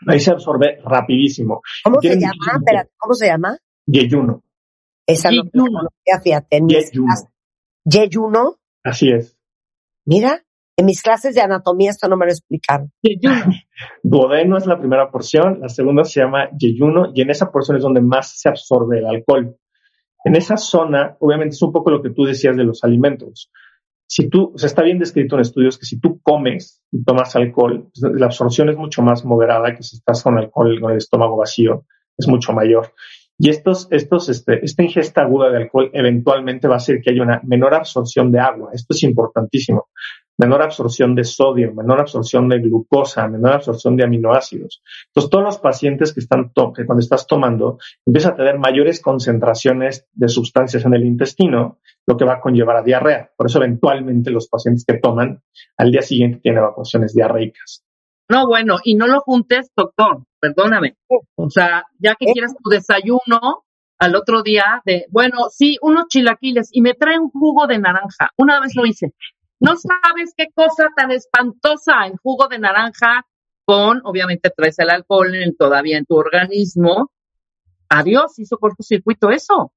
Ahí 0.08 0.18
se 0.18 0.32
absorbe 0.32 0.80
rapidísimo. 0.84 1.62
¿Cómo 1.84 2.00
se 2.00 2.18
llama? 2.18 2.90
¿cómo 2.98 3.14
se 3.14 3.26
llama? 3.28 3.56
Yeyuno. 3.86 4.42
Esa 5.06 5.30
yeyuno. 5.30 5.88
fíjate. 6.24 6.60
Yeyuno. 6.66 7.14
Yeyuno. 7.84 8.56
Así 8.82 9.10
es. 9.10 9.38
Mira, 10.04 10.44
en 10.76 10.86
mis 10.86 11.02
clases 11.02 11.34
de 11.34 11.40
anatomía 11.40 11.90
esto 11.90 12.08
no 12.08 12.16
me 12.16 12.26
lo 12.26 12.32
explicaron. 12.32 12.92
Duodeno 14.02 14.56
es 14.56 14.66
la 14.66 14.78
primera 14.78 15.10
porción, 15.10 15.60
la 15.60 15.68
segunda 15.68 16.04
se 16.04 16.20
llama 16.20 16.48
yeyuno 16.56 17.12
y 17.14 17.22
en 17.22 17.30
esa 17.30 17.50
porción 17.50 17.76
es 17.76 17.82
donde 17.82 18.00
más 18.00 18.38
se 18.38 18.48
absorbe 18.48 18.98
el 18.98 19.06
alcohol. 19.06 19.56
En 20.24 20.36
esa 20.36 20.56
zona, 20.56 21.16
obviamente 21.20 21.54
es 21.54 21.62
un 21.62 21.72
poco 21.72 21.90
lo 21.90 22.02
que 22.02 22.10
tú 22.10 22.24
decías 22.24 22.56
de 22.56 22.64
los 22.64 22.84
alimentos. 22.84 23.50
Si 24.06 24.28
tú, 24.28 24.52
o 24.54 24.58
sea, 24.58 24.66
está 24.66 24.82
bien 24.82 24.98
descrito 24.98 25.36
en 25.36 25.40
estudios 25.40 25.78
que 25.78 25.86
si 25.86 25.98
tú 25.98 26.20
comes 26.22 26.82
y 26.92 27.02
tomas 27.02 27.34
alcohol, 27.34 27.88
pues, 27.92 28.12
la 28.14 28.26
absorción 28.26 28.68
es 28.68 28.76
mucho 28.76 29.02
más 29.02 29.24
moderada 29.24 29.74
que 29.74 29.82
si 29.82 29.96
estás 29.96 30.22
con 30.22 30.38
alcohol 30.38 30.78
con 30.80 30.92
el 30.92 30.98
estómago 30.98 31.36
vacío, 31.36 31.86
es 32.16 32.28
mucho 32.28 32.52
mayor. 32.52 32.92
Y 33.38 33.48
estos, 33.48 33.88
estos, 33.90 34.28
este, 34.28 34.64
esta 34.64 34.82
ingesta 34.82 35.22
aguda 35.22 35.50
de 35.50 35.56
alcohol 35.56 35.90
eventualmente 35.94 36.68
va 36.68 36.74
a 36.74 36.76
hacer 36.76 37.00
que 37.00 37.10
haya 37.10 37.22
una 37.22 37.40
menor 37.42 37.74
absorción 37.74 38.30
de 38.30 38.38
agua. 38.38 38.70
Esto 38.72 38.94
es 38.94 39.02
importantísimo 39.02 39.88
menor 40.38 40.62
absorción 40.62 41.14
de 41.14 41.24
sodio, 41.24 41.72
menor 41.74 42.00
absorción 42.00 42.48
de 42.48 42.58
glucosa, 42.58 43.28
menor 43.28 43.54
absorción 43.54 43.96
de 43.96 44.04
aminoácidos. 44.04 44.82
Entonces, 45.06 45.30
todos 45.30 45.44
los 45.44 45.58
pacientes 45.58 46.12
que 46.12 46.20
están 46.20 46.52
que 46.74 46.86
cuando 46.86 47.00
estás 47.00 47.26
tomando 47.26 47.78
empiezan 48.06 48.32
a 48.32 48.36
tener 48.36 48.58
mayores 48.58 49.00
concentraciones 49.00 50.06
de 50.12 50.28
sustancias 50.28 50.84
en 50.84 50.94
el 50.94 51.04
intestino, 51.04 51.78
lo 52.06 52.16
que 52.16 52.24
va 52.24 52.34
a 52.34 52.40
conllevar 52.40 52.76
a 52.76 52.82
diarrea. 52.82 53.30
Por 53.36 53.46
eso, 53.46 53.58
eventualmente, 53.58 54.30
los 54.30 54.48
pacientes 54.48 54.84
que 54.84 54.98
toman 54.98 55.42
al 55.76 55.90
día 55.90 56.02
siguiente 56.02 56.40
tienen 56.40 56.62
evacuaciones 56.62 57.14
diarreicas. 57.14 57.84
No, 58.28 58.46
bueno, 58.46 58.78
y 58.82 58.94
no 58.94 59.06
lo 59.06 59.20
juntes, 59.20 59.70
doctor, 59.76 60.24
perdóname. 60.40 60.96
O 61.36 61.50
sea, 61.50 61.84
ya 61.98 62.14
que 62.18 62.26
quieras 62.32 62.54
tu 62.62 62.70
desayuno, 62.70 63.64
al 64.02 64.16
otro 64.16 64.42
día 64.42 64.82
de, 64.84 65.06
bueno, 65.10 65.48
sí, 65.48 65.78
unos 65.80 66.06
chilaquiles 66.08 66.70
y 66.72 66.80
me 66.82 66.94
trae 66.94 67.20
un 67.20 67.30
jugo 67.30 67.68
de 67.68 67.78
naranja. 67.78 68.30
Una 68.36 68.58
vez 68.58 68.74
lo 68.74 68.84
hice. 68.84 69.14
No 69.62 69.76
sabes 69.76 70.34
qué 70.36 70.48
cosa 70.52 70.88
tan 70.96 71.12
espantosa 71.12 72.04
el 72.06 72.16
jugo 72.16 72.48
de 72.48 72.58
naranja 72.58 73.24
con, 73.64 74.00
obviamente 74.02 74.50
traes 74.50 74.76
el 74.80 74.90
alcohol 74.90 75.32
todavía 75.56 75.98
en 75.98 76.04
tu 76.04 76.16
organismo. 76.16 77.12
Adiós, 77.88 78.40
hizo 78.40 78.58
cortocircuito 78.58 79.30
eso. 79.30 79.72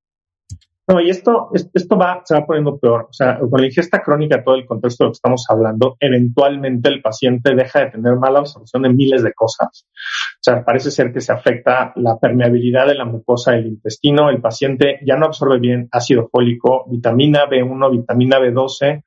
No, 0.87 1.01
y 1.01 1.09
esto, 1.09 1.49
esto 1.73 1.97
va, 1.97 2.21
se 2.25 2.35
va 2.35 2.45
poniendo 2.45 2.77
peor. 2.77 3.07
O 3.09 3.13
sea, 3.13 3.39
con 3.39 3.59
la 3.59 3.65
ingesta 3.65 4.03
crónica, 4.03 4.43
todo 4.43 4.55
el 4.55 4.67
contexto 4.67 5.03
de 5.03 5.05
lo 5.07 5.11
que 5.11 5.17
estamos 5.17 5.45
hablando, 5.49 5.97
eventualmente 5.99 6.89
el 6.89 7.01
paciente 7.01 7.55
deja 7.55 7.79
de 7.85 7.91
tener 7.91 8.15
mala 8.17 8.39
absorción 8.39 8.83
de 8.83 8.89
miles 8.89 9.23
de 9.23 9.33
cosas. 9.33 9.87
O 9.87 10.41
sea, 10.41 10.63
parece 10.63 10.91
ser 10.91 11.11
que 11.11 11.21
se 11.21 11.31
afecta 11.31 11.91
la 11.95 12.19
permeabilidad 12.19 12.85
de 12.85 12.93
la 12.93 13.05
mucosa 13.05 13.53
del 13.53 13.65
intestino. 13.65 14.29
El 14.29 14.41
paciente 14.41 14.99
ya 15.03 15.15
no 15.15 15.25
absorbe 15.25 15.57
bien 15.57 15.89
ácido 15.91 16.27
fólico, 16.31 16.85
vitamina 16.87 17.47
B1, 17.49 17.91
vitamina 17.91 18.39
B12, 18.39 19.03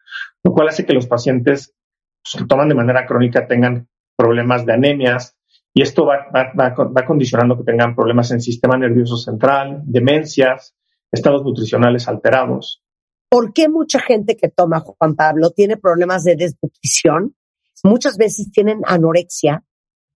lo 0.49 0.55
cual 0.55 0.69
hace 0.69 0.87
que 0.87 0.95
los 0.95 1.07
pacientes 1.07 1.75
pues, 2.23 2.43
que 2.43 2.49
toman 2.49 2.71
de 2.71 2.75
manera 2.75 3.05
crónica 3.05 3.47
tengan 3.47 3.87
problemas 4.17 4.65
de 4.65 4.73
anemias 4.73 5.37
y 5.75 5.83
esto 5.83 6.07
va, 6.07 7.05
condicionando 7.07 7.59
que 7.59 7.65
tengan 7.65 7.95
problemas 7.95 8.31
en 8.31 8.41
sistema 8.41 8.79
nervioso 8.79 9.19
central, 9.19 9.83
demencias, 9.85 10.75
estados 11.13 11.45
nutricionales 11.45 12.09
alterados. 12.09 12.83
¿Por 13.29 13.53
qué 13.53 13.69
mucha 13.69 14.01
gente 14.01 14.37
que 14.37 14.49
toma 14.49 14.81
Juan 14.81 15.15
Pablo 15.15 15.51
tiene 15.51 15.77
problemas 15.77 16.25
de 16.25 16.37
desnutrición? 16.37 17.37
Muchas 17.85 18.17
veces 18.17 18.51
tienen 18.51 18.81
anorexia, 18.87 19.63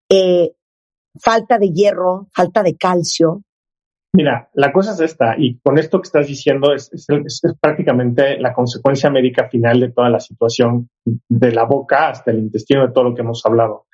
eh, 0.08 0.52
falta 1.20 1.58
de 1.58 1.70
hierro, 1.70 2.28
falta 2.34 2.62
de 2.62 2.74
calcio, 2.76 3.44
Mira, 4.14 4.50
la 4.52 4.72
cosa 4.72 4.92
es 4.92 5.00
esta, 5.00 5.36
y 5.38 5.58
con 5.60 5.78
esto 5.78 5.98
que 5.98 6.06
estás 6.06 6.26
diciendo 6.26 6.74
es, 6.74 6.90
prácticamente 7.58 8.38
la 8.38 8.52
consecuencia 8.52 9.08
médica 9.08 9.48
final 9.48 9.80
de 9.80 9.90
toda 9.90 10.10
la 10.10 10.20
situación, 10.20 10.90
de 11.04 11.52
la 11.52 11.64
boca 11.64 12.10
hasta 12.10 12.30
el 12.30 12.40
intestino, 12.40 12.86
de 12.86 12.92
todo 12.92 13.04
lo 13.04 13.14
que 13.14 13.22
hemos 13.22 13.44
hablado. 13.46 13.86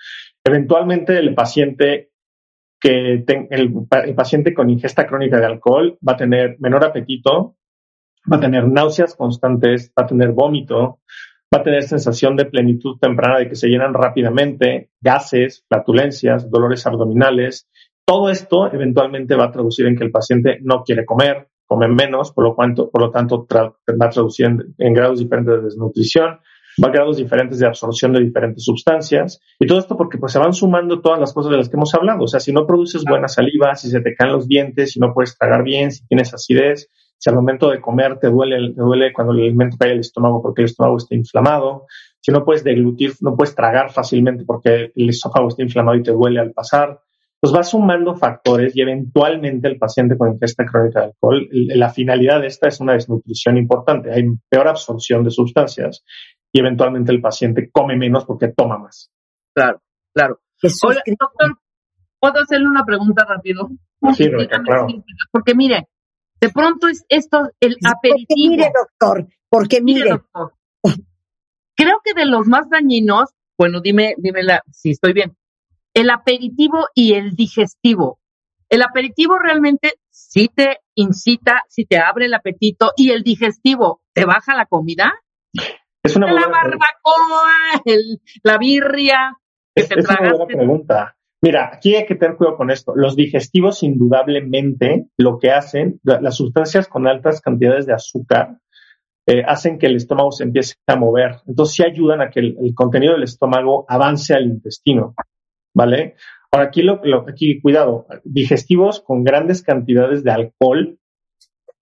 Eventualmente 0.44 1.18
el 1.18 1.34
paciente 1.34 2.10
que 2.80 3.24
el, 3.50 4.14
paciente 4.16 4.54
con 4.54 4.70
ingesta 4.70 5.06
crónica 5.06 5.38
de 5.38 5.46
alcohol 5.46 5.98
va 6.06 6.14
a 6.14 6.16
tener 6.16 6.56
menor 6.58 6.84
apetito, 6.84 7.56
va 8.30 8.38
a 8.38 8.40
tener 8.40 8.66
náuseas 8.66 9.14
constantes, 9.14 9.92
va 9.96 10.02
a 10.02 10.06
tener 10.06 10.32
vómito, 10.32 11.00
va 11.54 11.60
a 11.60 11.62
tener 11.62 11.84
sensación 11.84 12.36
de 12.36 12.44
plenitud 12.44 12.98
temprana 13.00 13.38
de 13.38 13.48
que 13.48 13.56
se 13.56 13.68
llenan 13.68 13.94
rápidamente, 13.94 14.90
gases, 15.00 15.64
flatulencias, 15.68 16.50
dolores 16.50 16.86
abdominales, 16.86 17.68
todo 18.08 18.30
esto 18.30 18.72
eventualmente 18.72 19.36
va 19.36 19.44
a 19.44 19.52
traducir 19.52 19.86
en 19.86 19.94
que 19.94 20.02
el 20.02 20.10
paciente 20.10 20.60
no 20.62 20.82
quiere 20.82 21.04
comer, 21.04 21.48
come 21.66 21.88
menos, 21.88 22.32
por 22.32 22.42
lo, 22.42 22.54
cuanto, 22.54 22.88
por 22.88 23.02
lo 23.02 23.10
tanto 23.10 23.46
va 23.50 24.06
a 24.06 24.08
traducir 24.08 24.46
en, 24.78 24.94
grados 24.94 25.18
diferentes 25.18 25.56
de 25.56 25.62
desnutrición, 25.64 26.38
va 26.82 26.88
a 26.88 26.90
grados 26.90 27.18
diferentes 27.18 27.58
de 27.58 27.66
absorción 27.66 28.14
de 28.14 28.20
diferentes 28.20 28.64
sustancias. 28.64 29.42
Y 29.60 29.66
todo 29.66 29.78
esto 29.78 29.94
porque 29.98 30.16
pues, 30.16 30.32
se 30.32 30.38
van 30.38 30.54
sumando 30.54 31.02
todas 31.02 31.20
las 31.20 31.34
cosas 31.34 31.50
de 31.50 31.58
las 31.58 31.68
que 31.68 31.76
hemos 31.76 31.94
hablado. 31.94 32.24
O 32.24 32.26
sea, 32.26 32.40
si 32.40 32.50
no 32.50 32.66
produces 32.66 33.04
buena 33.04 33.28
saliva, 33.28 33.74
si 33.74 33.90
se 33.90 34.00
te 34.00 34.14
caen 34.14 34.32
los 34.32 34.48
dientes, 34.48 34.92
si 34.92 35.00
no 35.00 35.12
puedes 35.12 35.36
tragar 35.36 35.62
bien, 35.62 35.92
si 35.92 36.06
tienes 36.06 36.32
acidez, 36.32 36.88
si 37.18 37.28
al 37.28 37.36
momento 37.36 37.68
de 37.68 37.82
comer 37.82 38.18
te 38.18 38.30
duele, 38.30 38.72
te 38.72 38.80
duele 38.80 39.12
cuando 39.12 39.34
el 39.34 39.40
alimento 39.40 39.76
cae 39.78 39.92
al 39.92 40.00
estómago 40.00 40.40
porque 40.40 40.62
el 40.62 40.66
estómago 40.66 40.96
está 40.96 41.14
inflamado, 41.14 41.84
si 42.20 42.32
no 42.32 42.42
puedes 42.42 42.64
deglutir, 42.64 43.12
no 43.20 43.36
puedes 43.36 43.54
tragar 43.54 43.92
fácilmente 43.92 44.44
porque 44.46 44.92
el 44.94 45.08
esófago 45.10 45.48
está 45.48 45.62
inflamado 45.62 45.98
y 45.98 46.02
te 46.02 46.12
duele 46.12 46.40
al 46.40 46.52
pasar, 46.52 47.00
pues 47.40 47.54
va 47.54 47.62
sumando 47.62 48.16
factores 48.16 48.74
y 48.74 48.80
eventualmente 48.80 49.68
el 49.68 49.78
paciente 49.78 50.16
con 50.16 50.32
ingesta 50.32 50.64
crónica 50.64 51.00
de 51.00 51.06
alcohol, 51.06 51.48
la 51.50 51.90
finalidad 51.90 52.40
de 52.40 52.48
esta 52.48 52.68
es 52.68 52.80
una 52.80 52.94
desnutrición 52.94 53.56
importante, 53.56 54.12
hay 54.12 54.24
peor 54.48 54.68
absorción 54.68 55.22
de 55.22 55.30
sustancias 55.30 56.04
y 56.52 56.60
eventualmente 56.60 57.12
el 57.12 57.20
paciente 57.20 57.70
come 57.70 57.96
menos 57.96 58.24
porque 58.24 58.48
toma 58.48 58.78
más. 58.78 59.10
Claro, 59.54 59.80
claro. 60.14 60.40
Hola, 60.84 61.02
doctor, 61.06 61.58
¿puedo 62.18 62.40
hacerle 62.42 62.66
una 62.66 62.84
pregunta 62.84 63.24
rápido? 63.24 63.68
Sí, 64.16 64.28
claro. 64.28 64.86
Porque 65.30 65.54
mire, 65.54 65.88
de 66.40 66.48
pronto 66.50 66.88
es 66.88 67.04
esto, 67.08 67.50
el 67.60 67.76
aperitivo. 67.84 68.26
Porque 68.28 68.48
mire, 68.48 68.72
doctor, 68.74 69.26
porque 69.48 69.80
mire. 69.80 70.10
doctor, 70.10 70.54
creo 71.76 72.00
que 72.04 72.14
de 72.14 72.26
los 72.26 72.46
más 72.48 72.68
dañinos, 72.68 73.30
bueno, 73.56 73.80
dime, 73.80 74.14
dime 74.18 74.42
la, 74.42 74.62
si 74.72 74.90
estoy 74.90 75.12
bien, 75.12 75.36
el 75.98 76.10
aperitivo 76.10 76.86
y 76.94 77.14
el 77.14 77.34
digestivo. 77.34 78.20
El 78.68 78.82
aperitivo 78.82 79.36
realmente 79.36 79.94
sí 80.10 80.48
te 80.54 80.78
incita, 80.94 81.62
sí 81.68 81.86
te 81.86 81.98
abre 81.98 82.26
el 82.26 82.34
apetito 82.34 82.92
y 82.96 83.10
el 83.10 83.24
digestivo 83.24 84.02
te 84.12 84.24
baja 84.24 84.54
la 84.54 84.66
comida. 84.66 85.12
Es 86.00 86.14
una 86.14 86.32
la 86.32 86.46
barbacoa, 86.46 87.82
la 88.44 88.58
birria 88.58 89.36
que 89.74 89.82
es, 89.82 90.08
una 90.08 90.30
buena 90.30 90.46
pregunta. 90.46 91.16
Mira, 91.42 91.70
aquí 91.72 91.96
hay 91.96 92.06
que 92.06 92.14
tener 92.14 92.36
cuidado 92.36 92.56
con 92.56 92.70
esto. 92.70 92.92
Los 92.94 93.16
digestivos, 93.16 93.82
indudablemente, 93.82 95.08
lo 95.16 95.38
que 95.38 95.50
hacen, 95.50 96.00
las 96.04 96.36
sustancias 96.36 96.86
con 96.86 97.08
altas 97.08 97.40
cantidades 97.40 97.86
de 97.86 97.94
azúcar, 97.94 98.58
eh, 99.26 99.42
hacen 99.46 99.78
que 99.78 99.86
el 99.86 99.96
estómago 99.96 100.30
se 100.30 100.44
empiece 100.44 100.74
a 100.86 100.96
mover. 100.96 101.40
Entonces, 101.46 101.74
sí 101.74 101.82
ayudan 101.84 102.20
a 102.20 102.30
que 102.30 102.40
el 102.40 102.74
contenido 102.74 103.14
del 103.14 103.24
estómago 103.24 103.84
avance 103.88 104.34
al 104.34 104.46
intestino. 104.46 105.14
¿Vale? 105.74 106.16
Ahora, 106.50 106.68
aquí, 106.68 106.82
lo, 106.82 107.00
aquí, 107.28 107.60
cuidado, 107.60 108.06
digestivos 108.24 109.00
con 109.00 109.24
grandes 109.24 109.62
cantidades 109.62 110.24
de 110.24 110.30
alcohol 110.30 110.98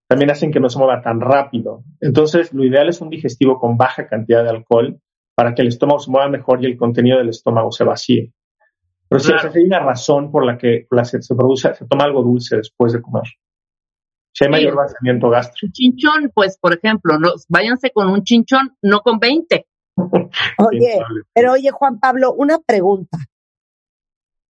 también 0.07 0.31
hacen 0.31 0.51
que 0.51 0.59
no 0.59 0.69
se 0.69 0.79
mueva 0.79 1.01
tan 1.01 1.19
rápido. 1.19 1.83
Entonces, 1.99 2.53
lo 2.53 2.63
ideal 2.63 2.87
es 2.89 3.01
un 3.01 3.09
digestivo 3.09 3.59
con 3.59 3.77
baja 3.77 4.07
cantidad 4.07 4.43
de 4.43 4.49
alcohol 4.49 4.99
para 5.35 5.53
que 5.53 5.61
el 5.61 5.67
estómago 5.67 5.99
se 5.99 6.09
mueva 6.09 6.29
mejor 6.29 6.63
y 6.63 6.65
el 6.65 6.77
contenido 6.77 7.17
del 7.17 7.29
estómago 7.29 7.71
se 7.71 7.83
vacíe. 7.83 8.33
Pero 9.09 9.19
si 9.19 9.31
hay 9.31 9.63
una 9.63 9.79
razón 9.79 10.31
por 10.31 10.45
la 10.45 10.57
que 10.57 10.87
se, 11.03 11.35
produce, 11.35 11.73
se 11.73 11.85
toma 11.85 12.05
algo 12.05 12.23
dulce 12.23 12.57
después 12.57 12.93
de 12.93 13.01
comer. 13.01 13.23
Si 14.33 14.43
hay 14.43 14.49
mayor 14.49 14.75
vaciamiento 14.75 15.29
gástrico. 15.29 15.71
Chinchón, 15.73 16.31
pues, 16.33 16.57
por 16.59 16.73
ejemplo, 16.73 17.17
no, 17.17 17.29
váyanse 17.47 17.91
con 17.91 18.09
un 18.09 18.23
chinchón, 18.23 18.75
no 18.81 19.01
con 19.01 19.19
20. 19.19 19.65
oye, 19.97 20.99
pero 21.33 21.53
oye, 21.53 21.71
Juan 21.71 21.99
Pablo, 21.99 22.33
una 22.33 22.59
pregunta. 22.59 23.17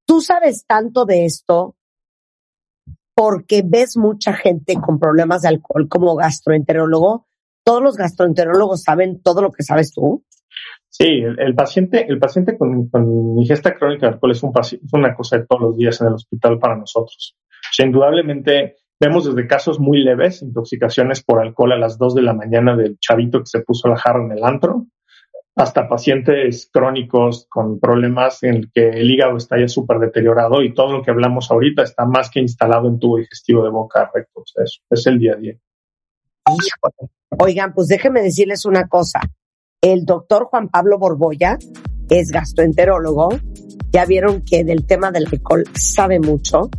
¿Tú 0.08 0.22
sabes 0.22 0.66
tanto 0.66 1.06
de 1.06 1.26
esto 1.26 1.76
porque 3.14 3.62
ves 3.64 3.98
mucha 3.98 4.34
gente 4.34 4.76
con 4.76 5.00
problemas 5.00 5.42
de 5.42 5.50
alcohol 5.50 5.88
como 5.90 6.16
gastroenterólogo? 6.16 7.28
¿Todos 7.64 7.84
los 7.84 7.98
gastroenterólogos 7.98 8.84
saben 8.84 9.22
todo 9.22 9.42
lo 9.42 9.52
que 9.52 9.64
sabes 9.64 9.94
tú? 9.94 10.24
Sí, 10.88 11.06
el, 11.06 11.54
paciente, 11.54 12.06
el 12.08 12.20
paciente 12.20 12.58
con, 12.58 12.90
ingesta 13.38 13.76
crónica 13.76 14.08
de 14.08 14.14
alcohol 14.14 14.32
es, 14.32 14.42
un, 14.42 14.54
es 14.58 14.94
una 14.94 15.14
cosa 15.14 15.38
de 15.38 15.46
todos 15.46 15.62
los 15.62 15.78
días 15.78 16.00
en 16.00 16.08
el 16.08 16.14
hospital 16.14 16.58
para 16.58 16.78
nosotros. 16.78 17.36
indudablemente 17.78 18.78
vemos 19.00 19.26
desde 19.26 19.46
casos 19.46 19.78
muy 19.80 20.00
leves, 20.04 20.42
intoxicaciones 20.42 21.22
por 21.22 21.42
alcohol 21.42 21.74
a 21.74 21.78
las 21.78 21.98
2 21.98 22.16
de 22.16 22.22
la 22.22 22.34
mañana 22.34 22.78
del 22.78 22.98
chavito 22.98 23.40
que 23.40 23.48
se 23.48 23.60
puso 23.60 23.90
la 23.90 23.98
jarra 23.98 24.24
en 24.24 24.32
el 24.32 24.44
antro, 24.44 24.88
hasta 25.58 25.90
pacientes 25.90 26.70
crónicos 26.72 27.48
con 27.50 27.80
problemas 27.80 28.44
en 28.44 28.56
el 28.56 28.72
que 28.72 28.90
el 28.90 29.10
hígado 29.10 29.38
está 29.38 29.60
ya 29.60 29.68
súper 29.68 29.98
deteriorado 29.98 30.62
y 30.62 30.72
todo 30.74 30.92
lo 30.92 31.04
que 31.04 31.10
hablamos 31.10 31.50
ahorita 31.50 31.82
está 31.82 32.06
más 32.06 32.30
que 32.30 32.40
instalado 32.40 32.88
en 32.88 33.00
tubo 33.00 33.18
digestivo 33.18 33.64
de 33.64 33.72
boca 33.72 34.10
recto. 34.14 34.44
eso 34.64 34.82
es 34.88 35.08
el 35.08 35.18
día 35.18 35.34
a 35.34 35.38
día. 35.38 35.58
Oigan, 37.40 37.74
pues 37.74 37.88
déjenme 37.88 38.22
decirles 38.22 38.66
una 38.66 38.88
cosa. 38.88 39.20
El 39.82 40.06
doctor 40.06 40.46
Juan 40.46 40.70
Pablo 40.70 41.00
Borboya 41.00 41.58
es 42.08 42.30
gastroenterólogo. 42.30 43.30
Ya 43.92 44.06
vieron 44.06 44.44
que 44.44 44.64
del 44.64 44.86
tema 44.86 45.12
del 45.12 45.26
alcohol 45.26 45.64
sabe 45.74 46.20
mucho. 46.20 46.70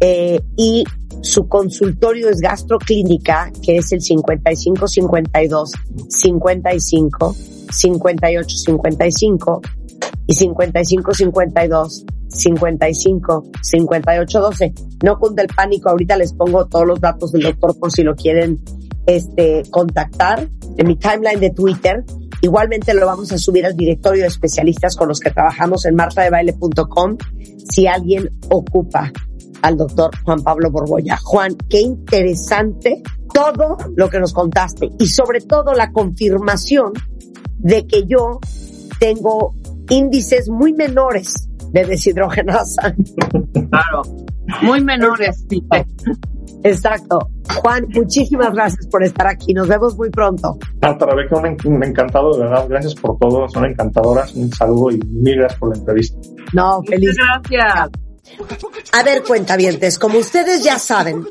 Eh, 0.00 0.40
y 0.56 0.84
su 1.20 1.46
consultorio 1.46 2.30
es 2.30 2.40
gastroclínica, 2.40 3.52
que 3.62 3.76
es 3.76 3.92
el 3.92 4.00
5552 4.00 5.72
55 6.08 7.36
58 7.70 8.56
55 8.56 9.62
y 10.26 10.34
55 10.34 11.14
52 11.14 12.04
55 12.28 13.44
58 13.62 14.40
12. 14.40 14.74
No 15.04 15.18
cunde 15.18 15.42
el 15.42 15.48
pánico, 15.48 15.90
ahorita 15.90 16.16
les 16.16 16.32
pongo 16.32 16.66
todos 16.66 16.86
los 16.86 17.00
datos 17.00 17.32
del 17.32 17.42
doctor 17.42 17.78
por 17.78 17.92
si 17.92 18.02
lo 18.02 18.14
quieren 18.14 18.60
este, 19.06 19.62
contactar 19.70 20.48
en 20.76 20.86
mi 20.86 20.96
timeline 20.96 21.40
de 21.40 21.50
Twitter 21.50 22.04
Igualmente 22.44 22.92
lo 22.92 23.06
vamos 23.06 23.32
a 23.32 23.38
subir 23.38 23.64
al 23.64 23.74
directorio 23.74 24.20
de 24.20 24.28
especialistas 24.28 24.96
con 24.96 25.08
los 25.08 25.18
que 25.18 25.30
trabajamos 25.30 25.86
en 25.86 25.94
martadebaile.com 25.94 27.16
si 27.70 27.86
alguien 27.86 28.28
ocupa 28.50 29.10
al 29.62 29.78
doctor 29.78 30.10
Juan 30.24 30.42
Pablo 30.42 30.70
Borboya. 30.70 31.16
Juan, 31.22 31.56
qué 31.70 31.80
interesante 31.80 33.02
todo 33.32 33.78
lo 33.96 34.10
que 34.10 34.20
nos 34.20 34.34
contaste 34.34 34.90
y 34.98 35.06
sobre 35.06 35.40
todo 35.40 35.72
la 35.72 35.90
confirmación 35.90 36.92
de 37.64 37.86
que 37.86 38.04
yo 38.06 38.38
tengo 39.00 39.54
índices 39.88 40.48
muy 40.48 40.72
menores 40.72 41.48
de 41.72 41.84
deshidrogenasa. 41.84 42.94
Claro, 43.70 44.02
muy 44.62 44.80
menores, 44.84 45.44
sí. 45.48 45.66
Exacto. 46.62 47.30
Juan, 47.60 47.86
muchísimas 47.92 48.52
gracias 48.54 48.86
por 48.86 49.02
estar 49.02 49.26
aquí. 49.26 49.52
Nos 49.52 49.68
vemos 49.68 49.96
muy 49.96 50.10
pronto. 50.10 50.58
Marta 50.80 51.06
Rebeca, 51.06 51.36
un, 51.36 51.74
un 51.74 51.84
encantado, 51.84 52.32
de 52.34 52.44
verdad. 52.44 52.66
Gracias 52.68 52.94
por 52.94 53.18
todo. 53.18 53.48
Son 53.48 53.64
encantadoras. 53.64 54.34
Un 54.34 54.50
saludo 54.52 54.90
y 54.92 54.98
mil 54.98 55.36
gracias 55.36 55.58
por 55.58 55.70
la 55.70 55.78
entrevista. 55.78 56.16
No, 56.52 56.82
feliz. 56.84 57.16
gracias. 57.16 57.90
A 58.92 59.02
ver, 59.02 59.22
cuentavientes, 59.22 59.98
como 59.98 60.18
ustedes 60.18 60.64
ya 60.64 60.78
saben, 60.78 61.26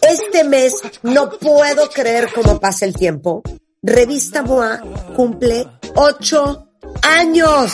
este 0.00 0.44
mes 0.44 0.74
no 1.02 1.28
puedo 1.30 1.88
creer 1.92 2.28
cómo 2.34 2.58
pasa 2.58 2.86
el 2.86 2.94
tiempo. 2.94 3.42
Revista 3.84 4.44
MOA 4.44 4.80
cumple 5.16 5.66
ocho 5.96 6.68
años. 7.02 7.72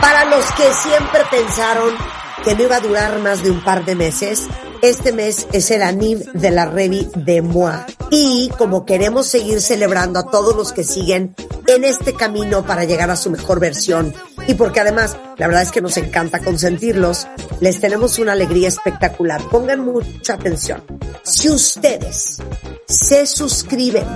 Para 0.00 0.24
los 0.24 0.46
que 0.52 0.62
siempre 0.82 1.20
pensaron 1.30 1.94
que 2.42 2.54
no 2.54 2.62
iba 2.62 2.76
a 2.76 2.80
durar 2.80 3.18
más 3.18 3.42
de 3.42 3.50
un 3.50 3.62
par 3.62 3.84
de 3.84 3.94
meses, 3.94 4.46
este 4.80 5.12
mes 5.12 5.46
es 5.52 5.70
el 5.70 5.82
ANIV 5.82 6.32
de 6.32 6.50
la 6.50 6.64
Revi 6.64 7.06
de 7.16 7.42
MOA. 7.42 7.84
Y 8.10 8.50
como 8.56 8.86
queremos 8.86 9.26
seguir 9.26 9.60
celebrando 9.60 10.20
a 10.20 10.30
todos 10.30 10.56
los 10.56 10.72
que 10.72 10.84
siguen 10.84 11.34
en 11.66 11.84
este 11.84 12.14
camino 12.14 12.64
para 12.64 12.84
llegar 12.84 13.10
a 13.10 13.16
su 13.16 13.30
mejor 13.30 13.60
versión, 13.60 14.14
y 14.46 14.54
porque 14.54 14.80
además 14.80 15.18
la 15.36 15.48
verdad 15.48 15.64
es 15.64 15.70
que 15.70 15.82
nos 15.82 15.98
encanta 15.98 16.38
consentirlos, 16.38 17.26
les 17.60 17.78
tenemos 17.78 18.18
una 18.18 18.32
alegría 18.32 18.68
espectacular. 18.68 19.42
Pongan 19.50 19.80
mucha 19.84 20.32
atención. 20.32 20.82
Si 21.24 21.50
ustedes 21.50 22.38
se 22.86 23.26
suscriben 23.26 24.06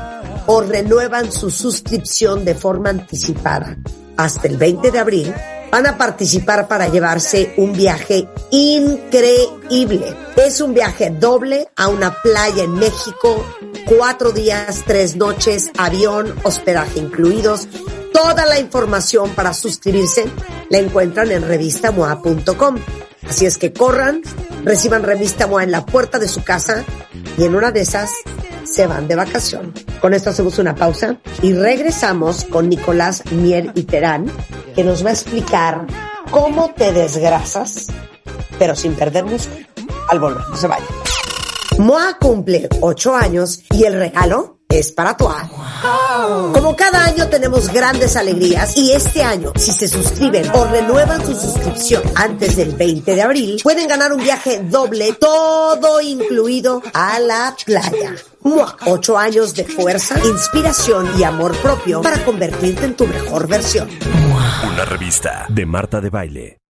o 0.47 0.61
renuevan 0.63 1.31
su 1.33 1.51
suscripción 1.51 2.45
de 2.45 2.55
forma 2.55 2.91
anticipada 2.91 3.77
hasta 4.17 4.49
el 4.49 4.57
20 4.57 4.91
de 4.91 4.99
abril, 4.99 5.35
van 5.71 5.87
a 5.87 5.97
participar 5.97 6.69
para 6.69 6.89
llevarse 6.89 7.55
un 7.57 7.73
viaje 7.73 8.29
increíble. 8.51 10.15
Es 10.37 10.61
un 10.61 10.75
viaje 10.75 11.11
doble 11.11 11.69
a 11.77 11.89
una 11.89 12.15
playa 12.23 12.65
en 12.65 12.75
México, 12.75 13.45
cuatro 13.87 14.33
días, 14.33 14.83
tres 14.87 15.17
noches, 15.17 15.71
avión, 15.79 16.35
hospedaje 16.43 16.99
incluidos. 16.99 17.69
Toda 18.13 18.45
la 18.47 18.59
información 18.59 19.31
para 19.31 19.55
suscribirse 19.55 20.27
la 20.69 20.79
encuentran 20.79 21.31
en 21.31 21.47
revistamoa.com. 21.47 22.77
Así 23.29 23.47
es 23.47 23.59
que 23.59 23.73
corran, 23.73 24.23
reciban 24.65 25.05
Revista 25.05 25.47
Moa 25.47 25.63
en 25.63 25.71
la 25.71 25.87
puerta 25.87 26.19
de 26.19 26.27
su 26.27 26.43
casa 26.43 26.85
y 27.39 27.45
en 27.45 27.55
una 27.55 27.71
de 27.71 27.83
esas 27.83 28.11
se 28.71 28.87
van 28.87 29.09
de 29.09 29.17
vacación. 29.17 29.73
Con 30.01 30.15
esto 30.15 30.31
hacemos 30.31 30.59
una 30.59 30.75
pausa 30.75 31.17
y 31.43 31.53
regresamos 31.53 32.45
con 32.45 32.69
Nicolás 32.69 33.23
Mier 33.33 33.73
y 33.75 33.83
Terán, 33.83 34.31
que 34.75 34.85
nos 34.85 35.05
va 35.05 35.11
a 35.11 35.13
explicar 35.13 35.87
cómo 36.31 36.73
te 36.75 36.93
desgrasas, 36.93 37.89
pero 38.59 38.77
sin 38.77 38.95
perder 38.95 39.25
músculo. 39.25 39.67
Al 40.09 40.21
volver, 40.21 40.49
no 40.49 40.57
se 40.57 40.67
vaya. 40.67 40.87
Moa 41.79 42.17
cumple 42.21 42.69
ocho 42.81 43.15
años 43.15 43.63
y 43.71 43.85
el 43.85 43.95
regalo 43.95 44.59
es 44.69 44.93
para 44.93 45.17
tu 45.17 45.29
Como 46.53 46.77
cada 46.77 47.05
año 47.05 47.29
tenemos 47.29 47.73
grandes 47.73 48.17
alegrías 48.17 48.77
y 48.77 48.93
este 48.93 49.23
año, 49.23 49.53
si 49.57 49.73
se 49.73 49.89
suscriben 49.89 50.49
o 50.55 50.65
renuevan 50.65 51.25
su 51.25 51.35
suscripción 51.35 52.03
antes 52.15 52.57
del 52.57 52.77
20 52.77 53.15
de 53.15 53.23
abril, 53.23 53.61
pueden 53.63 53.89
ganar 53.89 54.13
un 54.13 54.23
viaje 54.23 54.61
doble, 54.63 55.15
todo 55.15 56.01
incluido 56.01 56.83
a 56.93 57.19
la 57.19 57.57
playa. 57.65 58.15
Ocho 58.43 59.19
años 59.19 59.55
de 59.55 59.65
fuerza, 59.65 60.19
inspiración 60.27 61.09
y 61.19 61.25
amor 61.25 61.57
propio 61.59 62.01
para 62.01 62.25
convertirte 62.25 62.87
en 62.87 62.97
tu 62.97 63.07
mejor 63.07 63.47
versión. 63.49 63.89
Una 64.73 64.85
revista 64.85 65.47
de 65.49 65.67
Marta 65.67 66.01
de 66.01 66.11
Baile. 66.11 66.60